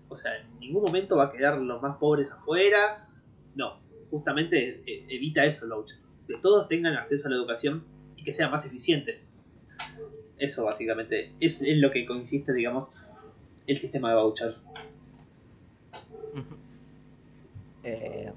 O 0.08 0.15
sea, 0.15 0.38
en 0.38 0.60
ningún 0.60 0.84
momento 0.84 1.17
va 1.17 1.25
a 1.25 1.32
quedar 1.32 1.58
los 1.58 1.82
más 1.82 1.97
pobres 1.97 2.32
afuera. 2.32 3.08
No, 3.56 3.82
justamente 4.10 4.84
eh, 4.86 5.06
evita 5.10 5.43
eso 5.43 5.65
el 5.65 5.71
voucher. 5.71 5.99
Que 6.28 6.38
todos 6.38 6.67
tengan 6.67 6.95
acceso 6.95 7.28
a 7.28 7.32
la 7.32 7.38
educación 7.38 7.84
y 8.15 8.23
que 8.23 8.34
sea 8.34 8.49
más 8.49 8.65
eficiente. 8.65 9.21
Eso 10.39 10.65
básicamente 10.65 11.34
es 11.39 11.62
en 11.62 11.82
lo 11.82 11.91
que 11.91 12.06
consiste, 12.06 12.54
digamos, 12.54 12.91
el 13.67 13.78
sistema 13.78 14.10
de 14.10 14.15
vouchers. 14.15 14.63
Eh, 17.84 18.32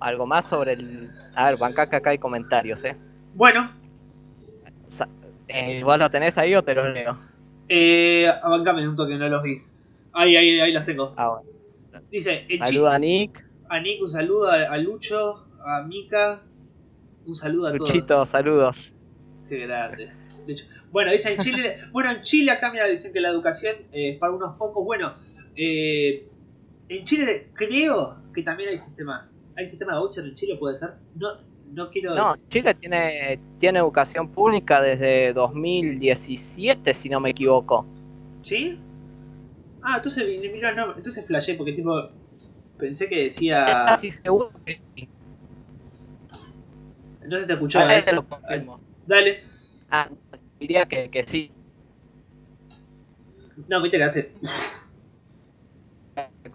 algo 0.00 0.26
más 0.26 0.46
sobre 0.46 0.72
el... 0.74 1.10
A 1.34 1.50
ver, 1.50 1.58
Banca, 1.58 1.82
acá 1.82 2.10
hay 2.10 2.18
comentarios, 2.18 2.84
¿eh? 2.84 2.96
Bueno. 3.34 3.70
Eh, 5.48 5.82
¿Vos 5.84 5.98
lo 5.98 6.10
tenés 6.10 6.38
ahí 6.38 6.54
o 6.54 6.62
te 6.62 6.74
lo 6.74 6.88
leo? 6.90 7.18
Eh, 7.68 8.30
bancame 8.42 8.86
un 8.88 8.96
toque, 8.96 9.16
no 9.16 9.28
los 9.28 9.42
vi. 9.42 9.62
Ahí, 10.12 10.36
ahí, 10.36 10.60
ahí 10.60 10.72
las 10.72 10.86
tengo. 10.86 11.14
Ah, 11.16 11.28
bueno. 11.28 12.06
Dice, 12.10 12.46
Saluda 12.58 12.94
a 12.94 12.98
Nick. 12.98 13.44
A 13.68 13.80
Nick, 13.80 14.02
un 14.02 14.10
saludo 14.10 14.50
a, 14.50 14.76
Lucho, 14.78 15.46
a 15.64 15.82
Mika. 15.82 16.42
Un 17.24 17.34
saludo 17.34 17.68
a 17.68 17.72
Luchito, 17.72 18.06
todos. 18.06 18.28
saludos. 18.28 18.96
Qué 19.48 19.66
grande. 19.66 20.12
Bueno, 20.92 21.10
dice 21.10 21.32
en 21.32 21.40
Chile, 21.40 21.78
bueno, 21.90 22.10
en 22.10 22.22
Chile 22.22 22.52
acá 22.52 22.70
mira, 22.70 22.86
dicen 22.86 23.12
que 23.12 23.20
la 23.20 23.30
educación 23.30 23.76
es 23.92 24.18
para 24.18 24.32
unos 24.32 24.56
pocos. 24.56 24.84
Bueno, 24.84 25.14
eh, 25.56 26.28
en 26.88 27.04
Chile 27.04 27.48
creo 27.54 28.18
que 28.34 28.42
también 28.42 28.68
hay 28.68 28.78
sistemas. 28.78 29.32
¿Hay 29.56 29.66
sistema 29.66 29.94
de 29.94 30.00
voucher 30.00 30.24
en 30.24 30.34
Chile, 30.34 30.56
puede 30.58 30.76
ser? 30.76 30.90
No, 31.14 31.28
no 31.72 31.90
quiero... 31.90 32.14
No, 32.14 32.34
Chile 32.48 32.74
tiene, 32.74 33.40
tiene 33.58 33.78
educación 33.78 34.28
pública 34.28 34.80
desde 34.80 35.32
2017, 35.32 36.92
si 36.94 37.08
no 37.08 37.20
me 37.20 37.30
equivoco. 37.30 37.86
¿Sí? 38.42 38.78
Ah, 39.82 39.96
entonces, 39.96 40.40
mira, 40.54 40.74
no, 40.74 40.94
entonces 40.94 41.26
flashé, 41.26 41.54
porque 41.54 41.72
tipo, 41.72 42.10
pensé 42.78 43.08
que 43.08 43.24
decía... 43.24 43.64
Casi 43.86 44.10
seguro 44.10 44.52
que 44.64 44.80
Entonces 47.22 47.46
te 47.46 47.52
escuchaba. 47.54 47.86
Dale, 47.86 48.02
te 48.02 48.12
lo 48.12 48.28
confirmo. 48.28 48.80
Dale. 49.06 49.42
Ah, 49.90 50.08
diría 50.62 50.86
que, 50.86 51.10
que 51.10 51.22
sí. 51.24 51.50
No, 53.68 53.82
viste 53.82 53.98
que 53.98 54.04
hace... 54.04 54.32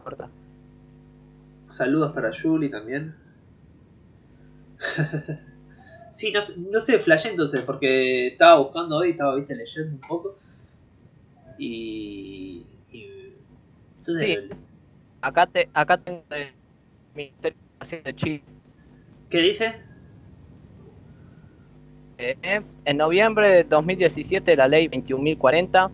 corta. 0.04 0.30
Saludos 1.68 2.14
para 2.14 2.32
Julie 2.34 2.70
también. 2.70 3.14
sí, 6.14 6.32
no, 6.32 6.40
no 6.72 6.80
sé, 6.80 7.00
flashé 7.00 7.30
entonces, 7.30 7.62
porque 7.64 8.28
estaba 8.28 8.60
buscando 8.60 8.98
hoy, 8.98 9.12
estaba 9.12 9.36
viste 9.36 9.56
leyendo 9.56 9.96
un 9.96 10.02
poco. 10.02 10.40
Y. 11.58 12.66
y 12.92 13.34
sí. 14.04 14.50
Acá, 15.22 15.48
te, 15.48 15.70
acá 15.74 15.98
tengo 15.98 16.24
el 16.30 16.54
Ministerio 17.16 17.58
de 18.04 18.16
Chile. 18.16 18.44
¿Qué 19.30 19.40
dice? 19.40 19.87
Eh, 22.20 22.62
en 22.86 22.98
noviembre 22.98 23.52
de 23.52 23.64
2017 23.64 24.56
la 24.56 24.68
ley 24.68 24.88
21.040 24.88 25.92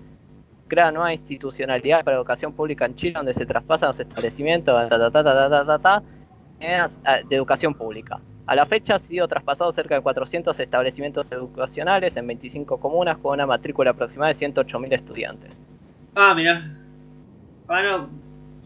crea 0.70 0.92
nueva 0.92 1.14
institucionalidad 1.14 2.06
para 2.06 2.16
educación 2.16 2.54
pública 2.54 2.86
en 2.86 2.96
Chile 2.96 3.14
donde 3.16 3.34
se 3.34 3.46
traspasan 3.46 3.88
los 3.88 4.00
establecimientos 4.00 4.90
de 4.90 6.06
educación 7.36 7.74
pública. 7.74 8.22
A 8.46 8.56
la 8.56 8.66
fecha 8.66 8.96
ha 8.96 9.00
sido 9.00 9.28
traspasado 9.28 9.72
cerca 9.72 9.96
de 9.96 10.02
400 10.02 10.60
establecimientos 10.60 11.32
educacionales 11.32 12.18
en 12.18 12.28
25 12.28 12.78
comunas 12.78 13.18
con 13.18 13.34
una 13.34 13.46
matrícula 13.46 13.92
aproximada 13.92 14.34
de 14.34 14.36
108.000 14.36 14.94
estudiantes. 14.94 15.62
Ah, 16.16 16.34
mira. 16.36 16.78
Ah, 17.68 17.84
no. 17.84 18.10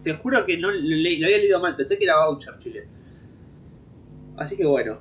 Te 0.03 0.13
juro 0.13 0.45
que 0.45 0.57
no 0.57 0.71
lo, 0.71 0.77
había 0.77 1.37
leído 1.37 1.59
mal. 1.59 1.75
Pensé 1.75 1.97
que 1.97 2.05
era 2.05 2.25
voucher 2.25 2.57
Chile. 2.59 2.87
Así 4.35 4.57
que 4.57 4.65
bueno. 4.65 4.99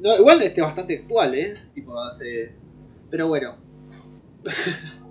No, 0.00 0.16
igual 0.16 0.42
este 0.42 0.60
bastante 0.60 0.98
actual, 0.98 1.34
¿eh? 1.34 1.54
Tipo, 1.74 2.00
hace... 2.00 2.54
Pero 3.10 3.28
bueno. 3.28 3.56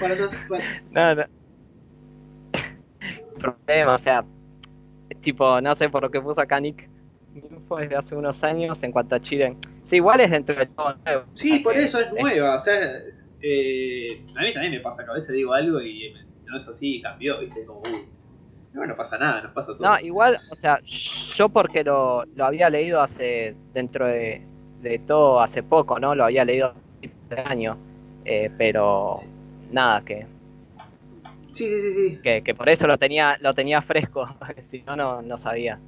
Para 0.00 0.14
no, 0.16 0.24
no, 0.90 1.14
no. 1.14 1.24
Problema, 3.38 3.94
o 3.94 3.98
sea, 3.98 4.24
tipo, 5.20 5.60
no 5.60 5.74
sé 5.74 5.88
por 5.88 6.02
lo 6.02 6.10
que 6.10 6.20
puso 6.20 6.40
acá 6.40 6.60
Nick 6.60 6.88
info 7.34 7.76
desde 7.76 7.96
hace 7.96 8.14
unos 8.14 8.42
años 8.44 8.82
en 8.82 8.92
cuanto 8.92 9.14
a 9.14 9.20
Chile. 9.20 9.56
Sí, 9.84 9.96
igual 9.96 10.20
es 10.20 10.30
dentro 10.30 10.54
de 10.54 10.66
todo 10.66 10.94
nuevo. 11.04 11.24
Sí, 11.34 11.58
por 11.60 11.76
eso 11.76 11.98
es 11.98 12.12
nueva. 12.12 12.56
O 12.56 12.60
sea, 12.60 12.78
eh, 13.40 14.24
a 14.36 14.42
mí 14.42 14.52
también 14.52 14.72
me 14.72 14.80
pasa 14.80 15.04
que 15.04 15.10
a 15.10 15.14
veces 15.14 15.34
digo 15.34 15.52
algo 15.52 15.80
y 15.80 16.14
no 16.44 16.56
es 16.56 16.68
así, 16.68 17.00
cambió, 17.00 17.40
¿viste? 17.40 17.64
Como, 17.64 17.80
uy, 17.80 18.08
no, 18.72 18.86
no 18.86 18.96
pasa 18.96 19.18
nada, 19.18 19.42
nos 19.42 19.52
pasa 19.52 19.76
todo. 19.76 19.88
No, 19.88 20.00
igual, 20.00 20.38
o 20.50 20.54
sea, 20.54 20.80
yo 20.82 21.48
porque 21.48 21.84
lo, 21.84 22.24
lo 22.36 22.44
había 22.44 22.70
leído 22.70 23.00
hace, 23.00 23.54
dentro 23.74 24.06
de, 24.06 24.42
de 24.80 24.98
todo, 24.98 25.40
hace 25.40 25.62
poco, 25.62 25.98
¿no? 25.98 26.14
Lo 26.14 26.24
había 26.24 26.44
leído 26.44 26.74
hace 27.30 27.40
año, 27.42 27.76
eh, 28.24 28.50
pero 28.56 29.14
nada, 29.70 30.04
que 30.04 30.26
Sí, 31.52 31.66
sí, 31.68 31.92
sí, 31.92 32.18
Que, 32.22 32.42
que 32.42 32.54
por 32.54 32.68
eso 32.70 32.86
lo 32.86 32.96
tenía, 32.96 33.36
lo 33.40 33.52
tenía 33.52 33.82
fresco, 33.82 34.26
si 34.62 34.82
no, 34.82 34.96
no, 34.96 35.22
no 35.22 35.36
sabía. 35.36 35.78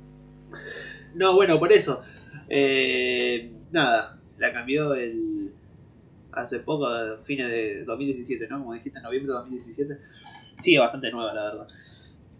No, 1.14 1.34
bueno, 1.34 1.58
por 1.58 1.72
eso. 1.72 2.02
Eh, 2.48 3.50
nada, 3.72 4.18
la 4.38 4.52
cambió 4.52 4.94
el 4.94 5.52
hace 6.32 6.58
poco, 6.58 6.86
fines 7.24 7.48
de 7.48 7.84
2017, 7.84 8.46
¿no? 8.48 8.58
Como 8.58 8.74
dijiste, 8.74 8.98
en 8.98 9.04
noviembre 9.04 9.32
de 9.32 9.38
2017. 9.38 9.98
Sí, 10.60 10.76
bastante 10.76 11.10
nueva, 11.10 11.32
la 11.32 11.44
verdad. 11.44 11.66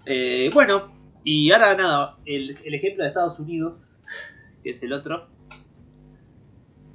Eh, 0.06 0.50
bueno, 0.52 0.92
y 1.24 1.50
ahora 1.52 1.74
nada, 1.76 2.18
el, 2.26 2.50
ejemplo 2.50 3.02
de 3.02 3.08
Estados 3.08 3.38
Unidos, 3.38 3.86
que 4.62 4.70
es 4.70 4.82
el 4.82 4.92
otro. 4.92 5.28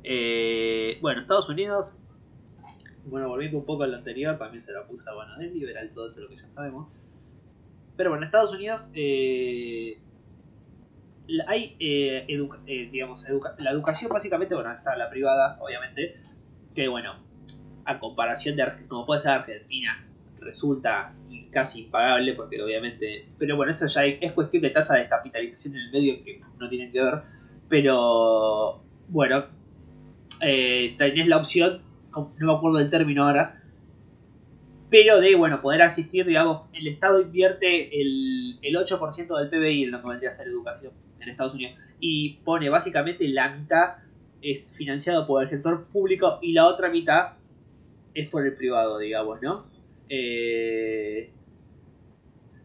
Eh, 0.03 0.97
bueno, 1.01 1.21
Estados 1.21 1.49
Unidos, 1.49 1.97
bueno, 3.05 3.27
volviendo 3.27 3.57
un 3.57 3.65
poco 3.65 3.83
al 3.83 3.93
anterior, 3.93 4.37
para 4.37 4.51
mí 4.51 4.59
se 4.59 4.71
la 4.71 4.85
puse 4.85 5.09
a 5.09 5.13
bueno, 5.13 5.39
es 5.41 5.53
liberal 5.53 5.91
todo 5.91 6.07
eso 6.07 6.21
lo 6.21 6.29
que 6.29 6.37
ya 6.37 6.47
sabemos. 6.47 7.09
Pero 7.95 8.11
bueno, 8.11 8.25
Estados 8.25 8.53
Unidos 8.53 8.89
eh, 8.93 9.99
hay, 11.47 11.75
eh, 11.79 12.25
eh, 12.65 12.89
digamos, 12.91 13.25
la 13.57 13.71
educación 13.71 14.11
básicamente, 14.11 14.55
bueno, 14.55 14.71
está 14.71 14.95
la 14.95 15.09
privada, 15.09 15.57
obviamente, 15.61 16.15
que 16.73 16.87
bueno, 16.87 17.15
a 17.85 17.99
comparación 17.99 18.55
de, 18.55 18.87
como 18.87 19.05
puede 19.05 19.21
ser 19.21 19.31
Argentina, 19.31 20.08
resulta 20.41 21.13
casi 21.51 21.81
impagable 21.83 22.33
porque 22.33 22.61
obviamente... 22.61 23.27
Pero 23.37 23.55
bueno, 23.55 23.71
eso 23.71 23.87
ya 23.87 24.05
es 24.05 24.31
cuestión 24.33 24.63
de 24.63 24.69
tasa 24.69 24.93
de 24.95 25.01
descapitalización 25.01 25.75
en 25.75 25.81
el 25.81 25.91
medio 25.91 26.23
que 26.23 26.41
no 26.59 26.69
tienen 26.69 26.91
que 26.91 27.01
ver. 27.01 27.21
Pero 27.67 28.81
bueno, 29.07 29.45
eh, 30.41 30.95
tenés 30.97 31.27
la 31.27 31.37
opción, 31.37 31.81
no 32.13 32.29
me 32.39 32.53
acuerdo 32.53 32.77
del 32.79 32.89
término 32.89 33.25
ahora, 33.25 33.61
pero 34.89 35.19
de 35.19 35.35
bueno 35.35 35.61
poder 35.61 35.81
asistir, 35.83 36.25
digamos, 36.25 36.63
el 36.73 36.87
Estado 36.87 37.21
invierte 37.21 38.01
el, 38.01 38.57
el 38.61 38.75
8% 38.75 39.37
del 39.37 39.49
PBI 39.49 39.83
en 39.83 39.91
lo 39.91 40.01
que 40.01 40.09
vendría 40.09 40.29
a 40.29 40.33
ser 40.33 40.47
educación 40.47 40.93
en 41.19 41.29
Estados 41.29 41.53
Unidos 41.53 41.75
y 41.99 42.37
pone 42.45 42.69
básicamente 42.69 43.27
la 43.27 43.49
mitad 43.49 43.97
es 44.41 44.73
financiado 44.73 45.27
por 45.27 45.43
el 45.43 45.49
sector 45.49 45.85
público 45.87 46.39
y 46.41 46.53
la 46.53 46.65
otra 46.65 46.89
mitad 46.89 47.33
es 48.13 48.29
por 48.29 48.45
el 48.45 48.53
privado, 48.53 48.97
digamos, 48.97 49.41
¿no? 49.41 49.65
Eh, 50.09 51.31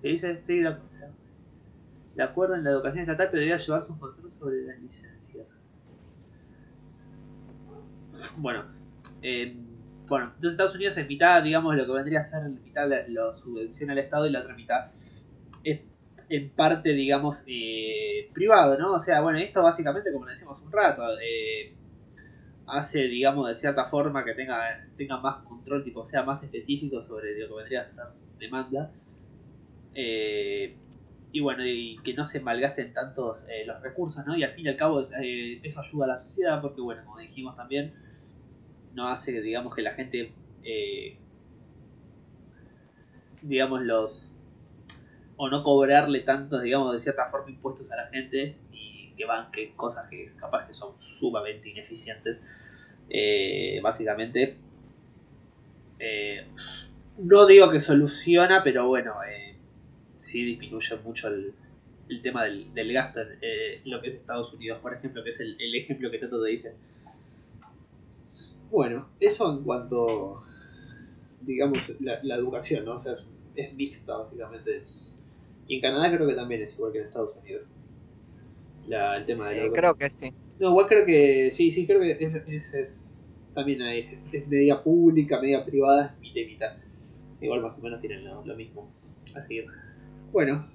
dice 0.02 0.30
estoy 0.30 0.64
de 2.14 2.22
acuerdo 2.22 2.54
en 2.54 2.64
la 2.64 2.70
educación 2.70 3.02
estatal, 3.02 3.28
pero 3.30 3.40
debería 3.40 3.64
llevarse 3.64 3.92
un 3.92 3.98
control 3.98 4.30
sobre 4.30 4.62
las 4.62 4.78
licencias. 4.80 5.58
Bueno, 8.36 8.64
eh, 9.22 9.56
bueno, 10.06 10.26
entonces 10.26 10.52
Estados 10.52 10.74
Unidos 10.74 10.96
en 10.96 11.06
mitad, 11.06 11.42
digamos, 11.42 11.76
lo 11.76 11.86
que 11.86 11.92
vendría 11.92 12.20
a 12.20 12.24
ser 12.24 12.48
mitad 12.48 12.88
lo 13.08 13.32
subvenciona 13.32 13.92
al 13.92 13.98
Estado 13.98 14.26
y 14.26 14.30
la 14.30 14.40
otra 14.40 14.54
mitad 14.54 14.90
es 15.62 15.80
en 16.28 16.50
parte, 16.50 16.92
digamos, 16.92 17.44
eh, 17.46 18.30
privado, 18.32 18.78
¿no? 18.78 18.94
O 18.94 18.98
sea, 19.00 19.20
bueno, 19.20 19.38
esto 19.38 19.62
básicamente, 19.62 20.12
como 20.12 20.26
decimos 20.26 20.62
un 20.62 20.72
rato, 20.72 21.02
eh, 21.20 21.74
hace, 22.66 23.04
digamos, 23.04 23.48
de 23.48 23.54
cierta 23.54 23.86
forma 23.86 24.24
que 24.24 24.34
tenga, 24.34 24.88
tenga 24.96 25.18
más 25.18 25.36
control, 25.36 25.82
tipo, 25.82 26.04
sea 26.04 26.22
más 26.22 26.42
específico 26.42 27.00
sobre 27.00 27.38
lo 27.38 27.48
que 27.48 27.54
vendría 27.54 27.80
a 27.80 27.84
ser 27.84 28.04
demanda. 28.38 28.90
Eh, 29.94 30.76
y 31.32 31.40
bueno, 31.40 31.66
y 31.66 31.98
que 32.04 32.14
no 32.14 32.24
se 32.24 32.40
malgasten 32.40 32.92
tantos 32.92 33.44
los 33.66 33.82
recursos, 33.82 34.24
¿no? 34.24 34.36
Y 34.36 34.44
al 34.44 34.52
fin 34.52 34.66
y 34.66 34.68
al 34.68 34.76
cabo 34.76 35.00
eso 35.00 35.80
ayuda 35.80 36.04
a 36.04 36.08
la 36.08 36.18
sociedad 36.18 36.62
porque, 36.62 36.80
bueno, 36.80 37.02
como 37.04 37.18
dijimos 37.18 37.56
también, 37.56 37.92
no 38.94 39.08
hace, 39.08 39.40
digamos, 39.42 39.74
que 39.74 39.82
la 39.82 39.94
gente, 39.94 40.32
eh, 40.62 41.18
digamos, 43.42 43.82
los... 43.82 44.36
o 45.36 45.48
no 45.48 45.62
cobrarle 45.64 46.20
tantos, 46.20 46.62
digamos, 46.62 46.92
de 46.92 47.00
cierta 47.00 47.28
forma 47.30 47.50
impuestos 47.50 47.90
a 47.90 47.96
la 47.96 48.06
gente 48.06 48.56
y 48.72 48.93
que 49.16 49.24
van 49.24 49.50
que 49.50 49.72
cosas 49.74 50.08
que 50.08 50.32
capaz 50.36 50.66
que 50.66 50.74
son 50.74 51.00
sumamente 51.00 51.68
ineficientes. 51.68 52.42
Eh, 53.10 53.80
básicamente, 53.82 54.56
eh, 55.98 56.46
no 57.18 57.46
digo 57.46 57.70
que 57.70 57.80
soluciona, 57.80 58.62
pero 58.62 58.88
bueno, 58.88 59.14
sí 60.16 60.44
disminuye 60.44 60.96
mucho 61.04 61.28
el, 61.28 61.52
el 62.08 62.22
tema 62.22 62.44
del, 62.44 62.92
gasto 62.92 63.20
en 63.20 63.90
lo 63.90 64.00
que 64.00 64.08
es 64.08 64.14
Estados 64.14 64.52
Unidos, 64.52 64.78
por 64.80 64.94
ejemplo, 64.94 65.22
que 65.22 65.30
es 65.30 65.40
el, 65.40 65.56
el 65.60 65.74
ejemplo 65.74 66.10
que 66.10 66.18
tanto 66.18 66.42
te 66.42 66.50
dicen 66.50 66.74
bueno, 68.74 69.06
eso 69.20 69.52
en 69.52 69.62
cuanto, 69.62 70.36
digamos, 71.42 71.78
la, 72.00 72.34
educación, 72.34 72.84
¿no? 72.84 72.94
O 72.94 72.98
sea, 72.98 73.14
es, 73.54 73.72
mixta, 73.74 74.16
básicamente. 74.16 74.82
Y 75.68 75.76
en 75.76 75.80
Canadá 75.80 76.14
creo 76.14 76.26
que 76.26 76.34
también 76.34 76.60
es 76.60 76.74
igual 76.74 76.90
que 76.92 76.98
en 76.98 77.06
Estados 77.06 77.36
Unidos. 77.36 77.68
El 78.88 79.26
tema 79.26 79.50
de 79.50 79.56
la 79.56 79.64
eh, 79.64 79.70
Creo 79.72 79.94
que 79.94 80.10
sí. 80.10 80.32
No, 80.60 80.70
igual 80.70 80.86
creo 80.86 81.04
que 81.04 81.50
sí, 81.50 81.72
sí, 81.72 81.86
creo 81.86 82.00
que 82.00 82.12
es, 82.12 82.74
es, 82.74 83.36
también 83.54 83.82
hay, 83.82 84.20
es 84.32 84.46
media 84.46 84.82
pública, 84.82 85.40
media 85.40 85.64
privada, 85.64 86.16
mitad 86.20 86.40
y 86.40 86.46
mitad. 86.46 86.76
Igual 87.40 87.60
más 87.60 87.78
o 87.78 87.82
menos 87.82 88.00
tienen 88.00 88.24
lo, 88.24 88.44
lo 88.44 88.56
mismo. 88.56 88.92
Así 89.34 89.64
bueno, 90.32 90.66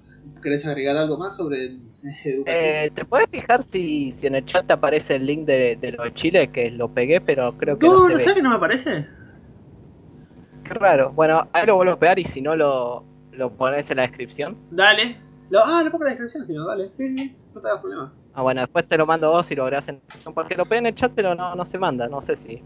¿querés 0.42 0.64
agregar 0.66 0.96
algo 0.96 1.18
más 1.18 1.36
sobre 1.36 1.76
educación? 2.24 2.44
Eh, 2.46 2.90
¿Te 2.94 3.04
puedes 3.04 3.28
fijar 3.28 3.62
si, 3.62 4.10
si 4.10 4.26
en 4.26 4.34
el 4.34 4.46
chat 4.46 4.66
te 4.66 4.72
aparece 4.72 5.16
el 5.16 5.26
link 5.26 5.44
de, 5.44 5.76
de 5.76 5.92
lo 5.92 6.04
de 6.04 6.14
Chile? 6.14 6.48
Que 6.48 6.70
lo 6.70 6.88
pegué, 6.88 7.20
pero 7.20 7.56
creo 7.58 7.78
que 7.78 7.86
no, 7.86 8.08
no, 8.08 8.08
no 8.08 8.18
sé 8.18 8.34
que 8.34 8.40
no 8.40 8.48
me 8.48 8.56
aparece. 8.56 9.06
Qué 10.64 10.74
raro. 10.74 11.12
Bueno, 11.12 11.48
ahí 11.52 11.66
lo 11.66 11.76
vuelvo 11.76 11.92
a 11.92 11.98
pegar 11.98 12.18
y 12.18 12.24
si 12.24 12.40
no 12.40 12.56
lo, 12.56 13.04
lo 13.32 13.52
pones 13.52 13.90
en 13.90 13.98
la 13.98 14.02
descripción. 14.04 14.56
Dale. 14.70 15.16
Lo, 15.50 15.60
ah, 15.64 15.82
lo 15.84 15.90
pongo 15.90 16.04
en 16.04 16.06
la 16.06 16.10
descripción, 16.10 16.46
si 16.46 16.54
no, 16.54 16.66
dale. 16.66 16.90
Sí, 16.94 17.08
sí, 17.08 17.36
no 17.54 17.60
te 17.60 17.68
hagas 17.68 17.80
problema. 17.80 18.12
Ah, 18.34 18.42
bueno, 18.42 18.60
después 18.60 18.86
te 18.86 18.96
lo 18.96 19.04
mando 19.04 19.30
vos 19.30 19.50
y 19.50 19.56
lo 19.56 19.64
verás 19.64 19.88
en... 19.88 20.00
Porque 20.32 20.54
lo 20.54 20.64
pegué 20.64 20.78
en 20.78 20.86
el 20.86 20.94
chat, 20.94 21.12
pero 21.14 21.34
no, 21.34 21.54
no 21.54 21.66
se 21.66 21.78
manda, 21.78 22.08
no 22.08 22.20
sé 22.20 22.36
si... 22.36 22.62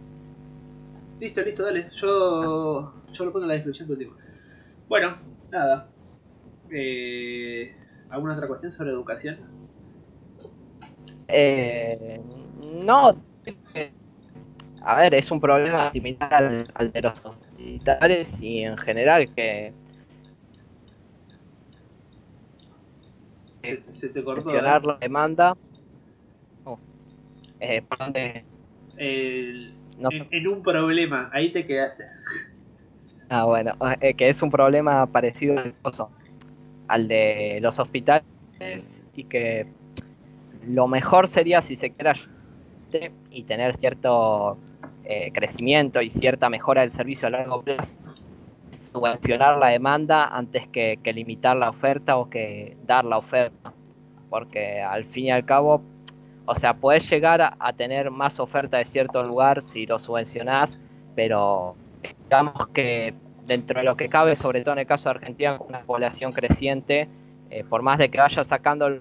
Listo, 1.18 1.42
listo, 1.42 1.64
dale. 1.64 1.88
Yo, 1.90 2.92
yo 3.10 3.24
lo 3.24 3.32
pongo 3.32 3.44
en 3.44 3.48
la 3.48 3.54
descripción 3.54 3.88
tu 3.88 3.94
último. 3.94 4.14
Bueno, 4.88 5.16
nada. 5.50 5.88
Eh, 6.70 7.74
¿Alguna 8.10 8.34
otra 8.34 8.46
cuestión 8.46 8.70
sobre 8.70 8.90
educación? 8.90 9.38
Eh, 11.28 12.20
no. 12.74 13.16
A 14.82 14.96
ver, 14.96 15.14
es 15.14 15.30
un 15.30 15.40
problema 15.40 15.90
similar 15.90 16.66
al, 16.74 16.92
de 16.92 17.00
los 17.00 17.32
militares 17.56 18.42
y 18.42 18.60
en 18.60 18.76
general 18.76 19.32
que 19.34 19.72
se, 23.90 24.08
te 24.08 24.22
cortó, 24.22 24.42
gestionar 24.42 24.82
¿eh? 24.82 24.86
la 24.86 24.96
demanda. 24.96 25.56
Oh, 26.64 26.78
eh, 27.60 27.82
no 29.98 30.08
en, 30.10 30.28
en, 30.30 30.48
un 30.48 30.62
problema, 30.62 31.30
ahí 31.32 31.50
te 31.50 31.66
quedaste. 31.66 32.04
Ah, 33.28 33.44
bueno, 33.44 33.72
eh, 34.00 34.14
que 34.14 34.28
es 34.28 34.42
un 34.42 34.50
problema 34.50 35.06
parecido 35.06 35.56
al 36.88 37.08
de 37.08 37.58
los 37.60 37.78
hospitales 37.78 38.24
y 39.14 39.24
que 39.24 39.66
lo 40.66 40.86
mejor 40.86 41.28
sería 41.28 41.60
si 41.60 41.76
se 41.76 41.90
quiera 41.90 42.14
y 43.30 43.42
tener 43.42 43.74
cierto 43.74 44.56
eh, 45.04 45.30
crecimiento 45.32 46.00
y 46.00 46.10
cierta 46.10 46.48
mejora 46.48 46.82
del 46.82 46.90
servicio 46.90 47.28
a 47.28 47.30
largo 47.32 47.62
plazo, 47.62 47.98
subvencionar 48.74 49.58
la 49.58 49.68
demanda 49.68 50.26
antes 50.26 50.68
que, 50.68 50.98
limitar 51.14 51.56
la 51.56 51.70
oferta 51.70 52.16
o 52.16 52.28
que 52.28 52.76
dar 52.86 53.04
la 53.04 53.18
oferta. 53.18 53.72
Porque 54.30 54.82
al 54.82 55.04
fin 55.04 55.26
y 55.26 55.30
al 55.30 55.44
cabo, 55.44 55.82
o 56.46 56.54
sea, 56.54 56.74
puedes 56.74 57.08
llegar 57.08 57.40
a, 57.58 57.72
tener 57.72 58.10
más 58.10 58.40
oferta 58.40 58.78
de 58.78 58.84
cierto 58.84 59.22
lugar 59.22 59.62
si 59.62 59.86
lo 59.86 59.98
subvencionás, 59.98 60.80
pero 61.14 61.76
digamos 62.24 62.68
que 62.68 63.14
dentro 63.46 63.80
de 63.80 63.84
lo 63.84 63.96
que 63.96 64.08
cabe, 64.08 64.36
sobre 64.36 64.62
todo 64.62 64.72
en 64.72 64.80
el 64.80 64.86
caso 64.86 65.08
de 65.08 65.16
Argentina, 65.16 65.58
una 65.68 65.80
población 65.82 66.32
creciente, 66.32 67.08
eh, 67.50 67.64
por 67.64 67.82
más 67.82 67.98
de 67.98 68.10
que 68.10 68.18
vaya 68.18 68.42
sacando 68.42 69.00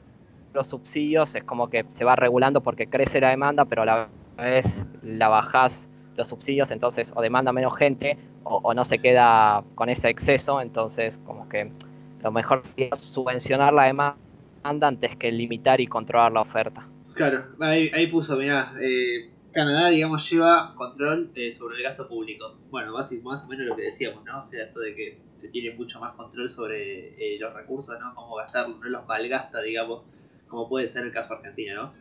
los 0.54 0.68
subsidios, 0.68 1.34
es 1.36 1.44
como 1.44 1.70
que 1.70 1.86
se 1.90 2.06
va 2.06 2.16
regulando 2.16 2.62
porque 2.62 2.88
crece 2.88 3.20
la 3.20 3.30
demanda, 3.30 3.66
pero 3.66 3.82
a 3.82 3.86
la 3.86 4.10
vez 4.38 4.86
la 5.02 5.30
bajás 5.30 5.90
los 6.16 6.28
subsidios, 6.28 6.72
entonces 6.72 7.12
o 7.16 7.22
demanda 7.22 7.52
menos 7.52 7.76
gente 7.78 8.18
o, 8.44 8.74
no 8.74 8.86
se 8.86 9.00
queda 9.00 9.64
con 9.76 9.90
ese 9.90 10.10
exceso, 10.10 10.62
entonces 10.62 11.18
como 11.26 11.48
que 11.50 11.72
lo 12.22 12.32
mejor 12.32 12.66
sería 12.66 12.96
subvencionar 12.96 13.74
la 13.74 13.86
demanda 13.86 14.18
antes 14.64 15.16
que 15.16 15.32
limitar 15.32 15.82
y 15.82 15.88
controlar 15.88 16.32
la 16.32 16.42
oferta. 16.42 16.88
Claro, 17.14 17.46
ahí, 17.60 18.08
puso, 18.08 18.38
mirá, 18.38 18.74
eh, 18.82 19.30
Canadá, 19.52 19.90
digamos, 19.90 20.28
lleva 20.30 20.74
control 20.76 21.32
eh, 21.36 21.52
sobre 21.52 21.78
el 21.78 21.84
gasto 21.84 22.08
público. 22.08 22.58
Bueno, 22.72 22.92
más, 22.92 23.12
más 23.24 23.46
o 23.46 23.48
menos 23.48 23.68
lo 23.68 23.76
que 23.76 23.84
decíamos, 23.84 24.24
¿no? 24.26 24.40
O 24.40 24.44
sea, 24.44 24.64
esto 24.64 24.80
de 24.80 24.96
que 24.96 25.22
se 25.36 25.48
tiene 25.50 25.76
mucho 25.76 26.00
más 26.00 26.16
control 26.16 26.50
sobre 26.50 27.36
eh, 27.36 27.38
los 27.40 27.54
recursos, 27.54 27.96
¿no? 28.00 28.16
Cómo 28.16 28.36
gastarlos, 28.36 28.80
no 28.80 28.90
los 28.90 29.06
malgasta, 29.06 29.62
digamos, 29.62 30.08
como 30.48 30.68
puede 30.68 30.88
ser 30.88 31.04
el 31.04 31.12
caso 31.12 31.36
Argentina, 31.36 31.76
¿no? 31.76 31.92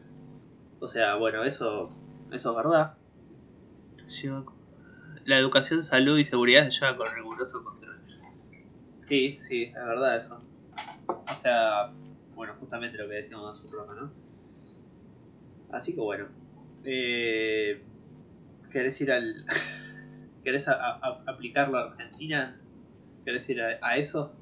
O 0.80 0.88
sea, 0.88 1.16
bueno, 1.16 1.44
eso, 1.44 1.92
eso 2.32 2.50
es 2.50 2.56
verdad. 2.56 2.94
La 5.24 5.38
educación, 5.38 5.82
salud 5.82 6.18
y 6.18 6.24
seguridad 6.24 6.64
se 6.64 6.70
lleva 6.70 6.96
con 6.96 7.06
riguroso 7.14 7.62
control. 7.64 8.00
Sí, 9.04 9.38
sí, 9.40 9.64
es 9.64 9.74
verdad 9.74 10.16
eso. 10.16 10.42
O 11.08 11.34
sea, 11.34 11.92
bueno, 12.34 12.54
justamente 12.58 12.98
lo 12.98 13.08
que 13.08 13.14
decíamos 13.14 13.56
en 13.56 13.62
su 13.62 13.70
programa, 13.70 14.00
¿no? 14.00 14.12
Así 15.70 15.94
que 15.94 16.00
bueno, 16.00 16.28
eh, 16.84 17.82
¿Querés 18.72 19.00
ir 19.02 19.12
al. 19.12 19.44
¿Querés 20.44 20.66
aplicarlo 20.68 21.78
a 21.78 21.90
Argentina? 21.90 22.56
¿Querés 23.24 23.48
ir 23.50 23.60
a, 23.60 23.96
eso? 23.96 24.32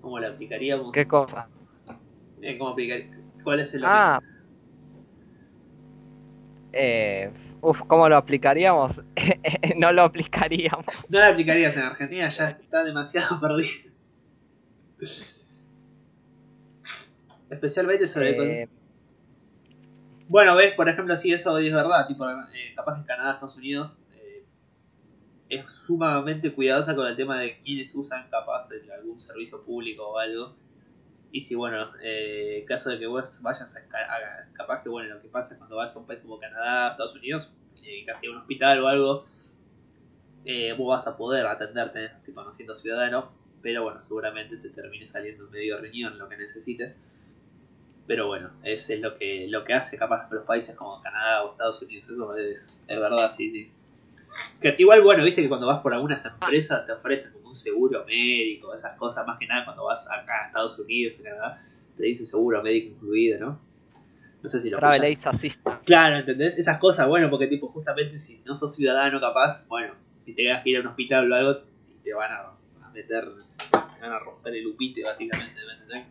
¿Cómo 0.00 0.18
lo 0.18 0.28
aplicaríamos? 0.28 0.92
¿Qué 0.92 1.06
cosa? 1.06 1.48
Eh, 2.40 2.56
¿Cómo 2.56 2.70
aplicar? 2.70 3.02
¿Cuál 3.42 3.60
es 3.60 3.74
el.? 3.74 3.82
Ah. 3.84 4.22
Eh, 6.72 7.30
uf, 7.60 7.82
¿cómo 7.86 8.08
lo 8.08 8.16
aplicaríamos? 8.16 9.02
no 9.76 9.92
lo 9.92 10.02
aplicaríamos. 10.02 10.84
No 11.08 11.18
lo 11.18 11.24
aplicarías 11.24 11.76
en 11.76 11.82
Argentina, 11.82 12.28
ya 12.28 12.50
está 12.50 12.84
demasiado 12.84 13.40
perdido. 13.40 13.90
Especialmente 17.50 18.06
sobre. 18.06 18.62
Eh, 18.62 18.68
bueno, 20.28 20.54
ves, 20.54 20.74
por 20.74 20.88
ejemplo, 20.88 21.16
si 21.16 21.32
eso 21.32 21.58
es 21.58 21.74
verdad, 21.74 22.06
tipo, 22.06 22.28
eh, 22.28 22.34
capaz 22.76 23.00
que 23.00 23.06
Canadá, 23.06 23.32
Estados 23.32 23.56
Unidos, 23.56 23.98
eh, 24.14 24.44
es 25.48 25.68
sumamente 25.68 26.52
cuidadosa 26.52 26.94
con 26.94 27.06
el 27.08 27.16
tema 27.16 27.40
de 27.40 27.58
quienes 27.58 27.92
usan 27.96 28.30
capaz 28.30 28.68
de 28.68 28.92
algún 28.92 29.20
servicio 29.20 29.64
público 29.64 30.08
o 30.08 30.18
algo. 30.18 30.54
Y 31.32 31.40
si, 31.40 31.54
bueno, 31.54 31.90
eh, 32.02 32.64
caso 32.66 32.90
de 32.90 32.98
que 32.98 33.06
vos 33.06 33.40
vayas 33.42 33.76
a, 33.76 34.52
capaz 34.52 34.82
que, 34.82 34.88
bueno, 34.88 35.14
lo 35.14 35.22
que 35.22 35.28
pasa 35.28 35.54
es 35.54 35.58
cuando 35.58 35.76
vas 35.76 35.94
a 35.94 35.98
un 35.98 36.06
país 36.06 36.20
como 36.20 36.38
Canadá, 36.38 36.90
Estados 36.90 37.14
Unidos, 37.14 37.54
eh, 37.84 38.04
casi 38.04 38.26
a 38.26 38.30
un 38.32 38.38
hospital 38.38 38.82
o 38.82 38.88
algo, 38.88 39.24
eh, 40.44 40.72
vos 40.72 40.88
vas 40.88 41.06
a 41.06 41.16
poder 41.16 41.46
atenderte, 41.46 42.10
tipo 42.24 42.42
no 42.42 42.52
siendo 42.52 42.74
ciudadano, 42.74 43.30
pero 43.62 43.84
bueno, 43.84 44.00
seguramente 44.00 44.56
te 44.56 44.70
termine 44.70 45.06
saliendo 45.06 45.48
medio 45.50 45.78
riñón 45.78 46.18
lo 46.18 46.28
que 46.28 46.36
necesites. 46.36 46.96
Pero 48.06 48.26
bueno, 48.26 48.50
es, 48.64 48.90
es 48.90 49.00
lo 49.00 49.16
que 49.16 49.46
lo 49.48 49.64
que 49.64 49.74
hace 49.74 49.96
capaz 49.96 50.28
los 50.32 50.44
países 50.44 50.74
como 50.74 51.00
Canadá 51.00 51.44
o 51.44 51.52
Estados 51.52 51.80
Unidos, 51.82 52.08
eso 52.08 52.36
es, 52.36 52.76
es 52.88 53.00
verdad, 53.00 53.30
sí, 53.30 53.52
sí. 53.52 53.70
Que 54.60 54.74
igual, 54.78 55.02
bueno, 55.02 55.24
viste 55.24 55.42
que 55.42 55.48
cuando 55.48 55.66
vas 55.66 55.80
por 55.80 55.94
algunas 55.94 56.24
empresas 56.24 56.86
te 56.86 56.92
ofrecen 56.92 57.32
como 57.32 57.48
un 57.48 57.56
seguro 57.56 58.04
médico, 58.06 58.74
esas 58.74 58.94
cosas, 58.94 59.26
más 59.26 59.38
que 59.38 59.46
nada 59.46 59.64
cuando 59.64 59.84
vas 59.84 60.06
acá 60.06 60.44
a 60.44 60.46
Estados 60.48 60.78
Unidos, 60.78 61.14
Canadá, 61.22 61.62
te 61.96 62.04
dice 62.04 62.26
seguro 62.26 62.62
médico 62.62 62.94
incluido, 62.94 63.38
¿no? 63.38 63.60
No 64.42 64.48
sé 64.48 64.60
si 64.60 64.70
lo 64.70 64.78
Travel 64.78 65.12
Ace 65.12 65.28
Assistance. 65.28 65.82
Claro, 65.84 66.16
¿entendés? 66.16 66.56
Esas 66.58 66.78
cosas, 66.78 67.08
bueno, 67.08 67.28
porque 67.30 67.46
tipo, 67.46 67.68
justamente 67.68 68.18
si 68.18 68.42
no 68.44 68.54
sos 68.54 68.74
ciudadano 68.74 69.20
capaz, 69.20 69.66
bueno, 69.68 69.94
si 70.24 70.32
te 70.32 70.42
quedas 70.42 70.62
que 70.62 70.70
ir 70.70 70.76
a 70.78 70.80
un 70.80 70.86
hospital 70.88 71.30
o 71.30 71.34
algo, 71.34 71.56
te 72.02 72.14
van 72.14 72.32
a, 72.32 72.90
meter, 72.92 73.28
te 73.70 73.76
van 74.00 74.12
a 74.12 74.18
romper 74.18 74.54
el 74.54 74.66
upite, 74.66 75.02
básicamente, 75.02 75.54
¿entendés? 75.60 76.06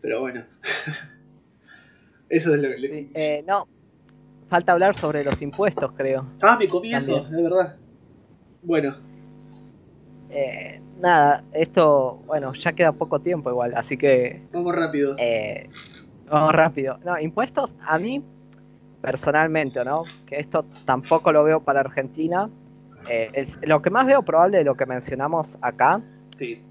Pero 0.00 0.20
bueno. 0.20 0.44
Eso 2.28 2.54
es 2.54 2.62
lo 2.62 2.68
que 2.70 2.78
le... 2.78 3.10
Eh, 3.14 3.44
no, 3.46 3.68
falta 4.52 4.72
hablar 4.72 4.94
sobre 4.94 5.24
los 5.24 5.40
impuestos, 5.40 5.92
creo. 5.96 6.26
Ah, 6.42 6.58
me 6.58 6.68
comí 6.68 6.92
eso, 6.92 7.16
es 7.16 7.30
verdad. 7.30 7.74
Bueno. 8.62 8.94
Eh, 10.28 10.78
nada, 11.00 11.42
esto, 11.54 12.22
bueno, 12.26 12.52
ya 12.52 12.72
queda 12.72 12.92
poco 12.92 13.18
tiempo 13.18 13.48
igual, 13.48 13.72
así 13.74 13.96
que... 13.96 14.42
Vamos 14.52 14.76
rápido. 14.76 15.16
Eh, 15.18 15.70
vamos 16.30 16.52
rápido. 16.52 16.98
No, 17.02 17.18
impuestos 17.18 17.74
a 17.80 17.98
mí, 17.98 18.22
personalmente, 19.00 19.82
¿no? 19.86 20.02
Que 20.26 20.38
esto 20.38 20.66
tampoco 20.84 21.32
lo 21.32 21.44
veo 21.44 21.62
para 21.62 21.80
Argentina. 21.80 22.50
Eh, 23.08 23.30
es 23.32 23.58
lo 23.62 23.80
que 23.80 23.88
más 23.88 24.04
veo 24.04 24.22
probable 24.22 24.58
de 24.58 24.64
lo 24.64 24.74
que 24.74 24.84
mencionamos 24.84 25.56
acá, 25.62 26.02
sí. 26.36 26.62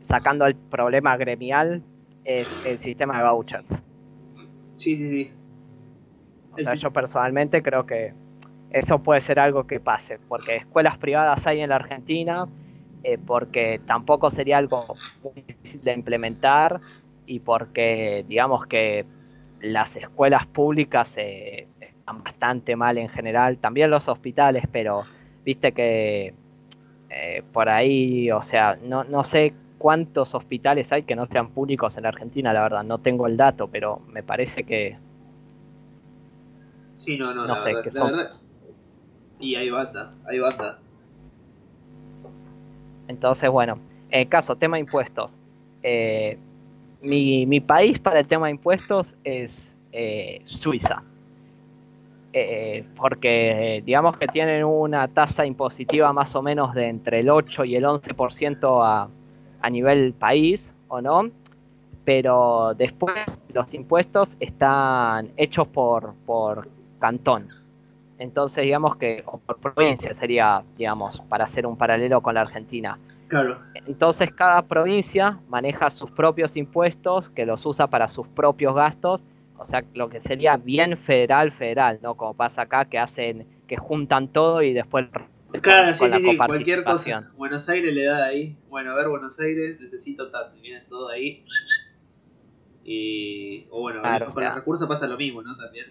sacando 0.00 0.46
el 0.46 0.56
problema 0.56 1.14
gremial, 1.18 1.82
es 2.24 2.64
el 2.64 2.78
sistema 2.78 3.18
de 3.18 3.28
vouchers. 3.28 3.68
Sí, 4.78 4.96
sí, 4.96 5.10
sí. 5.10 5.32
O 6.58 6.62
sea, 6.62 6.74
yo 6.74 6.90
personalmente 6.92 7.62
creo 7.62 7.86
que 7.86 8.12
eso 8.70 9.02
puede 9.02 9.20
ser 9.20 9.38
algo 9.38 9.66
que 9.66 9.80
pase, 9.80 10.18
porque 10.28 10.56
escuelas 10.56 10.98
privadas 10.98 11.46
hay 11.46 11.60
en 11.60 11.70
la 11.70 11.76
Argentina, 11.76 12.46
eh, 13.02 13.18
porque 13.18 13.80
tampoco 13.86 14.28
sería 14.28 14.58
algo 14.58 14.96
muy 15.22 15.42
difícil 15.46 15.82
de 15.82 15.92
implementar 15.92 16.80
y 17.26 17.40
porque 17.40 18.24
digamos 18.28 18.66
que 18.66 19.06
las 19.60 19.96
escuelas 19.96 20.46
públicas 20.46 21.16
eh, 21.18 21.66
están 21.80 22.22
bastante 22.22 22.76
mal 22.76 22.98
en 22.98 23.08
general, 23.08 23.58
también 23.58 23.90
los 23.90 24.08
hospitales, 24.08 24.64
pero 24.70 25.04
viste 25.44 25.72
que 25.72 26.34
eh, 27.10 27.42
por 27.52 27.68
ahí, 27.68 28.30
o 28.30 28.42
sea, 28.42 28.78
no, 28.82 29.04
no 29.04 29.24
sé 29.24 29.54
cuántos 29.78 30.34
hospitales 30.34 30.92
hay 30.92 31.04
que 31.04 31.16
no 31.16 31.26
sean 31.26 31.48
públicos 31.50 31.96
en 31.96 32.02
la 32.02 32.10
Argentina, 32.10 32.52
la 32.52 32.62
verdad, 32.62 32.84
no 32.84 32.98
tengo 32.98 33.26
el 33.26 33.36
dato, 33.36 33.68
pero 33.68 34.00
me 34.08 34.22
parece 34.22 34.64
que... 34.64 34.98
Sí, 37.08 37.16
no, 37.16 37.32
no, 37.32 37.42
no 37.42 37.56
sé, 37.56 37.72
que 37.82 37.90
son... 37.90 38.12
Y 39.40 39.54
ahí 39.54 39.70
basta, 39.70 40.12
ahí 40.26 40.38
basta. 40.38 40.78
Entonces, 43.06 43.48
bueno, 43.48 43.78
en 44.10 44.20
el 44.20 44.28
caso, 44.28 44.56
tema 44.56 44.78
impuestos. 44.78 45.38
Eh, 45.82 46.36
mi, 47.00 47.46
mi, 47.46 47.60
país 47.60 47.98
para 47.98 48.20
el 48.20 48.26
tema 48.26 48.48
de 48.48 48.50
impuestos 48.50 49.16
es 49.24 49.78
eh, 49.90 50.42
Suiza. 50.44 51.02
Eh, 52.34 52.84
porque 52.94 53.82
digamos 53.86 54.18
que 54.18 54.26
tienen 54.26 54.62
una 54.62 55.08
tasa 55.08 55.46
impositiva 55.46 56.12
más 56.12 56.36
o 56.36 56.42
menos 56.42 56.74
de 56.74 56.88
entre 56.88 57.20
el 57.20 57.30
8 57.30 57.64
y 57.64 57.76
el 57.76 57.84
11% 57.84 58.84
a, 58.84 59.08
a 59.62 59.70
nivel 59.70 60.12
país, 60.12 60.74
¿o 60.88 61.00
no? 61.00 61.30
Pero 62.04 62.74
después 62.74 63.40
los 63.54 63.72
impuestos 63.72 64.36
están 64.40 65.30
hechos 65.38 65.68
por, 65.68 66.12
por 66.26 66.68
cantón. 66.98 67.48
Entonces, 68.18 68.64
digamos 68.64 68.96
que, 68.96 69.22
o 69.26 69.38
por 69.38 69.58
provincia 69.60 70.12
sería, 70.12 70.64
digamos, 70.76 71.20
para 71.28 71.44
hacer 71.44 71.66
un 71.66 71.76
paralelo 71.76 72.20
con 72.20 72.34
la 72.34 72.40
Argentina. 72.40 72.98
Claro. 73.28 73.60
Entonces, 73.86 74.30
cada 74.32 74.62
provincia 74.62 75.38
maneja 75.48 75.90
sus 75.90 76.10
propios 76.10 76.56
impuestos, 76.56 77.30
que 77.30 77.46
los 77.46 77.64
usa 77.66 77.86
para 77.86 78.08
sus 78.08 78.26
propios 78.26 78.74
gastos, 78.74 79.24
o 79.58 79.64
sea, 79.64 79.84
lo 79.94 80.08
que 80.08 80.20
sería 80.20 80.56
bien 80.56 80.96
federal, 80.96 81.52
federal, 81.52 81.98
¿no? 82.02 82.16
Como 82.16 82.34
pasa 82.34 82.62
acá, 82.62 82.84
que 82.86 82.98
hacen, 82.98 83.46
que 83.66 83.76
juntan 83.76 84.28
todo 84.28 84.62
y 84.62 84.72
después 84.72 85.08
Claro, 85.62 85.94
sí, 85.94 86.04
sí, 86.10 86.30
sí, 86.30 86.36
cualquier 86.36 86.84
cosa. 86.84 87.30
Buenos 87.36 87.68
Aires 87.70 87.94
le 87.94 88.04
da 88.04 88.26
ahí. 88.26 88.56
Bueno, 88.68 88.92
a 88.92 88.96
ver, 88.96 89.08
Buenos 89.08 89.40
Aires, 89.40 89.80
necesito 89.80 90.30
tanto. 90.30 90.60
Viene 90.60 90.82
todo 90.82 91.08
ahí. 91.08 91.44
Y. 92.84 93.66
O 93.70 93.80
bueno, 93.80 94.02
con 94.02 94.44
los 94.44 94.54
recursos 94.54 94.86
pasa 94.86 95.06
lo 95.06 95.16
mismo, 95.16 95.42
¿no? 95.42 95.56
También. 95.56 95.86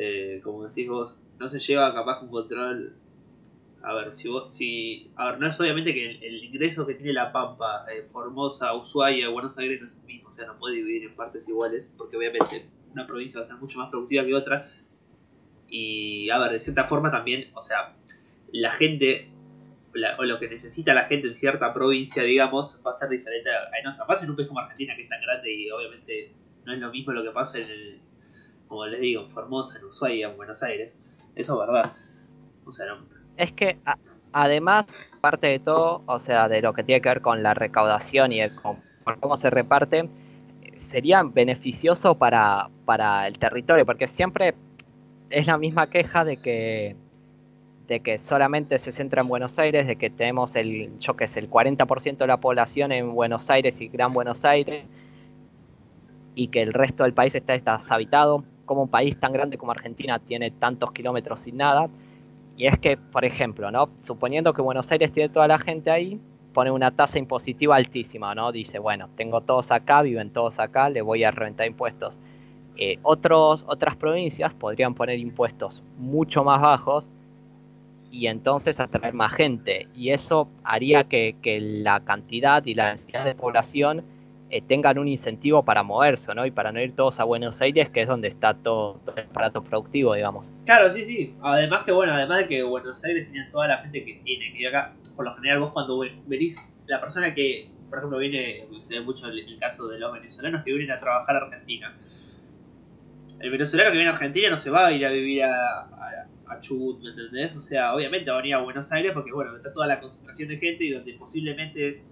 Eh, 0.00 0.40
como 0.44 0.62
decís 0.62 0.88
vos, 0.88 1.18
no 1.40 1.48
se 1.48 1.58
lleva 1.58 1.92
capaz 1.92 2.22
un 2.22 2.30
control. 2.30 2.94
A 3.82 3.94
ver, 3.94 4.14
si 4.14 4.28
vos. 4.28 4.54
Si, 4.54 5.10
a 5.16 5.30
ver, 5.30 5.40
no 5.40 5.48
es 5.48 5.60
obviamente 5.60 5.92
que 5.92 6.10
el, 6.10 6.44
ingreso 6.44 6.86
que 6.86 6.94
tiene 6.94 7.12
La 7.12 7.32
Pampa, 7.32 7.84
eh, 7.92 8.06
Formosa, 8.12 8.74
Ushuaia, 8.74 9.28
Buenos 9.28 9.58
Aires 9.58 9.80
no 9.80 9.86
es 9.86 9.98
el 9.98 10.04
mismo. 10.04 10.28
O 10.28 10.32
sea, 10.32 10.46
no 10.46 10.58
puede 10.58 10.76
dividir 10.76 11.04
en 11.04 11.16
partes 11.16 11.48
iguales. 11.48 11.92
Porque 11.96 12.16
obviamente 12.16 12.68
una 12.92 13.06
provincia 13.06 13.40
va 13.40 13.44
a 13.44 13.48
ser 13.48 13.56
mucho 13.56 13.78
más 13.78 13.90
productiva 13.90 14.24
que 14.24 14.34
otra. 14.34 14.68
Y, 15.68 16.30
a 16.30 16.38
ver, 16.38 16.52
de 16.52 16.60
cierta 16.60 16.84
forma 16.84 17.10
también, 17.10 17.50
o 17.54 17.60
sea, 17.60 17.96
la 18.52 18.70
gente 18.70 19.32
o 20.18 20.24
lo 20.24 20.38
que 20.38 20.48
necesita 20.48 20.94
la 20.94 21.04
gente 21.04 21.28
en 21.28 21.34
cierta 21.34 21.72
provincia, 21.72 22.22
digamos, 22.22 22.80
va 22.86 22.92
a 22.92 22.96
ser 22.96 23.08
diferente 23.08 23.50
a 23.50 23.78
en 23.80 23.86
otra. 23.88 24.06
Pasa 24.06 24.24
en 24.24 24.30
un 24.30 24.36
país 24.36 24.48
como 24.48 24.60
Argentina, 24.60 24.94
que 24.94 25.02
es 25.02 25.08
tan 25.08 25.20
grande 25.20 25.52
y 25.52 25.70
obviamente 25.70 26.32
no 26.64 26.72
es 26.72 26.78
lo 26.78 26.90
mismo 26.90 27.12
lo 27.12 27.24
que 27.24 27.30
pasa 27.30 27.58
en 27.58 27.68
el, 27.68 28.00
como 28.68 28.86
les 28.86 29.00
digo, 29.00 29.22
en 29.22 29.30
Formosa, 29.30 29.78
en 29.78 29.86
Ushuaia, 29.86 30.28
en 30.30 30.36
Buenos 30.36 30.62
Aires. 30.62 30.94
Eso 31.34 31.54
es 31.54 31.66
verdad. 31.66 31.92
O 32.64 32.72
sea, 32.72 32.86
Es 33.36 33.52
que 33.52 33.78
además, 34.32 34.86
parte 35.20 35.46
de 35.46 35.58
todo, 35.58 36.02
o 36.06 36.20
sea, 36.20 36.48
de 36.48 36.60
lo 36.60 36.72
que 36.74 36.84
tiene 36.84 37.00
que 37.00 37.08
ver 37.08 37.22
con 37.22 37.42
la 37.42 37.54
recaudación 37.54 38.32
y 38.32 38.48
con, 38.50 38.76
cómo 39.20 39.36
se 39.36 39.50
reparte, 39.50 40.08
sería 40.76 41.22
beneficioso 41.22 42.14
para, 42.16 42.68
para 42.84 43.26
el 43.26 43.38
territorio, 43.38 43.86
porque 43.86 44.06
siempre 44.06 44.54
es 45.30 45.46
la 45.46 45.58
misma 45.58 45.88
queja 45.88 46.24
de 46.24 46.36
que 46.36 46.96
de 47.88 48.00
que 48.00 48.18
solamente 48.18 48.78
se 48.78 48.92
centra 48.92 49.22
en 49.22 49.28
Buenos 49.28 49.58
Aires, 49.58 49.86
de 49.86 49.96
que 49.96 50.10
tenemos 50.10 50.56
el, 50.56 50.98
yo 50.98 51.16
que 51.16 51.26
sé, 51.26 51.40
el 51.40 51.50
40% 51.50 52.18
de 52.18 52.26
la 52.26 52.36
población 52.36 52.92
en 52.92 53.14
Buenos 53.14 53.48
Aires 53.48 53.80
y 53.80 53.88
Gran 53.88 54.12
Buenos 54.12 54.44
Aires, 54.44 54.84
y 56.34 56.48
que 56.48 56.60
el 56.60 56.74
resto 56.74 57.04
del 57.04 57.14
país 57.14 57.34
está 57.34 57.54
deshabitado, 57.54 58.44
como 58.68 58.82
un 58.82 58.88
país 58.88 59.18
tan 59.18 59.32
grande 59.32 59.58
como 59.58 59.72
Argentina 59.72 60.20
tiene 60.20 60.52
tantos 60.52 60.92
kilómetros 60.92 61.40
sin 61.40 61.56
nada, 61.56 61.88
y 62.56 62.66
es 62.66 62.78
que, 62.78 62.96
por 62.96 63.24
ejemplo, 63.24 63.72
¿no? 63.72 63.88
suponiendo 64.00 64.52
que 64.52 64.62
Buenos 64.62 64.90
Aires 64.92 65.10
tiene 65.10 65.28
toda 65.28 65.48
la 65.48 65.58
gente 65.58 65.90
ahí, 65.90 66.20
pone 66.52 66.70
una 66.70 66.90
tasa 66.90 67.18
impositiva 67.18 67.76
altísima, 67.76 68.34
¿no? 68.34 68.50
Dice, 68.50 68.78
bueno, 68.78 69.08
tengo 69.16 69.40
todos 69.42 69.70
acá, 69.70 70.02
viven 70.02 70.30
todos 70.30 70.58
acá, 70.58 70.90
le 70.90 71.02
voy 71.02 71.22
a 71.22 71.30
reventar 71.30 71.66
impuestos. 71.66 72.18
Eh, 72.76 72.98
otras 73.02 73.96
provincias 73.96 74.54
podrían 74.54 74.94
poner 74.94 75.18
impuestos 75.18 75.82
mucho 75.98 76.44
más 76.44 76.60
bajos 76.60 77.10
y 78.10 78.26
entonces 78.26 78.80
atraer 78.80 79.14
más 79.14 79.32
gente. 79.32 79.88
Y 79.94 80.10
eso 80.10 80.48
haría 80.64 81.04
que, 81.04 81.34
la 81.60 82.00
cantidad 82.00 82.64
y 82.66 82.74
la 82.74 82.88
densidad 82.88 83.24
de 83.24 83.34
población 83.34 84.02
eh, 84.50 84.62
tengan 84.62 84.98
un 84.98 85.08
incentivo 85.08 85.64
para 85.64 85.82
moverse, 85.82 86.34
¿no? 86.34 86.46
Y 86.46 86.50
para 86.50 86.72
no 86.72 86.80
ir 86.80 86.94
todos 86.94 87.20
a 87.20 87.24
Buenos 87.24 87.60
Aires, 87.60 87.90
que 87.90 88.02
es 88.02 88.08
donde 88.08 88.28
está 88.28 88.54
todo, 88.54 89.00
el 89.16 89.24
aparato 89.24 89.62
productivo, 89.62 90.14
digamos. 90.14 90.50
Claro, 90.64 90.90
sí, 90.90 91.04
sí. 91.04 91.34
Además 91.42 91.82
que, 91.84 91.92
bueno, 91.92 92.12
además 92.12 92.38
de 92.38 92.48
que 92.48 92.62
Buenos 92.62 93.04
Aires 93.04 93.30
tiene 93.30 93.48
toda 93.50 93.68
la 93.68 93.76
gente 93.78 94.04
que 94.04 94.20
tiene, 94.24 94.54
que 94.56 94.68
acá, 94.68 94.94
por 95.16 95.24
lo 95.24 95.34
general 95.34 95.60
vos 95.60 95.72
cuando 95.72 96.00
venís, 96.26 96.56
la 96.86 97.00
persona 97.00 97.34
que, 97.34 97.68
por 97.90 97.98
ejemplo, 97.98 98.18
viene, 98.18 98.66
se 98.80 98.94
ve 98.94 99.00
mucho 99.02 99.28
el, 99.28 99.58
caso 99.58 99.88
de 99.88 99.98
los 99.98 100.12
venezolanos 100.12 100.62
que 100.62 100.72
vienen 100.72 100.90
a 100.90 101.00
trabajar 101.00 101.36
a 101.36 101.40
Argentina. 101.40 101.96
El 103.40 103.50
venezolano 103.50 103.90
que 103.90 103.96
viene 103.96 104.10
a 104.10 104.14
Argentina 104.14 104.50
no 104.50 104.56
se 104.56 104.70
va 104.70 104.86
a 104.86 104.92
ir 104.92 105.04
a 105.06 105.10
vivir 105.10 105.44
a 105.44 106.18
a 106.48 106.60
Chubut, 106.60 107.00
¿me 107.02 107.10
entendés? 107.10 107.54
O 107.54 107.60
sea, 107.60 107.94
obviamente 107.94 108.30
va 108.30 108.38
a 108.38 108.40
venir 108.40 108.54
a 108.54 108.58
Buenos 108.58 108.90
Aires 108.92 109.12
porque, 109.12 109.32
bueno, 109.32 109.56
está 109.56 109.72
toda 109.72 109.86
la 109.86 110.00
concentración 110.00 110.48
de 110.48 110.58
gente 110.58 110.84
y 110.84 110.90
donde 110.90 111.14
posiblemente 111.14 112.02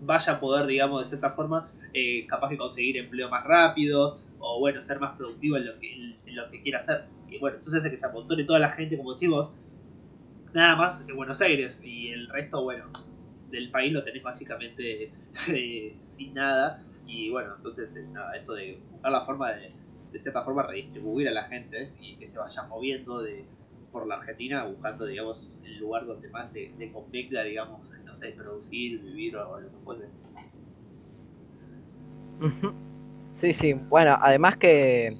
vaya 0.00 0.34
a 0.34 0.40
poder, 0.40 0.66
digamos, 0.66 1.02
de 1.02 1.08
cierta 1.08 1.30
forma, 1.30 1.68
eh, 1.92 2.26
capaz 2.26 2.50
de 2.50 2.56
conseguir 2.56 2.96
empleo 2.96 3.28
más 3.28 3.44
rápido 3.44 4.18
o, 4.38 4.58
bueno, 4.58 4.80
ser 4.80 5.00
más 5.00 5.16
productivo 5.16 5.56
en 5.56 5.66
lo 5.66 5.78
que, 5.78 5.92
en, 5.92 6.36
lo 6.36 6.50
que 6.50 6.62
quiera 6.62 6.78
hacer. 6.78 7.04
Y 7.28 7.38
bueno, 7.38 7.56
entonces 7.56 7.80
hace 7.80 7.90
que 7.90 7.96
se 7.96 8.06
amontone 8.06 8.44
toda 8.44 8.58
la 8.58 8.70
gente, 8.70 8.96
como 8.96 9.10
decimos, 9.10 9.52
nada 10.52 10.76
más 10.76 11.06
en 11.08 11.16
Buenos 11.16 11.40
Aires 11.40 11.82
y 11.84 12.08
el 12.08 12.28
resto, 12.28 12.62
bueno, 12.62 12.86
del 13.50 13.70
país 13.70 13.92
lo 13.92 14.02
tenés 14.04 14.22
básicamente 14.22 15.12
eh, 15.48 15.96
sin 16.00 16.34
nada. 16.34 16.84
Y 17.06 17.30
bueno, 17.30 17.54
entonces 17.56 17.94
eh, 17.96 18.06
nada, 18.10 18.36
esto 18.36 18.54
de 18.54 18.80
buscar 18.90 19.12
la 19.12 19.24
forma 19.24 19.52
de, 19.52 19.72
de 20.12 20.18
cierta 20.18 20.42
forma, 20.42 20.62
redistribuir 20.62 21.28
a 21.28 21.32
la 21.32 21.44
gente 21.44 21.92
y 22.00 22.16
que 22.16 22.26
se 22.26 22.38
vaya 22.38 22.62
moviendo 22.64 23.20
de 23.20 23.46
por 23.92 24.06
la 24.06 24.16
Argentina 24.16 24.64
buscando, 24.64 25.06
digamos, 25.06 25.58
el 25.64 25.78
lugar 25.78 26.06
donde 26.06 26.28
más 26.28 26.52
le, 26.52 26.70
le 26.78 26.92
convenga, 26.92 27.42
digamos, 27.42 27.90
no 28.04 28.14
sé, 28.14 28.30
producir, 28.32 29.00
vivir 29.02 29.36
o 29.36 29.60
lo 29.60 29.70
que 29.70 29.78
fuese. 29.84 30.08
Sí, 33.34 33.52
sí. 33.52 33.72
Bueno, 33.74 34.18
además 34.20 34.56
que, 34.56 35.16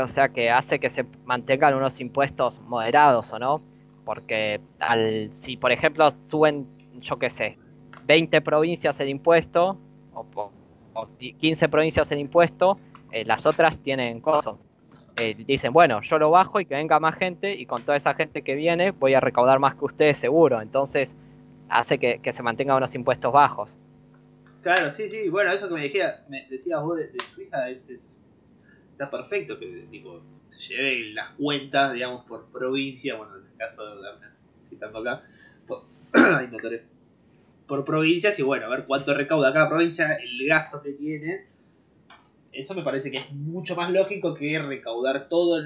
o 0.00 0.08
sea, 0.08 0.28
que 0.28 0.50
hace 0.50 0.78
que 0.78 0.90
se 0.90 1.06
mantengan 1.24 1.74
unos 1.74 2.00
impuestos 2.00 2.60
moderados, 2.60 3.32
¿o 3.32 3.38
no? 3.38 3.62
Porque 4.04 4.60
al, 4.78 5.30
si, 5.32 5.56
por 5.56 5.72
ejemplo, 5.72 6.08
suben, 6.22 6.66
yo 7.00 7.18
qué 7.18 7.30
sé, 7.30 7.58
20 8.04 8.40
provincias 8.40 9.00
el 9.00 9.08
impuesto, 9.08 9.78
o, 10.12 10.26
o- 10.34 10.52
o 10.94 11.08
15 11.38 11.68
provincias 11.68 12.10
el 12.12 12.20
impuesto, 12.20 12.76
eh, 13.10 13.24
las 13.24 13.46
otras 13.46 13.80
tienen 13.82 14.20
cosas. 14.20 14.54
Eh, 15.18 15.34
dicen, 15.46 15.72
bueno, 15.72 16.02
yo 16.02 16.18
lo 16.18 16.30
bajo 16.30 16.60
y 16.60 16.66
que 16.66 16.74
venga 16.74 17.00
más 17.00 17.14
gente, 17.16 17.54
y 17.54 17.64
con 17.64 17.82
toda 17.82 17.96
esa 17.96 18.14
gente 18.14 18.42
que 18.42 18.54
viene 18.54 18.90
voy 18.90 19.14
a 19.14 19.20
recaudar 19.20 19.58
más 19.58 19.74
que 19.74 19.84
ustedes 19.86 20.18
seguro. 20.18 20.60
Entonces, 20.60 21.16
hace 21.68 21.98
que, 21.98 22.20
se 22.32 22.42
mantengan 22.42 22.76
unos 22.76 22.94
impuestos 22.94 23.32
bajos. 23.32 23.78
Claro, 24.62 24.90
sí, 24.90 25.08
sí, 25.08 25.28
bueno, 25.28 25.52
eso 25.52 25.68
que 25.68 25.74
me, 25.74 25.82
decía, 25.82 26.24
me 26.28 26.46
decías 26.50 26.82
vos 26.82 26.98
de, 26.98 27.10
Suiza 27.34 27.68
es, 27.70 27.88
es- 27.88 28.12
está 28.92 29.10
perfecto, 29.10 29.58
que 29.58 29.66
tipo, 29.90 30.22
se 30.50 30.74
lleve 30.74 31.12
las 31.14 31.30
cuentas, 31.30 31.92
digamos, 31.94 32.24
por 32.26 32.50
provincia, 32.50 33.14
bueno, 33.14 33.36
en 33.36 33.46
el 33.46 33.56
caso 33.56 33.84
de 33.96 34.08
citando 34.64 34.98
acá, 34.98 35.22
por, 35.66 35.84
por 37.66 37.84
provincias 37.84 38.38
y 38.38 38.42
bueno, 38.42 38.66
a 38.66 38.68
ver 38.68 38.84
cuánto 38.86 39.14
recauda 39.14 39.52
cada 39.52 39.68
provincia, 39.68 40.14
el 40.14 40.46
gasto 40.46 40.82
que 40.82 40.92
tiene. 40.92 41.55
Eso 42.56 42.74
me 42.74 42.82
parece 42.82 43.10
que 43.10 43.18
es 43.18 43.32
mucho 43.32 43.76
más 43.76 43.90
lógico 43.90 44.34
que 44.34 44.58
recaudar 44.58 45.28
todo, 45.28 45.62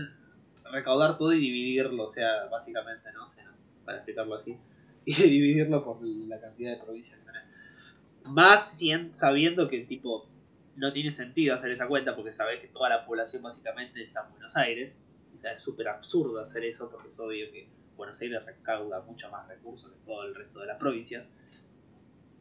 recaudar 0.73 1.19
todo 1.19 1.33
y 1.33 1.39
dividirlo, 1.39 2.05
o 2.05 2.09
sea, 2.09 2.47
básicamente, 2.51 3.13
¿no? 3.13 3.25
O 3.25 3.27
sea, 3.29 3.53
para 3.85 3.99
explicarlo 3.99 4.35
así, 4.35 4.59
y 5.05 5.15
dividirlo 5.15 5.85
por 5.85 5.99
la 6.03 6.41
cantidad 6.41 6.73
de 6.73 6.83
provincias 6.83 7.19
que 7.19 7.25
tenés. 7.25 7.97
Más 8.25 8.79
sabiendo 9.13 9.69
que 9.69 9.81
tipo 9.83 10.29
no 10.77 10.93
tiene 10.93 11.11
sentido 11.11 11.55
hacer 11.55 11.71
esa 11.71 11.87
cuenta 11.87 12.17
porque 12.17 12.33
sabes 12.33 12.61
que 12.61 12.69
toda 12.69 12.89
la 12.89 13.07
población 13.07 13.43
básicamente 13.43 14.03
está 14.03 14.25
en 14.25 14.31
Buenos 14.33 14.57
Aires. 14.57 14.97
O 15.35 15.39
sea, 15.39 15.53
es 15.53 15.61
súper 15.61 15.89
absurdo 15.89 16.41
hacer 16.41 16.65
eso 16.65 16.91
porque 16.91 17.09
es 17.09 17.19
obvio 17.21 17.51
que 17.53 17.69
Buenos 17.97 18.21
Aires 18.21 18.45
recauda 18.45 19.01
mucho 19.03 19.31
más 19.31 19.47
recursos 19.47 19.91
que 19.93 19.99
todo 20.05 20.25
el 20.25 20.35
resto 20.35 20.61
de 20.61 20.67
las 20.67 20.79
provincias 20.79 21.31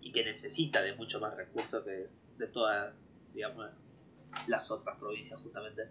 y 0.02 0.12
que 0.12 0.24
necesita 0.24 0.82
de 0.82 0.95
mucho 0.95 1.20
más 1.20 1.36
recursos 1.36 1.84
que 1.84 2.08
de 2.38 2.47
todas, 2.47 3.14
digamos, 3.34 3.70
las 4.47 4.69
otras 4.71 4.97
provincias 4.97 5.39
justamente. 5.41 5.84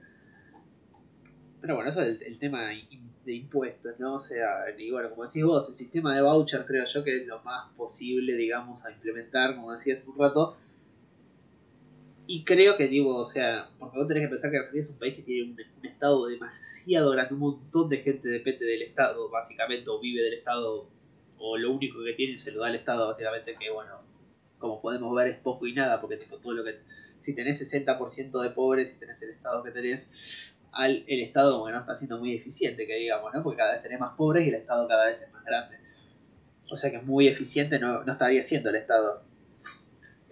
Pero 1.60 1.74
bueno, 1.74 1.90
eso 1.90 2.02
es 2.02 2.20
el, 2.22 2.38
tema 2.38 2.68
de 3.24 3.34
impuestos, 3.34 3.98
¿no? 3.98 4.14
O 4.14 4.20
sea, 4.20 4.64
y 4.76 4.90
bueno, 4.90 5.10
como 5.10 5.24
decís 5.24 5.44
vos, 5.44 5.68
el 5.68 5.74
sistema 5.74 6.14
de 6.14 6.22
voucher 6.22 6.64
creo 6.66 6.86
yo 6.86 7.02
que 7.02 7.22
es 7.22 7.26
lo 7.26 7.40
más 7.42 7.72
posible, 7.74 8.34
digamos, 8.34 8.84
a 8.84 8.92
implementar, 8.92 9.56
como 9.56 9.72
decías 9.72 10.06
un 10.06 10.18
rato. 10.18 10.56
Y 12.30 12.44
creo 12.44 12.76
que, 12.76 12.88
digo, 12.88 13.16
o 13.16 13.24
sea, 13.24 13.70
porque 13.78 13.98
vos 13.98 14.06
tenés 14.06 14.24
que 14.24 14.28
pensar 14.28 14.50
que 14.50 14.58
Argentina 14.58 14.82
es 14.82 14.90
un 14.90 14.98
país 14.98 15.14
que 15.14 15.22
tiene 15.22 15.50
un, 15.50 15.86
estado 15.86 16.26
demasiado 16.26 17.10
grande, 17.10 17.34
un 17.34 17.40
montón 17.40 17.88
de 17.88 17.96
gente 17.98 18.28
depende 18.28 18.66
del 18.66 18.82
estado, 18.82 19.30
básicamente, 19.30 19.88
o 19.88 19.98
vive 19.98 20.22
del 20.22 20.34
estado, 20.34 20.88
o 21.38 21.56
lo 21.56 21.72
único 21.72 22.04
que 22.04 22.12
tiene 22.12 22.36
se 22.36 22.52
lo 22.52 22.60
da 22.60 22.68
el 22.68 22.74
estado, 22.76 23.06
básicamente, 23.06 23.56
que 23.58 23.70
bueno, 23.70 24.02
como 24.58 24.80
podemos 24.82 25.14
ver 25.16 25.28
es 25.28 25.38
poco 25.38 25.66
y 25.66 25.72
nada, 25.72 26.00
porque 26.00 26.18
tipo, 26.18 26.36
todo 26.36 26.52
lo 26.52 26.64
que 26.64 26.76
si 27.20 27.34
tenés 27.34 27.60
60% 27.60 28.42
de 28.42 28.50
pobres, 28.50 28.90
si 28.90 28.98
tenés 28.98 29.20
el 29.22 29.30
estado 29.30 29.62
que 29.62 29.70
tenés, 29.70 30.56
al, 30.72 31.04
el 31.06 31.20
estado 31.20 31.52
como 31.52 31.66
que 31.66 31.72
no 31.72 31.80
está 31.80 31.96
siendo 31.96 32.18
muy 32.18 32.34
eficiente, 32.34 32.86
que 32.86 32.94
digamos, 32.94 33.32
¿no? 33.34 33.42
Porque 33.42 33.58
cada 33.58 33.72
vez 33.72 33.82
tenés 33.82 34.00
más 34.00 34.14
pobres 34.16 34.46
y 34.46 34.48
el 34.50 34.56
estado 34.56 34.86
cada 34.86 35.06
vez 35.06 35.22
es 35.22 35.32
más 35.32 35.44
grande. 35.44 35.78
O 36.70 36.76
sea 36.76 36.90
que 36.90 37.00
muy 37.00 37.26
eficiente 37.26 37.78
no, 37.78 38.04
no 38.04 38.12
estaría 38.12 38.42
siendo 38.42 38.70
el 38.70 38.76
estado. 38.76 39.22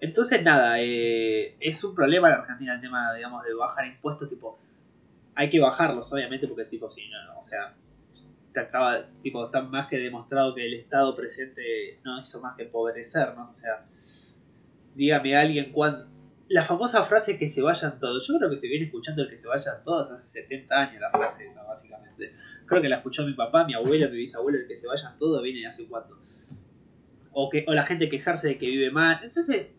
Entonces, 0.00 0.42
nada, 0.42 0.76
eh, 0.80 1.56
es 1.58 1.82
un 1.82 1.94
problema 1.94 2.28
en 2.28 2.34
Argentina 2.34 2.74
el 2.74 2.80
tema, 2.80 3.14
digamos, 3.14 3.44
de 3.44 3.54
bajar 3.54 3.86
impuestos, 3.86 4.28
tipo, 4.28 4.58
hay 5.34 5.48
que 5.48 5.58
bajarlos, 5.58 6.12
obviamente, 6.12 6.46
porque 6.46 6.64
tipo, 6.64 6.86
si 6.86 7.08
no, 7.08 7.38
o 7.38 7.42
sea, 7.42 7.74
te 8.52 8.60
acaba, 8.60 9.06
tipo, 9.22 9.46
está 9.46 9.62
más 9.62 9.86
que 9.88 9.98
demostrado 9.98 10.54
que 10.54 10.66
el 10.66 10.74
estado 10.74 11.16
presente 11.16 11.98
no 12.04 12.20
hizo 12.20 12.40
más 12.40 12.56
que 12.56 12.64
empobrecernos, 12.64 13.48
o 13.48 13.54
sea, 13.54 13.86
dígame 14.94 15.34
alguien 15.34 15.72
cuándo, 15.72 16.06
la 16.48 16.64
famosa 16.64 17.02
frase 17.04 17.38
que 17.38 17.48
se 17.48 17.62
vayan 17.62 17.98
todos. 17.98 18.26
Yo 18.26 18.38
creo 18.38 18.50
que 18.50 18.58
se 18.58 18.68
viene 18.68 18.86
escuchando 18.86 19.22
el 19.22 19.28
que 19.28 19.36
se 19.36 19.48
vayan 19.48 19.82
todos 19.84 20.12
hace 20.12 20.42
70 20.42 20.74
años 20.74 21.00
la 21.00 21.10
frase 21.10 21.46
esa, 21.46 21.64
básicamente. 21.64 22.32
Creo 22.66 22.82
que 22.82 22.88
la 22.88 22.96
escuchó 22.96 23.26
mi 23.26 23.34
papá, 23.34 23.64
mi 23.64 23.74
abuelo, 23.74 24.08
mi 24.10 24.18
bisabuelo, 24.18 24.58
el 24.58 24.66
que 24.66 24.76
se 24.76 24.86
vayan 24.86 25.16
todos 25.18 25.42
viene 25.42 25.66
hace 25.66 25.86
cuánto. 25.86 26.18
O, 27.32 27.50
que, 27.50 27.64
o 27.66 27.74
la 27.74 27.82
gente 27.82 28.08
quejarse 28.08 28.48
de 28.48 28.58
que 28.58 28.66
vive 28.66 28.90
mal. 28.90 29.18
Entonces, 29.22 29.70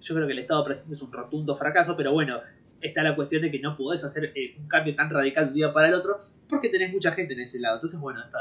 yo 0.00 0.14
creo 0.14 0.26
que 0.26 0.32
el 0.32 0.40
estado 0.40 0.64
presente 0.64 0.94
es 0.94 1.02
un 1.02 1.12
rotundo 1.12 1.56
fracaso, 1.56 1.96
pero 1.96 2.12
bueno, 2.12 2.40
está 2.80 3.02
la 3.02 3.14
cuestión 3.14 3.42
de 3.42 3.50
que 3.50 3.60
no 3.60 3.76
podés 3.76 4.02
hacer 4.04 4.32
eh, 4.34 4.56
un 4.58 4.66
cambio 4.68 4.94
tan 4.96 5.10
radical 5.10 5.44
de 5.44 5.50
un 5.50 5.54
día 5.54 5.72
para 5.72 5.88
el 5.88 5.94
otro 5.94 6.20
porque 6.48 6.68
tenés 6.68 6.92
mucha 6.92 7.12
gente 7.12 7.34
en 7.34 7.40
ese 7.40 7.60
lado. 7.60 7.76
Entonces, 7.76 7.98
bueno, 8.00 8.20
está 8.22 8.38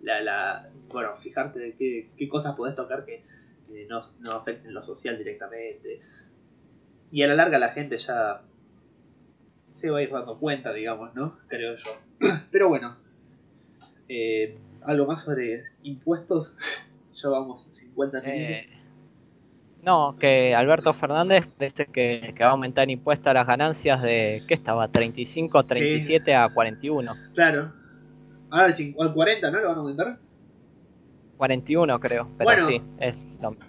la, 0.00 0.20
la 0.20 0.70
bueno, 0.88 1.16
fijarte 1.16 1.58
de 1.58 1.74
qué, 1.74 2.10
qué 2.16 2.28
cosas 2.28 2.54
podés 2.54 2.76
tocar 2.76 3.04
que 3.04 3.24
no, 3.88 4.00
no 4.20 4.32
afecten 4.32 4.74
lo 4.74 4.82
social 4.82 5.18
directamente. 5.18 6.00
Y 7.10 7.22
a 7.22 7.28
la 7.28 7.34
larga 7.34 7.58
la 7.58 7.70
gente 7.70 7.96
ya 7.96 8.42
se 9.56 9.90
va 9.90 9.98
a 9.98 10.02
ir 10.02 10.10
dando 10.10 10.38
cuenta, 10.38 10.72
digamos, 10.72 11.14
¿no? 11.14 11.38
Creo 11.48 11.74
yo. 11.74 11.90
Pero 12.50 12.68
bueno, 12.68 12.96
eh, 14.08 14.58
algo 14.82 15.06
más 15.06 15.22
sobre 15.22 15.64
impuestos. 15.82 16.54
ya 17.14 17.28
vamos 17.28 17.70
50 17.72 18.20
minutos. 18.20 18.40
Eh, 18.40 18.68
no, 19.82 20.16
que 20.18 20.54
Alberto 20.54 20.92
Fernández 20.92 21.46
parece 21.46 21.86
que, 21.86 22.34
que 22.36 22.42
va 22.42 22.50
a 22.50 22.52
aumentar 22.52 22.90
impuestos 22.90 23.28
a 23.28 23.34
las 23.34 23.46
ganancias 23.46 24.02
de, 24.02 24.42
¿qué 24.48 24.54
estaba? 24.54 24.88
35, 24.88 25.64
37 25.64 26.34
a 26.34 26.48
41. 26.48 27.12
Claro. 27.34 27.72
Ahora 28.50 28.74
al 28.98 29.14
40, 29.14 29.50
¿no? 29.50 29.60
¿Lo 29.60 29.68
van 29.68 29.76
a 29.76 29.80
aumentar? 29.80 30.18
41 31.38 32.00
creo, 32.00 32.28
pero 32.36 32.44
Bueno. 32.50 32.66
sí, 32.66 32.82
es 32.98 33.16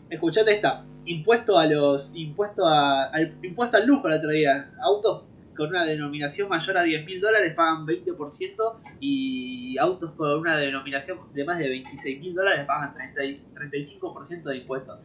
Escuchate 0.10 0.52
esta. 0.52 0.86
Impuesto 1.06 1.58
a 1.58 1.66
los. 1.66 2.14
Impuesto 2.16 2.66
a. 2.66 3.06
Al, 3.06 3.36
impuesto 3.44 3.78
al 3.78 3.86
lujo 3.88 4.08
el 4.08 4.16
otro 4.16 4.30
día. 4.32 4.72
Autos 4.82 5.24
con 5.56 5.70
una 5.70 5.86
denominación 5.86 6.48
mayor 6.50 6.78
a 6.78 6.84
10 6.84 7.06
mil 7.06 7.20
dólares 7.22 7.54
pagan 7.54 7.86
20% 7.86 8.80
y 9.02 9.78
autos 9.78 10.12
con 10.12 10.40
una 10.40 10.56
denominación 10.58 11.18
de 11.34 11.44
más 11.46 11.60
de 11.60 11.68
26 11.70 12.20
mil 12.20 12.34
dólares 12.34 12.66
pagan 12.66 12.94
30 12.94 13.24
y- 13.26 13.38
35% 13.54 14.44
de 14.44 14.58
impuestos. 14.58 15.00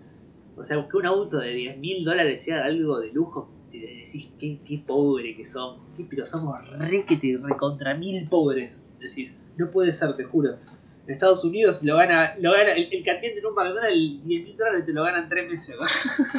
O 0.56 0.62
sea, 0.62 0.86
que 0.88 0.96
un 0.96 1.06
auto 1.06 1.38
de 1.40 1.50
10 1.50 1.78
mil 1.78 2.04
dólares 2.04 2.42
sea 2.44 2.64
algo 2.64 3.00
de 3.00 3.12
lujo, 3.12 3.50
te 3.72 3.78
decís 3.78 4.30
qué, 4.38 4.60
qué 4.64 4.78
pobre 4.86 5.36
que 5.36 5.44
qué, 5.44 6.06
pero 6.08 6.24
somos 6.24 6.56
re 6.78 7.04
que 7.04 7.16
te 7.16 7.36
recontra 7.42 7.94
mil 7.94 8.28
pobres. 8.28 8.80
Decís, 9.00 9.34
no 9.56 9.70
puede 9.70 9.92
ser, 9.92 10.16
te 10.16 10.22
juro. 10.24 10.50
En 11.06 11.12
Estados 11.14 11.44
Unidos 11.44 11.82
lo 11.82 11.96
gana, 11.96 12.34
lo 12.40 12.52
gana 12.52 12.72
el, 12.72 12.88
el 12.90 13.04
que 13.04 13.10
atiende 13.10 13.40
en 13.40 13.46
un 13.46 13.54
McDonald's 13.54 14.24
10 14.24 14.44
mil 14.44 14.56
dólares 14.56 14.86
te 14.86 14.92
lo 14.92 15.04
ganan 15.04 15.28
3 15.28 15.50
meses, 15.50 15.76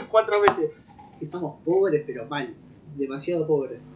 cuatro 0.10 0.42
meses. 0.42 0.72
Que 1.20 1.26
somos 1.26 1.62
pobres, 1.64 2.04
pero 2.06 2.26
mal, 2.26 2.48
demasiado 2.96 3.46
pobres. 3.46 3.88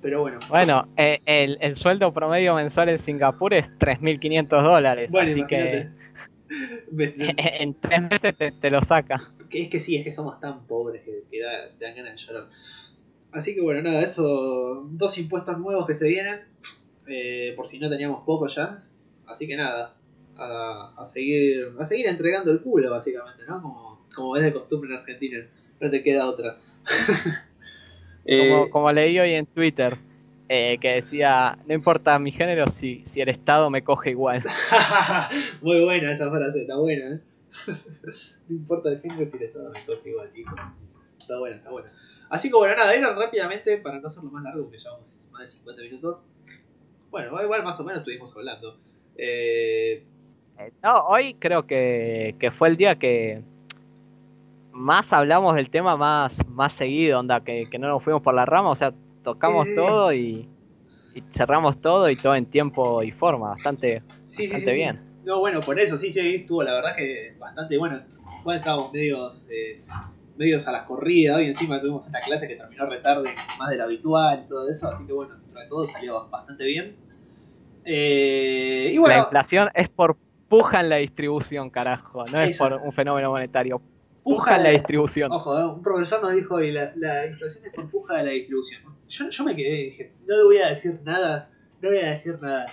Pero 0.00 0.20
bueno, 0.20 0.38
Bueno, 0.48 0.88
eh, 0.96 1.20
el, 1.26 1.58
el 1.60 1.74
sueldo 1.74 2.12
promedio 2.12 2.54
mensual 2.54 2.88
en 2.88 2.98
Singapur 2.98 3.52
es 3.52 3.72
3.500 3.78 4.62
dólares, 4.62 5.10
bueno, 5.10 5.30
así 5.30 5.44
que 5.46 5.56
imagínate. 5.56 6.08
En 7.60 7.74
tres 7.74 8.02
meses 8.02 8.34
te, 8.36 8.52
te 8.52 8.70
lo 8.70 8.80
saca. 8.80 9.30
es 9.50 9.68
que 9.68 9.80
sí, 9.80 9.96
es 9.96 10.04
que 10.04 10.12
somos 10.12 10.40
tan 10.40 10.66
pobres 10.66 11.02
que, 11.02 11.24
que 11.30 11.42
da, 11.42 11.50
te 11.78 11.84
dan 11.84 11.94
ganas 11.94 12.12
de 12.12 12.26
llorar. 12.26 12.48
Así 13.32 13.54
que 13.54 13.60
bueno, 13.60 13.82
nada, 13.82 14.00
eso, 14.00 14.86
dos 14.90 15.18
impuestos 15.18 15.58
nuevos 15.58 15.86
que 15.86 15.94
se 15.94 16.08
vienen, 16.08 16.40
eh, 17.06 17.52
por 17.54 17.66
si 17.68 17.78
no 17.78 17.90
teníamos 17.90 18.24
poco 18.24 18.46
ya. 18.46 18.82
Así 19.26 19.46
que 19.46 19.56
nada, 19.56 19.94
a, 20.38 20.94
a 20.96 21.04
seguir 21.04 21.72
a 21.78 21.84
seguir 21.84 22.06
entregando 22.06 22.52
el 22.52 22.62
culo 22.62 22.90
básicamente, 22.90 23.44
¿no? 23.46 23.60
Como, 23.60 24.06
como 24.14 24.36
es 24.36 24.44
de 24.44 24.52
costumbre 24.52 24.90
en 24.90 25.00
Argentina, 25.00 25.38
no 25.80 25.90
te 25.90 26.02
queda 26.02 26.28
otra. 26.28 26.58
Eh, 28.30 28.50
Como, 28.50 28.68
como 28.68 28.92
leí 28.92 29.18
hoy 29.18 29.32
en 29.32 29.46
Twitter, 29.46 29.96
eh, 30.50 30.76
que 30.82 30.96
decía, 30.96 31.58
no 31.66 31.72
importa 31.72 32.18
mi 32.18 32.30
género 32.30 32.66
si, 32.66 33.00
si 33.06 33.22
el 33.22 33.30
Estado 33.30 33.70
me 33.70 33.82
coge 33.82 34.10
igual. 34.10 34.42
Muy 35.62 35.82
buena 35.82 36.12
esa 36.12 36.28
frase, 36.28 36.60
está 36.60 36.76
buena, 36.76 37.14
¿eh? 37.14 37.20
no 38.48 38.54
importa 38.54 38.90
el 38.90 39.00
género 39.00 39.26
si 39.26 39.38
el 39.38 39.44
estado 39.44 39.70
me 39.70 39.84
coge 39.86 40.10
igual, 40.10 40.30
hijo. 40.34 40.54
Está 41.18 41.38
buena, 41.38 41.56
está 41.56 41.70
buena. 41.70 41.90
Así 42.28 42.50
que 42.50 42.56
bueno, 42.56 42.76
nada, 42.76 42.94
era 42.94 43.14
rápidamente, 43.14 43.78
para 43.78 43.98
no 43.98 44.06
hacerlo 44.06 44.30
más 44.30 44.44
largo, 44.44 44.64
porque 44.64 44.78
llevamos 44.78 45.26
más 45.30 45.40
de 45.40 45.46
50 45.46 45.82
minutos. 45.82 46.18
Bueno, 47.10 47.42
igual 47.42 47.64
más 47.64 47.80
o 47.80 47.84
menos 47.84 48.00
estuvimos 48.00 48.36
hablando. 48.36 48.78
Eh, 49.16 50.04
No, 50.82 51.04
hoy 51.06 51.34
creo 51.34 51.66
que, 51.66 52.34
que 52.38 52.50
fue 52.50 52.68
el 52.68 52.76
día 52.76 52.96
que 52.96 53.42
más 54.72 55.12
hablamos 55.12 55.54
del 55.56 55.70
tema 55.70 55.96
más, 55.96 56.46
más 56.48 56.72
seguido, 56.72 57.18
onda, 57.20 57.40
que, 57.42 57.68
que 57.70 57.78
no 57.78 57.88
nos 57.88 58.02
fuimos 58.02 58.22
por 58.22 58.34
la 58.34 58.44
rama, 58.44 58.70
o 58.70 58.74
sea, 58.74 58.92
tocamos 59.24 59.66
Sí, 59.66 59.74
sí, 59.74 59.80
sí. 59.80 59.86
todo 59.86 60.12
y, 60.12 60.48
y 61.14 61.22
cerramos 61.32 61.78
todo 61.80 62.08
y 62.10 62.16
todo 62.16 62.34
en 62.34 62.46
tiempo 62.46 63.02
y 63.02 63.10
forma, 63.10 63.50
bastante, 63.50 64.02
sí, 64.28 64.44
bastante 64.46 64.72
bien. 64.74 65.00
No, 65.24 65.40
bueno, 65.40 65.60
por 65.60 65.78
eso, 65.78 65.98
sí, 65.98 66.10
sí, 66.12 66.36
estuvo 66.36 66.62
la 66.62 66.74
verdad 66.74 66.96
que 66.96 67.34
bastante 67.38 67.76
bueno. 67.76 68.00
Igual 68.40 68.58
estábamos 68.58 68.92
medios, 68.92 69.46
eh, 69.50 69.82
medios 70.36 70.66
a 70.68 70.72
las 70.72 70.84
corridas, 70.84 71.36
hoy 71.38 71.46
encima 71.46 71.80
tuvimos 71.80 72.06
una 72.08 72.20
clase 72.20 72.46
que 72.46 72.54
terminó 72.54 72.86
retarde 72.86 73.30
más 73.58 73.68
de 73.70 73.76
lo 73.76 73.84
habitual 73.84 74.42
y 74.44 74.48
todo 74.48 74.68
eso, 74.70 74.88
así 74.88 75.04
que 75.06 75.12
bueno, 75.12 75.34
dentro 75.36 75.60
de 75.60 75.66
todo 75.68 75.86
salió 75.86 76.28
bastante 76.28 76.64
bien. 76.64 76.96
Eh, 77.84 78.90
y 78.92 78.94
La 78.94 79.00
bueno, 79.00 79.18
inflación 79.24 79.70
es 79.74 79.88
por 79.88 80.16
puja 80.48 80.80
en 80.80 80.88
la 80.88 80.96
distribución, 80.96 81.70
carajo, 81.70 82.24
no 82.26 82.40
es 82.40 82.50
Eso. 82.50 82.68
por 82.68 82.80
un 82.80 82.92
fenómeno 82.92 83.30
monetario, 83.30 83.78
puja 83.78 83.88
puja 84.22 84.56
en 84.56 84.62
la 84.62 84.70
distribución. 84.70 85.32
Ojo, 85.32 85.58
eh, 85.58 85.66
un 85.66 85.82
profesor 85.82 86.22
nos 86.22 86.34
dijo 86.34 86.56
hoy, 86.56 86.72
la, 86.72 86.92
la 86.96 87.26
inflación 87.26 87.66
es 87.66 87.72
por 87.72 87.90
puja 87.90 88.18
de 88.18 88.24
la 88.24 88.30
distribución. 88.30 88.82
Yo, 89.08 89.28
yo 89.28 89.44
me 89.44 89.56
quedé 89.56 89.80
y 89.80 89.84
dije, 89.86 90.12
no 90.26 90.44
voy 90.44 90.58
a 90.58 90.68
decir 90.68 91.00
nada, 91.04 91.50
no 91.80 91.88
voy 91.90 91.98
a 91.98 92.10
decir 92.10 92.38
nada. 92.40 92.66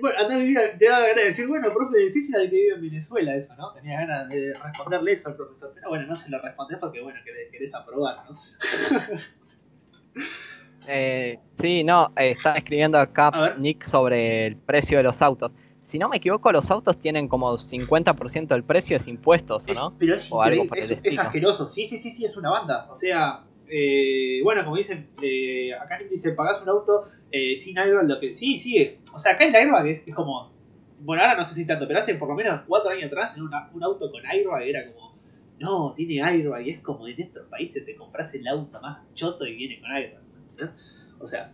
Bueno, 0.00 0.18
andá 0.18 0.34
a 0.36 0.38
vivir, 0.38 0.58
te 0.78 0.88
daba 0.88 1.00
ganas 1.00 1.16
de 1.16 1.24
decir, 1.24 1.48
bueno, 1.48 1.68
profe, 1.74 1.98
decís 1.98 2.32
al 2.34 2.48
que 2.48 2.56
vive 2.56 2.74
en 2.74 2.82
Venezuela 2.82 3.34
eso, 3.34 3.54
¿no? 3.56 3.72
Tenía 3.72 4.00
ganas 4.00 4.28
de 4.28 4.54
responderle 4.54 5.12
eso 5.12 5.30
al 5.30 5.36
profesor, 5.36 5.72
pero 5.74 5.88
bueno, 5.88 6.06
no 6.06 6.14
se 6.14 6.30
lo 6.30 6.40
respondés 6.40 6.78
porque, 6.78 7.02
bueno, 7.02 7.18
querés, 7.24 7.50
querés 7.50 7.74
aprobar, 7.74 8.24
¿no? 8.28 8.36
Eh, 10.86 11.38
sí, 11.54 11.84
no, 11.84 12.12
eh, 12.16 12.32
está 12.32 12.54
escribiendo 12.54 12.98
acá. 12.98 13.30
Nick 13.58 13.84
sobre 13.84 14.46
el 14.46 14.56
precio 14.56 14.98
de 14.98 15.04
los 15.04 15.22
autos. 15.22 15.52
Si 15.90 15.98
no 15.98 16.08
me 16.08 16.18
equivoco, 16.18 16.52
los 16.52 16.70
autos 16.70 16.98
tienen 17.00 17.26
como 17.26 17.58
50% 17.58 18.46
del 18.54 18.62
precio 18.62 18.96
es 18.96 19.08
impuestos, 19.08 19.66
¿o 19.66 19.72
Es- 19.72 19.76
no? 19.78 19.96
pero 19.98 20.14
es 20.14 20.30
O 20.30 20.40
algo 20.40 20.64
es, 20.76 20.88
es 21.02 21.18
asqueroso. 21.18 21.68
Sí, 21.68 21.86
sí, 21.86 21.98
sí, 21.98 22.12
sí, 22.12 22.24
es 22.24 22.36
una 22.36 22.48
banda. 22.50 22.86
O 22.92 22.94
sea, 22.94 23.44
eh, 23.68 24.40
bueno, 24.44 24.62
como 24.64 24.76
dicen, 24.76 25.08
eh, 25.20 25.74
acá 25.74 25.98
dice, 26.08 26.30
pagás 26.32 26.62
un 26.62 26.68
auto 26.68 27.06
eh, 27.32 27.56
sin 27.56 27.76
airbag, 27.76 28.04
lo 28.06 28.20
que... 28.20 28.34
Sí, 28.36 28.56
sí, 28.60 28.98
o 29.12 29.18
sea, 29.18 29.32
acá 29.32 29.44
el 29.46 29.54
airbag 29.54 29.86
es, 29.88 30.02
es 30.06 30.14
como... 30.14 30.52
Bueno, 31.00 31.22
ahora 31.24 31.34
no 31.36 31.44
sé 31.44 31.54
si 31.56 31.66
tanto, 31.66 31.88
pero 31.88 31.98
hace 31.98 32.14
por 32.14 32.28
lo 32.28 32.36
menos 32.36 32.60
cuatro 32.68 32.90
años 32.90 33.06
atrás 33.06 33.30
tener 33.34 33.48
una- 33.48 33.68
un 33.72 33.82
auto 33.82 34.12
con 34.12 34.24
airbag 34.26 34.62
era 34.62 34.92
como... 34.92 35.12
No, 35.58 35.92
tiene 35.96 36.22
airbag 36.22 36.66
y 36.68 36.70
es 36.70 36.80
como 36.82 37.08
en 37.08 37.20
estos 37.20 37.48
países 37.48 37.84
te 37.84 37.96
compras 37.96 38.32
el 38.34 38.46
auto 38.46 38.80
más 38.80 38.98
choto 39.14 39.44
y 39.44 39.56
viene 39.56 39.80
con 39.80 39.90
airbag. 39.90 40.22
¿no? 40.60 40.70
O 41.18 41.26
sea, 41.26 41.52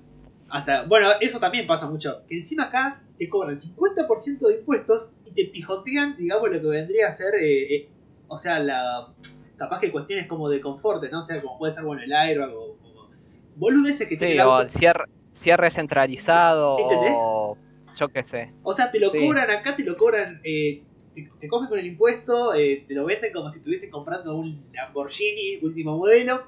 hasta... 0.50 0.84
Bueno, 0.84 1.08
eso 1.20 1.38
también 1.40 1.66
pasa 1.66 1.88
mucho. 1.88 2.22
Que 2.28 2.36
encima 2.36 2.64
acá 2.64 3.02
te 3.18 3.28
cobran 3.28 3.56
50% 3.56 4.38
de 4.48 4.58
impuestos 4.58 5.12
y 5.24 5.32
te 5.32 5.44
pijotean, 5.46 6.16
digamos, 6.16 6.50
lo 6.50 6.60
que 6.60 6.66
vendría 6.68 7.08
a 7.08 7.12
ser... 7.12 7.34
eh, 7.40 7.74
eh, 7.74 7.88
o 8.28 8.38
sea, 8.38 8.58
la 8.58 9.08
capaz 9.56 9.80
que 9.80 9.90
cuestiones 9.92 10.26
como 10.26 10.48
de 10.48 10.60
confort, 10.60 11.02
¿no? 11.10 11.20
O 11.20 11.22
sea, 11.22 11.40
como 11.40 11.58
puede 11.58 11.72
ser, 11.72 11.84
bueno, 11.84 12.02
el 12.02 12.12
airbag 12.12 12.50
o... 12.54 12.76
o 12.82 13.08
boludeces 13.56 14.06
que 14.06 14.16
tiene 14.16 14.34
Sí, 14.34 14.38
el 14.38 14.46
o 14.46 14.60
el 14.60 14.70
cierre, 14.70 15.04
cierre 15.32 15.70
centralizado, 15.70 16.78
¿Entendés? 16.78 17.12
o 17.16 17.56
yo 17.98 18.08
qué 18.08 18.22
sé. 18.22 18.52
O 18.62 18.72
sea, 18.72 18.90
te 18.90 19.00
lo 19.00 19.10
Sí. 19.10 19.18
cobran 19.18 19.50
acá, 19.50 19.76
te 19.76 19.84
lo 19.84 19.96
cobran, 19.96 20.40
eh, 20.44 20.82
te, 21.14 21.30
te 21.40 21.48
cogen 21.48 21.68
con 21.68 21.78
el 21.78 21.86
impuesto, 21.86 22.52
eh, 22.54 22.84
te 22.86 22.94
lo 22.94 23.06
venden 23.06 23.32
como 23.32 23.48
si 23.48 23.58
estuviesen 23.60 23.90
comprando 23.90 24.36
un 24.36 24.62
Lamborghini 24.74 25.60
último 25.62 25.96
modelo, 25.96 26.42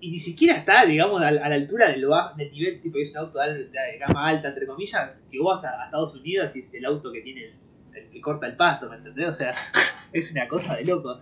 y 0.00 0.10
ni 0.10 0.18
siquiera 0.18 0.56
está, 0.58 0.84
digamos, 0.84 1.22
a, 1.22 1.30
la- 1.30 1.44
a 1.44 1.48
la 1.48 1.54
altura 1.54 1.88
del, 1.88 2.06
del 2.36 2.52
nivel, 2.52 2.80
tipo, 2.80 2.98
es 2.98 3.10
un 3.12 3.18
auto 3.18 3.38
de, 3.40 3.70
gama 3.98 4.28
alta, 4.28 4.48
entre 4.48 4.66
comillas, 4.66 5.24
que 5.30 5.38
vos 5.38 5.62
vas 5.62 5.64
a, 5.72 5.80
a 5.82 5.84
Estados 5.86 6.14
Unidos 6.14 6.54
y 6.56 6.58
es 6.60 6.74
el 6.74 6.84
auto 6.84 7.10
que 7.12 7.20
tiene 7.22 7.44
el, 7.46 7.54
el 8.04 8.10
que 8.10 8.20
corta 8.20 8.46
el 8.46 8.56
pasto, 8.56 8.88
¿me 8.90 8.96
entendés? 8.96 9.28
O 9.28 9.32
sea, 9.32 9.54
es 10.12 10.30
una 10.32 10.46
cosa 10.48 10.76
de 10.76 10.84
loco. 10.84 11.18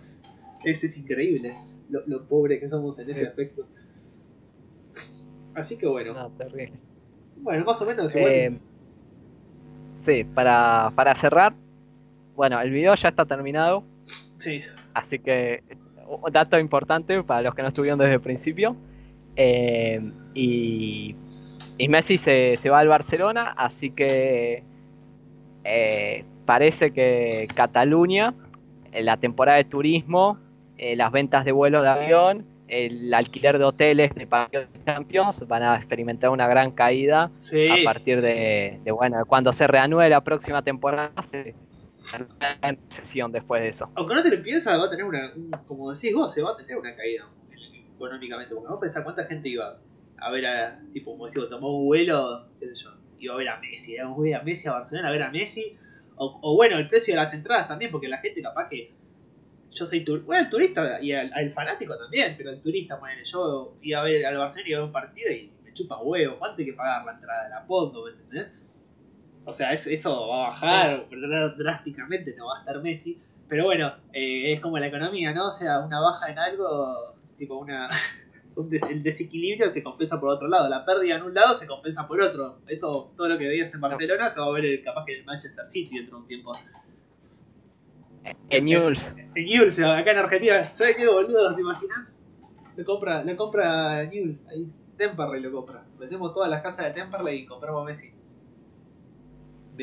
Es, 0.65 0.83
es 0.83 0.97
increíble 0.97 1.53
lo, 1.89 2.01
lo 2.07 2.25
pobre 2.27 2.59
que 2.59 2.67
somos 2.67 2.97
en 2.99 3.09
ese 3.09 3.21
Sí. 3.21 3.25
aspecto. 3.27 3.67
Así 5.55 5.77
que 5.77 5.85
bueno, 5.87 6.13
No, 6.13 6.29
terrible. 6.31 6.73
bueno, 7.37 7.63
más 7.65 7.81
o 7.81 7.85
menos 7.85 8.13
igual. 8.15 8.31
Eh, 8.31 8.59
sí, 9.91 10.23
para, 10.23 10.91
para 10.95 11.13
cerrar, 11.15 11.53
bueno, 12.35 12.59
el 12.59 12.71
video 12.71 12.95
ya 12.95 13.09
está 13.09 13.25
terminado, 13.25 13.83
sí, 14.39 14.63
así 14.93 15.19
que 15.19 15.63
dato 16.31 16.59
importante 16.59 17.21
para 17.23 17.41
los 17.41 17.55
que 17.55 17.61
no 17.61 17.67
estuvieron 17.69 17.99
desde 17.99 18.13
el 18.15 18.21
principio. 18.21 18.75
eh, 19.35 20.01
y, 20.33 21.15
y 21.77 21.87
Messi 21.87 22.17
se, 22.17 22.55
se 22.57 22.69
va 22.69 22.79
al 22.79 22.87
Barcelona, 22.87 23.53
así 23.57 23.89
que 23.91 24.63
eh, 25.63 26.25
parece 26.45 26.91
que 26.91 27.47
Cataluña, 27.53 28.33
en 28.91 29.05
la 29.05 29.17
temporada 29.17 29.57
de 29.57 29.63
turismo, 29.63 30.37
eh, 30.77 30.95
las 30.95 31.11
ventas 31.11 31.45
de 31.45 31.51
vuelos 31.51 31.83
de 31.83 31.89
avión, 31.89 32.45
el 32.67 33.13
alquiler 33.13 33.57
de 33.59 33.65
hoteles 33.65 34.13
de 34.15 34.25
partidos 34.25 34.67
de 34.73 34.83
Champions 34.85 35.45
van 35.47 35.63
a 35.63 35.75
experimentar 35.75 36.29
una 36.31 36.47
gran 36.47 36.71
caída 36.71 37.29
sí. 37.41 37.69
a 37.69 37.83
partir 37.83 38.21
de, 38.21 38.79
de, 38.83 38.91
bueno, 38.91 39.23
cuando 39.27 39.53
se 39.53 39.67
reanude 39.67 40.09
la 40.09 40.21
próxima 40.21 40.61
temporada, 40.61 41.11
se 41.21 41.53
sesión 42.89 43.31
después 43.31 43.61
de 43.61 43.69
eso. 43.69 43.91
Aunque 43.95 44.15
no 44.15 44.23
te 44.23 44.35
lo 44.35 44.43
piensas, 44.43 44.79
va 44.79 44.85
a 44.85 44.89
tener 44.89 45.05
una, 45.05 45.33
un- 45.35 45.51
como 45.67 45.91
decís 45.91 46.13
vos, 46.13 46.33
se 46.33 46.41
va 46.41 46.51
a 46.51 46.57
tener 46.57 46.77
una 46.77 46.95
caída 46.95 47.29
económicamente. 47.95 48.53
Porque 48.53 48.69
vos 48.69 48.79
pensás 48.79 49.03
cuánta 49.03 49.25
gente 49.25 49.49
iba 49.49 49.79
a 50.17 50.31
ver 50.31 50.45
a, 50.45 50.79
tipo, 50.91 51.11
como 51.11 51.27
decís, 51.27 51.49
tomó 51.49 51.77
un 51.77 51.85
vuelo, 51.85 52.49
qué 52.59 52.67
sé 52.73 52.83
yo, 52.83 52.89
iba 53.19 53.33
a 53.33 53.37
ver 53.37 53.49
a 53.49 53.59
Messi, 53.59 53.93
íbamos 53.93 54.19
a 54.19 54.21
ver 54.21 54.35
a 54.35 54.43
Messi 54.43 54.67
a 54.67 54.73
Barcelona, 54.73 55.09
a 55.09 55.11
ver 55.11 55.23
a 55.23 55.31
Messi. 55.31 55.75
O, 56.15 56.39
o 56.41 56.55
bueno, 56.55 56.77
el 56.77 56.87
precio 56.89 57.13
de 57.13 57.19
las 57.19 57.33
entradas 57.33 57.67
también, 57.67 57.91
porque 57.91 58.07
la 58.07 58.17
gente 58.19 58.41
capaz 58.41 58.69
que. 58.69 58.95
Yo 59.71 59.87
soy 59.87 60.05
tur 60.05 60.23
bueno, 60.23 60.43
el 60.43 60.49
turista 60.49 61.01
y 61.01 61.13
al, 61.13 61.33
al 61.33 61.51
fanático 61.51 61.97
también, 61.97 62.35
pero 62.37 62.51
el 62.51 62.61
turista, 62.61 62.99
ponele, 62.99 63.23
yo 63.25 63.77
iba 63.81 64.01
a 64.01 64.03
ver 64.03 64.25
al 64.25 64.37
Barcelona 64.37 64.67
y 64.69 64.71
iba 64.71 64.77
a 64.79 64.81
ver 64.81 64.87
un 64.87 64.93
partido 64.93 65.31
y 65.31 65.57
me 65.63 65.73
chupa 65.73 65.99
huevo, 66.01 66.37
¿cuánto 66.39 66.59
hay 66.61 66.65
que 66.67 66.73
pagar 66.73 67.03
la 67.05 67.13
entrada? 67.13 67.49
La 67.49 67.65
pongo, 67.65 68.05
¿me 68.05 68.11
entendés? 68.11 68.62
O 69.45 69.51
sea, 69.53 69.73
eso, 69.73 69.89
eso 69.89 70.27
va 70.27 70.35
a 70.45 70.49
bajar 70.49 71.09
dr- 71.09 71.55
drásticamente, 71.57 72.35
no 72.37 72.47
va 72.47 72.57
a 72.57 72.59
estar 72.59 72.81
Messi. 72.81 73.19
Pero 73.49 73.65
bueno, 73.65 73.93
eh, 74.13 74.53
es 74.53 74.61
como 74.61 74.77
la 74.79 74.87
economía, 74.87 75.33
¿no? 75.33 75.49
O 75.49 75.51
sea, 75.51 75.79
una 75.79 75.99
baja 75.99 76.31
en 76.31 76.39
algo, 76.39 77.15
tipo 77.37 77.57
una... 77.57 77.89
un 78.55 78.69
des- 78.69 78.83
el 78.83 79.03
desequilibrio 79.03 79.69
se 79.69 79.83
compensa 79.83 80.19
por 80.19 80.29
otro 80.29 80.47
lado. 80.47 80.69
La 80.69 80.85
pérdida 80.85 81.15
en 81.17 81.23
un 81.23 81.33
lado 81.33 81.55
se 81.55 81.67
compensa 81.67 82.07
por 82.07 82.21
otro. 82.21 82.59
Eso, 82.67 83.11
todo 83.17 83.27
lo 83.29 83.37
que 83.37 83.47
veías 83.47 83.73
en 83.73 83.81
Barcelona 83.81 84.29
se 84.29 84.39
va 84.39 84.45
a 84.45 84.51
ver 84.51 84.65
el- 84.65 84.83
capaz 84.83 85.05
que 85.05 85.13
en 85.15 85.19
el 85.19 85.25
Manchester 85.25 85.65
City 85.67 85.97
dentro 85.97 86.17
de 86.17 86.21
un 86.21 86.27
tiempo. 86.27 86.51
En 88.49 88.65
News, 88.65 89.13
En 89.35 89.45
Newell's, 89.45 89.79
acá 89.79 90.11
en 90.11 90.17
Argentina, 90.17 90.63
¿sabes 90.73 90.95
qué 90.95 91.07
boludo? 91.07 91.53
¿Te 91.55 91.61
imaginas? 91.61 92.07
Lo 92.77 92.85
compra, 92.85 93.23
lo 93.23 93.35
compra 93.35 94.05
Newell's, 94.05 94.45
ahí. 94.47 94.71
Temperley 94.97 95.41
lo 95.41 95.51
compra. 95.51 95.83
Metemos 95.99 96.33
todas 96.33 96.49
las 96.49 96.61
casas 96.61 96.85
de 96.85 96.91
Temperley 96.91 97.39
y 97.39 97.45
compramos 97.45 97.81
a 97.81 97.85
Messi. 97.85 98.13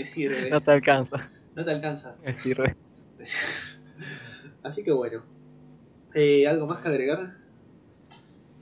Sirve. 0.05 0.51
no 0.51 0.61
te 0.61 0.71
alcanza. 0.71 1.29
No 1.55 1.65
te 1.65 1.71
alcanza. 1.71 2.17
Me 2.25 2.35
sirve. 2.35 2.77
Así 4.63 4.83
que 4.85 4.93
bueno. 4.93 5.23
Eh, 6.15 6.47
¿Algo 6.47 6.67
más 6.67 6.81
que 6.81 6.89
agregar? 6.89 7.37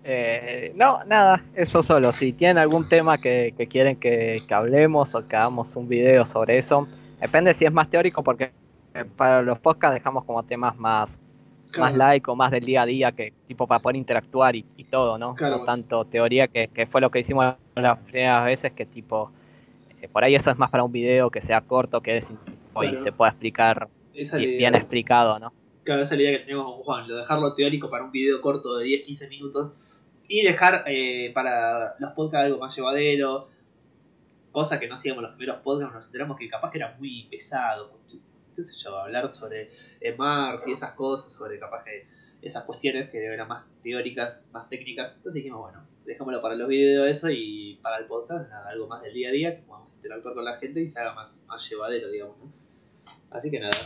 Eh, 0.04 0.72
no, 0.74 1.04
nada, 1.04 1.44
eso 1.54 1.82
solo. 1.82 2.12
Si 2.12 2.32
tienen 2.32 2.58
algún 2.58 2.88
tema 2.88 3.18
que, 3.18 3.54
que 3.56 3.66
quieren 3.66 3.96
que, 3.96 4.42
que 4.46 4.54
hablemos 4.54 5.14
o 5.14 5.26
que 5.26 5.36
hagamos 5.36 5.76
un 5.76 5.88
video 5.88 6.24
sobre 6.24 6.58
eso, 6.58 6.88
depende 7.20 7.52
si 7.54 7.64
es 7.64 7.72
más 7.72 7.90
teórico, 7.90 8.22
porque 8.22 8.52
eh, 8.94 9.04
para 9.04 9.42
los 9.42 9.58
podcasts 9.58 9.94
dejamos 9.94 10.24
como 10.24 10.42
temas 10.44 10.76
más, 10.76 11.20
más 11.78 11.94
like 11.94 12.30
o 12.30 12.36
más 12.36 12.50
del 12.50 12.64
día 12.64 12.82
a 12.82 12.86
día, 12.86 13.12
que 13.12 13.32
tipo 13.46 13.66
para 13.66 13.80
poder 13.80 13.96
interactuar 13.96 14.56
y, 14.56 14.64
y 14.76 14.84
todo, 14.84 15.18
¿no? 15.18 15.34
Claro, 15.34 15.58
no 15.58 15.64
tanto 15.64 16.04
teoría, 16.04 16.48
que, 16.48 16.68
que 16.68 16.86
fue 16.86 17.00
lo 17.00 17.10
que 17.10 17.20
hicimos 17.20 17.56
las 17.74 17.98
primeras 17.98 18.44
veces, 18.44 18.72
que 18.72 18.86
tipo, 18.86 19.30
eh, 20.02 20.08
por 20.08 20.24
ahí 20.24 20.34
eso 20.34 20.50
es 20.50 20.58
más 20.58 20.70
para 20.70 20.84
un 20.84 20.92
video 20.92 21.30
que 21.30 21.40
sea 21.40 21.60
corto, 21.60 22.00
que 22.00 22.18
es, 22.18 22.32
y 22.82 22.98
se 22.98 23.12
pueda 23.12 23.30
explicar 23.30 23.88
la 24.14 24.38
bien 24.38 24.74
explicado, 24.74 25.38
¿no? 25.38 25.52
Claro, 25.84 26.02
esa 26.02 26.14
es 26.14 26.20
la 26.20 26.28
idea 26.28 26.38
que 26.38 26.44
tenemos 26.44 26.66
con 26.66 26.82
Juan, 26.82 27.08
lo 27.08 27.16
dejarlo 27.16 27.54
teórico 27.54 27.88
para 27.88 28.04
un 28.04 28.12
video 28.12 28.40
corto 28.40 28.76
de 28.76 28.86
10-15 28.86 29.28
minutos 29.30 29.72
y 30.28 30.42
dejar 30.42 30.84
eh, 30.86 31.30
para 31.32 31.94
los 31.98 32.12
podcasts 32.12 32.44
algo 32.44 32.58
más 32.58 32.76
llevadero, 32.76 33.46
cosa 34.52 34.78
que 34.78 34.86
no 34.86 34.96
hacíamos 34.96 35.22
los 35.22 35.32
primeros 35.32 35.62
podcasts, 35.62 35.94
nos 35.94 36.06
enteramos 36.06 36.36
que 36.36 36.48
capaz 36.48 36.70
que 36.70 36.78
era 36.78 36.94
muy 36.98 37.26
pesado, 37.30 37.98
qué 38.54 38.64
sé 38.64 38.76
yo, 38.76 38.98
hablar 38.98 39.32
sobre 39.32 39.70
eh, 40.00 40.14
Marx 40.16 40.66
y 40.66 40.72
esas 40.72 40.92
cosas, 40.92 41.32
sobre 41.32 41.58
capaz 41.58 41.84
que 41.84 42.06
esas 42.42 42.64
cuestiones 42.64 43.08
que 43.08 43.24
eran 43.24 43.48
más 43.48 43.64
teóricas, 43.82 44.50
más 44.52 44.68
técnicas, 44.68 45.16
entonces 45.16 45.42
dijimos, 45.42 45.60
bueno, 45.60 45.86
dejémoslo 46.08 46.40
para 46.40 46.54
los 46.54 46.68
videos 46.68 47.06
eso 47.06 47.28
y 47.30 47.78
para 47.82 47.98
el 47.98 48.06
podcast, 48.06 48.48
nada, 48.48 48.70
algo 48.70 48.86
más 48.86 49.02
del 49.02 49.12
día 49.12 49.28
a 49.28 49.32
día, 49.32 49.56
que 49.56 49.62
podamos 49.62 49.92
interactuar 49.92 50.34
con 50.34 50.44
la 50.44 50.56
gente 50.56 50.80
y 50.80 50.86
se 50.86 50.98
haga 50.98 51.14
más, 51.14 51.42
más 51.46 51.68
llevadero, 51.68 52.10
digamos, 52.10 52.36
¿no? 52.38 52.50
Así 53.30 53.50
que 53.50 53.60
nada, 53.60 53.76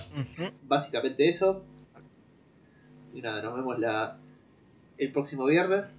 básicamente 0.63 1.29
eso. 1.29 1.65
Y 3.13 3.21
nada, 3.21 3.43
nos 3.43 3.57
vemos 3.57 3.77
la, 3.81 4.19
el 4.99 5.11
próximo 5.11 5.47
viernes. 5.47 5.97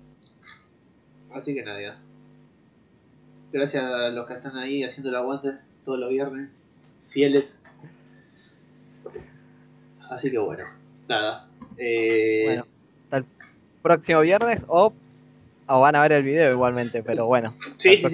Así 1.34 1.54
que 1.54 1.62
nada, 1.62 1.82
ya. 1.82 2.00
Gracias 3.52 3.84
a 3.84 4.10
los 4.10 4.26
que 4.26 4.34
están 4.34 4.56
ahí 4.58 4.84
haciendo 4.84 5.10
el 5.10 5.16
aguante 5.18 5.58
todos 5.84 6.00
los 6.00 6.10
viernes. 6.10 6.50
fieles. 7.10 7.62
Así 10.10 10.32
que 10.32 10.38
bueno, 10.38 10.64
nada. 11.10 11.50
Eh, 11.78 12.44
Bueno, 12.46 12.66
hasta 13.04 13.18
el 13.18 13.26
próximo 13.82 14.22
viernes 14.22 14.66
o, 14.70 14.94
o 15.68 15.80
van 15.80 15.96
a 15.96 16.02
ver 16.02 16.14
el 16.14 16.24
video 16.24 16.52
igualmente, 16.52 17.04
pero 17.04 17.26
bueno. 17.26 17.54
sí, 17.78 17.90
sí, 17.90 17.98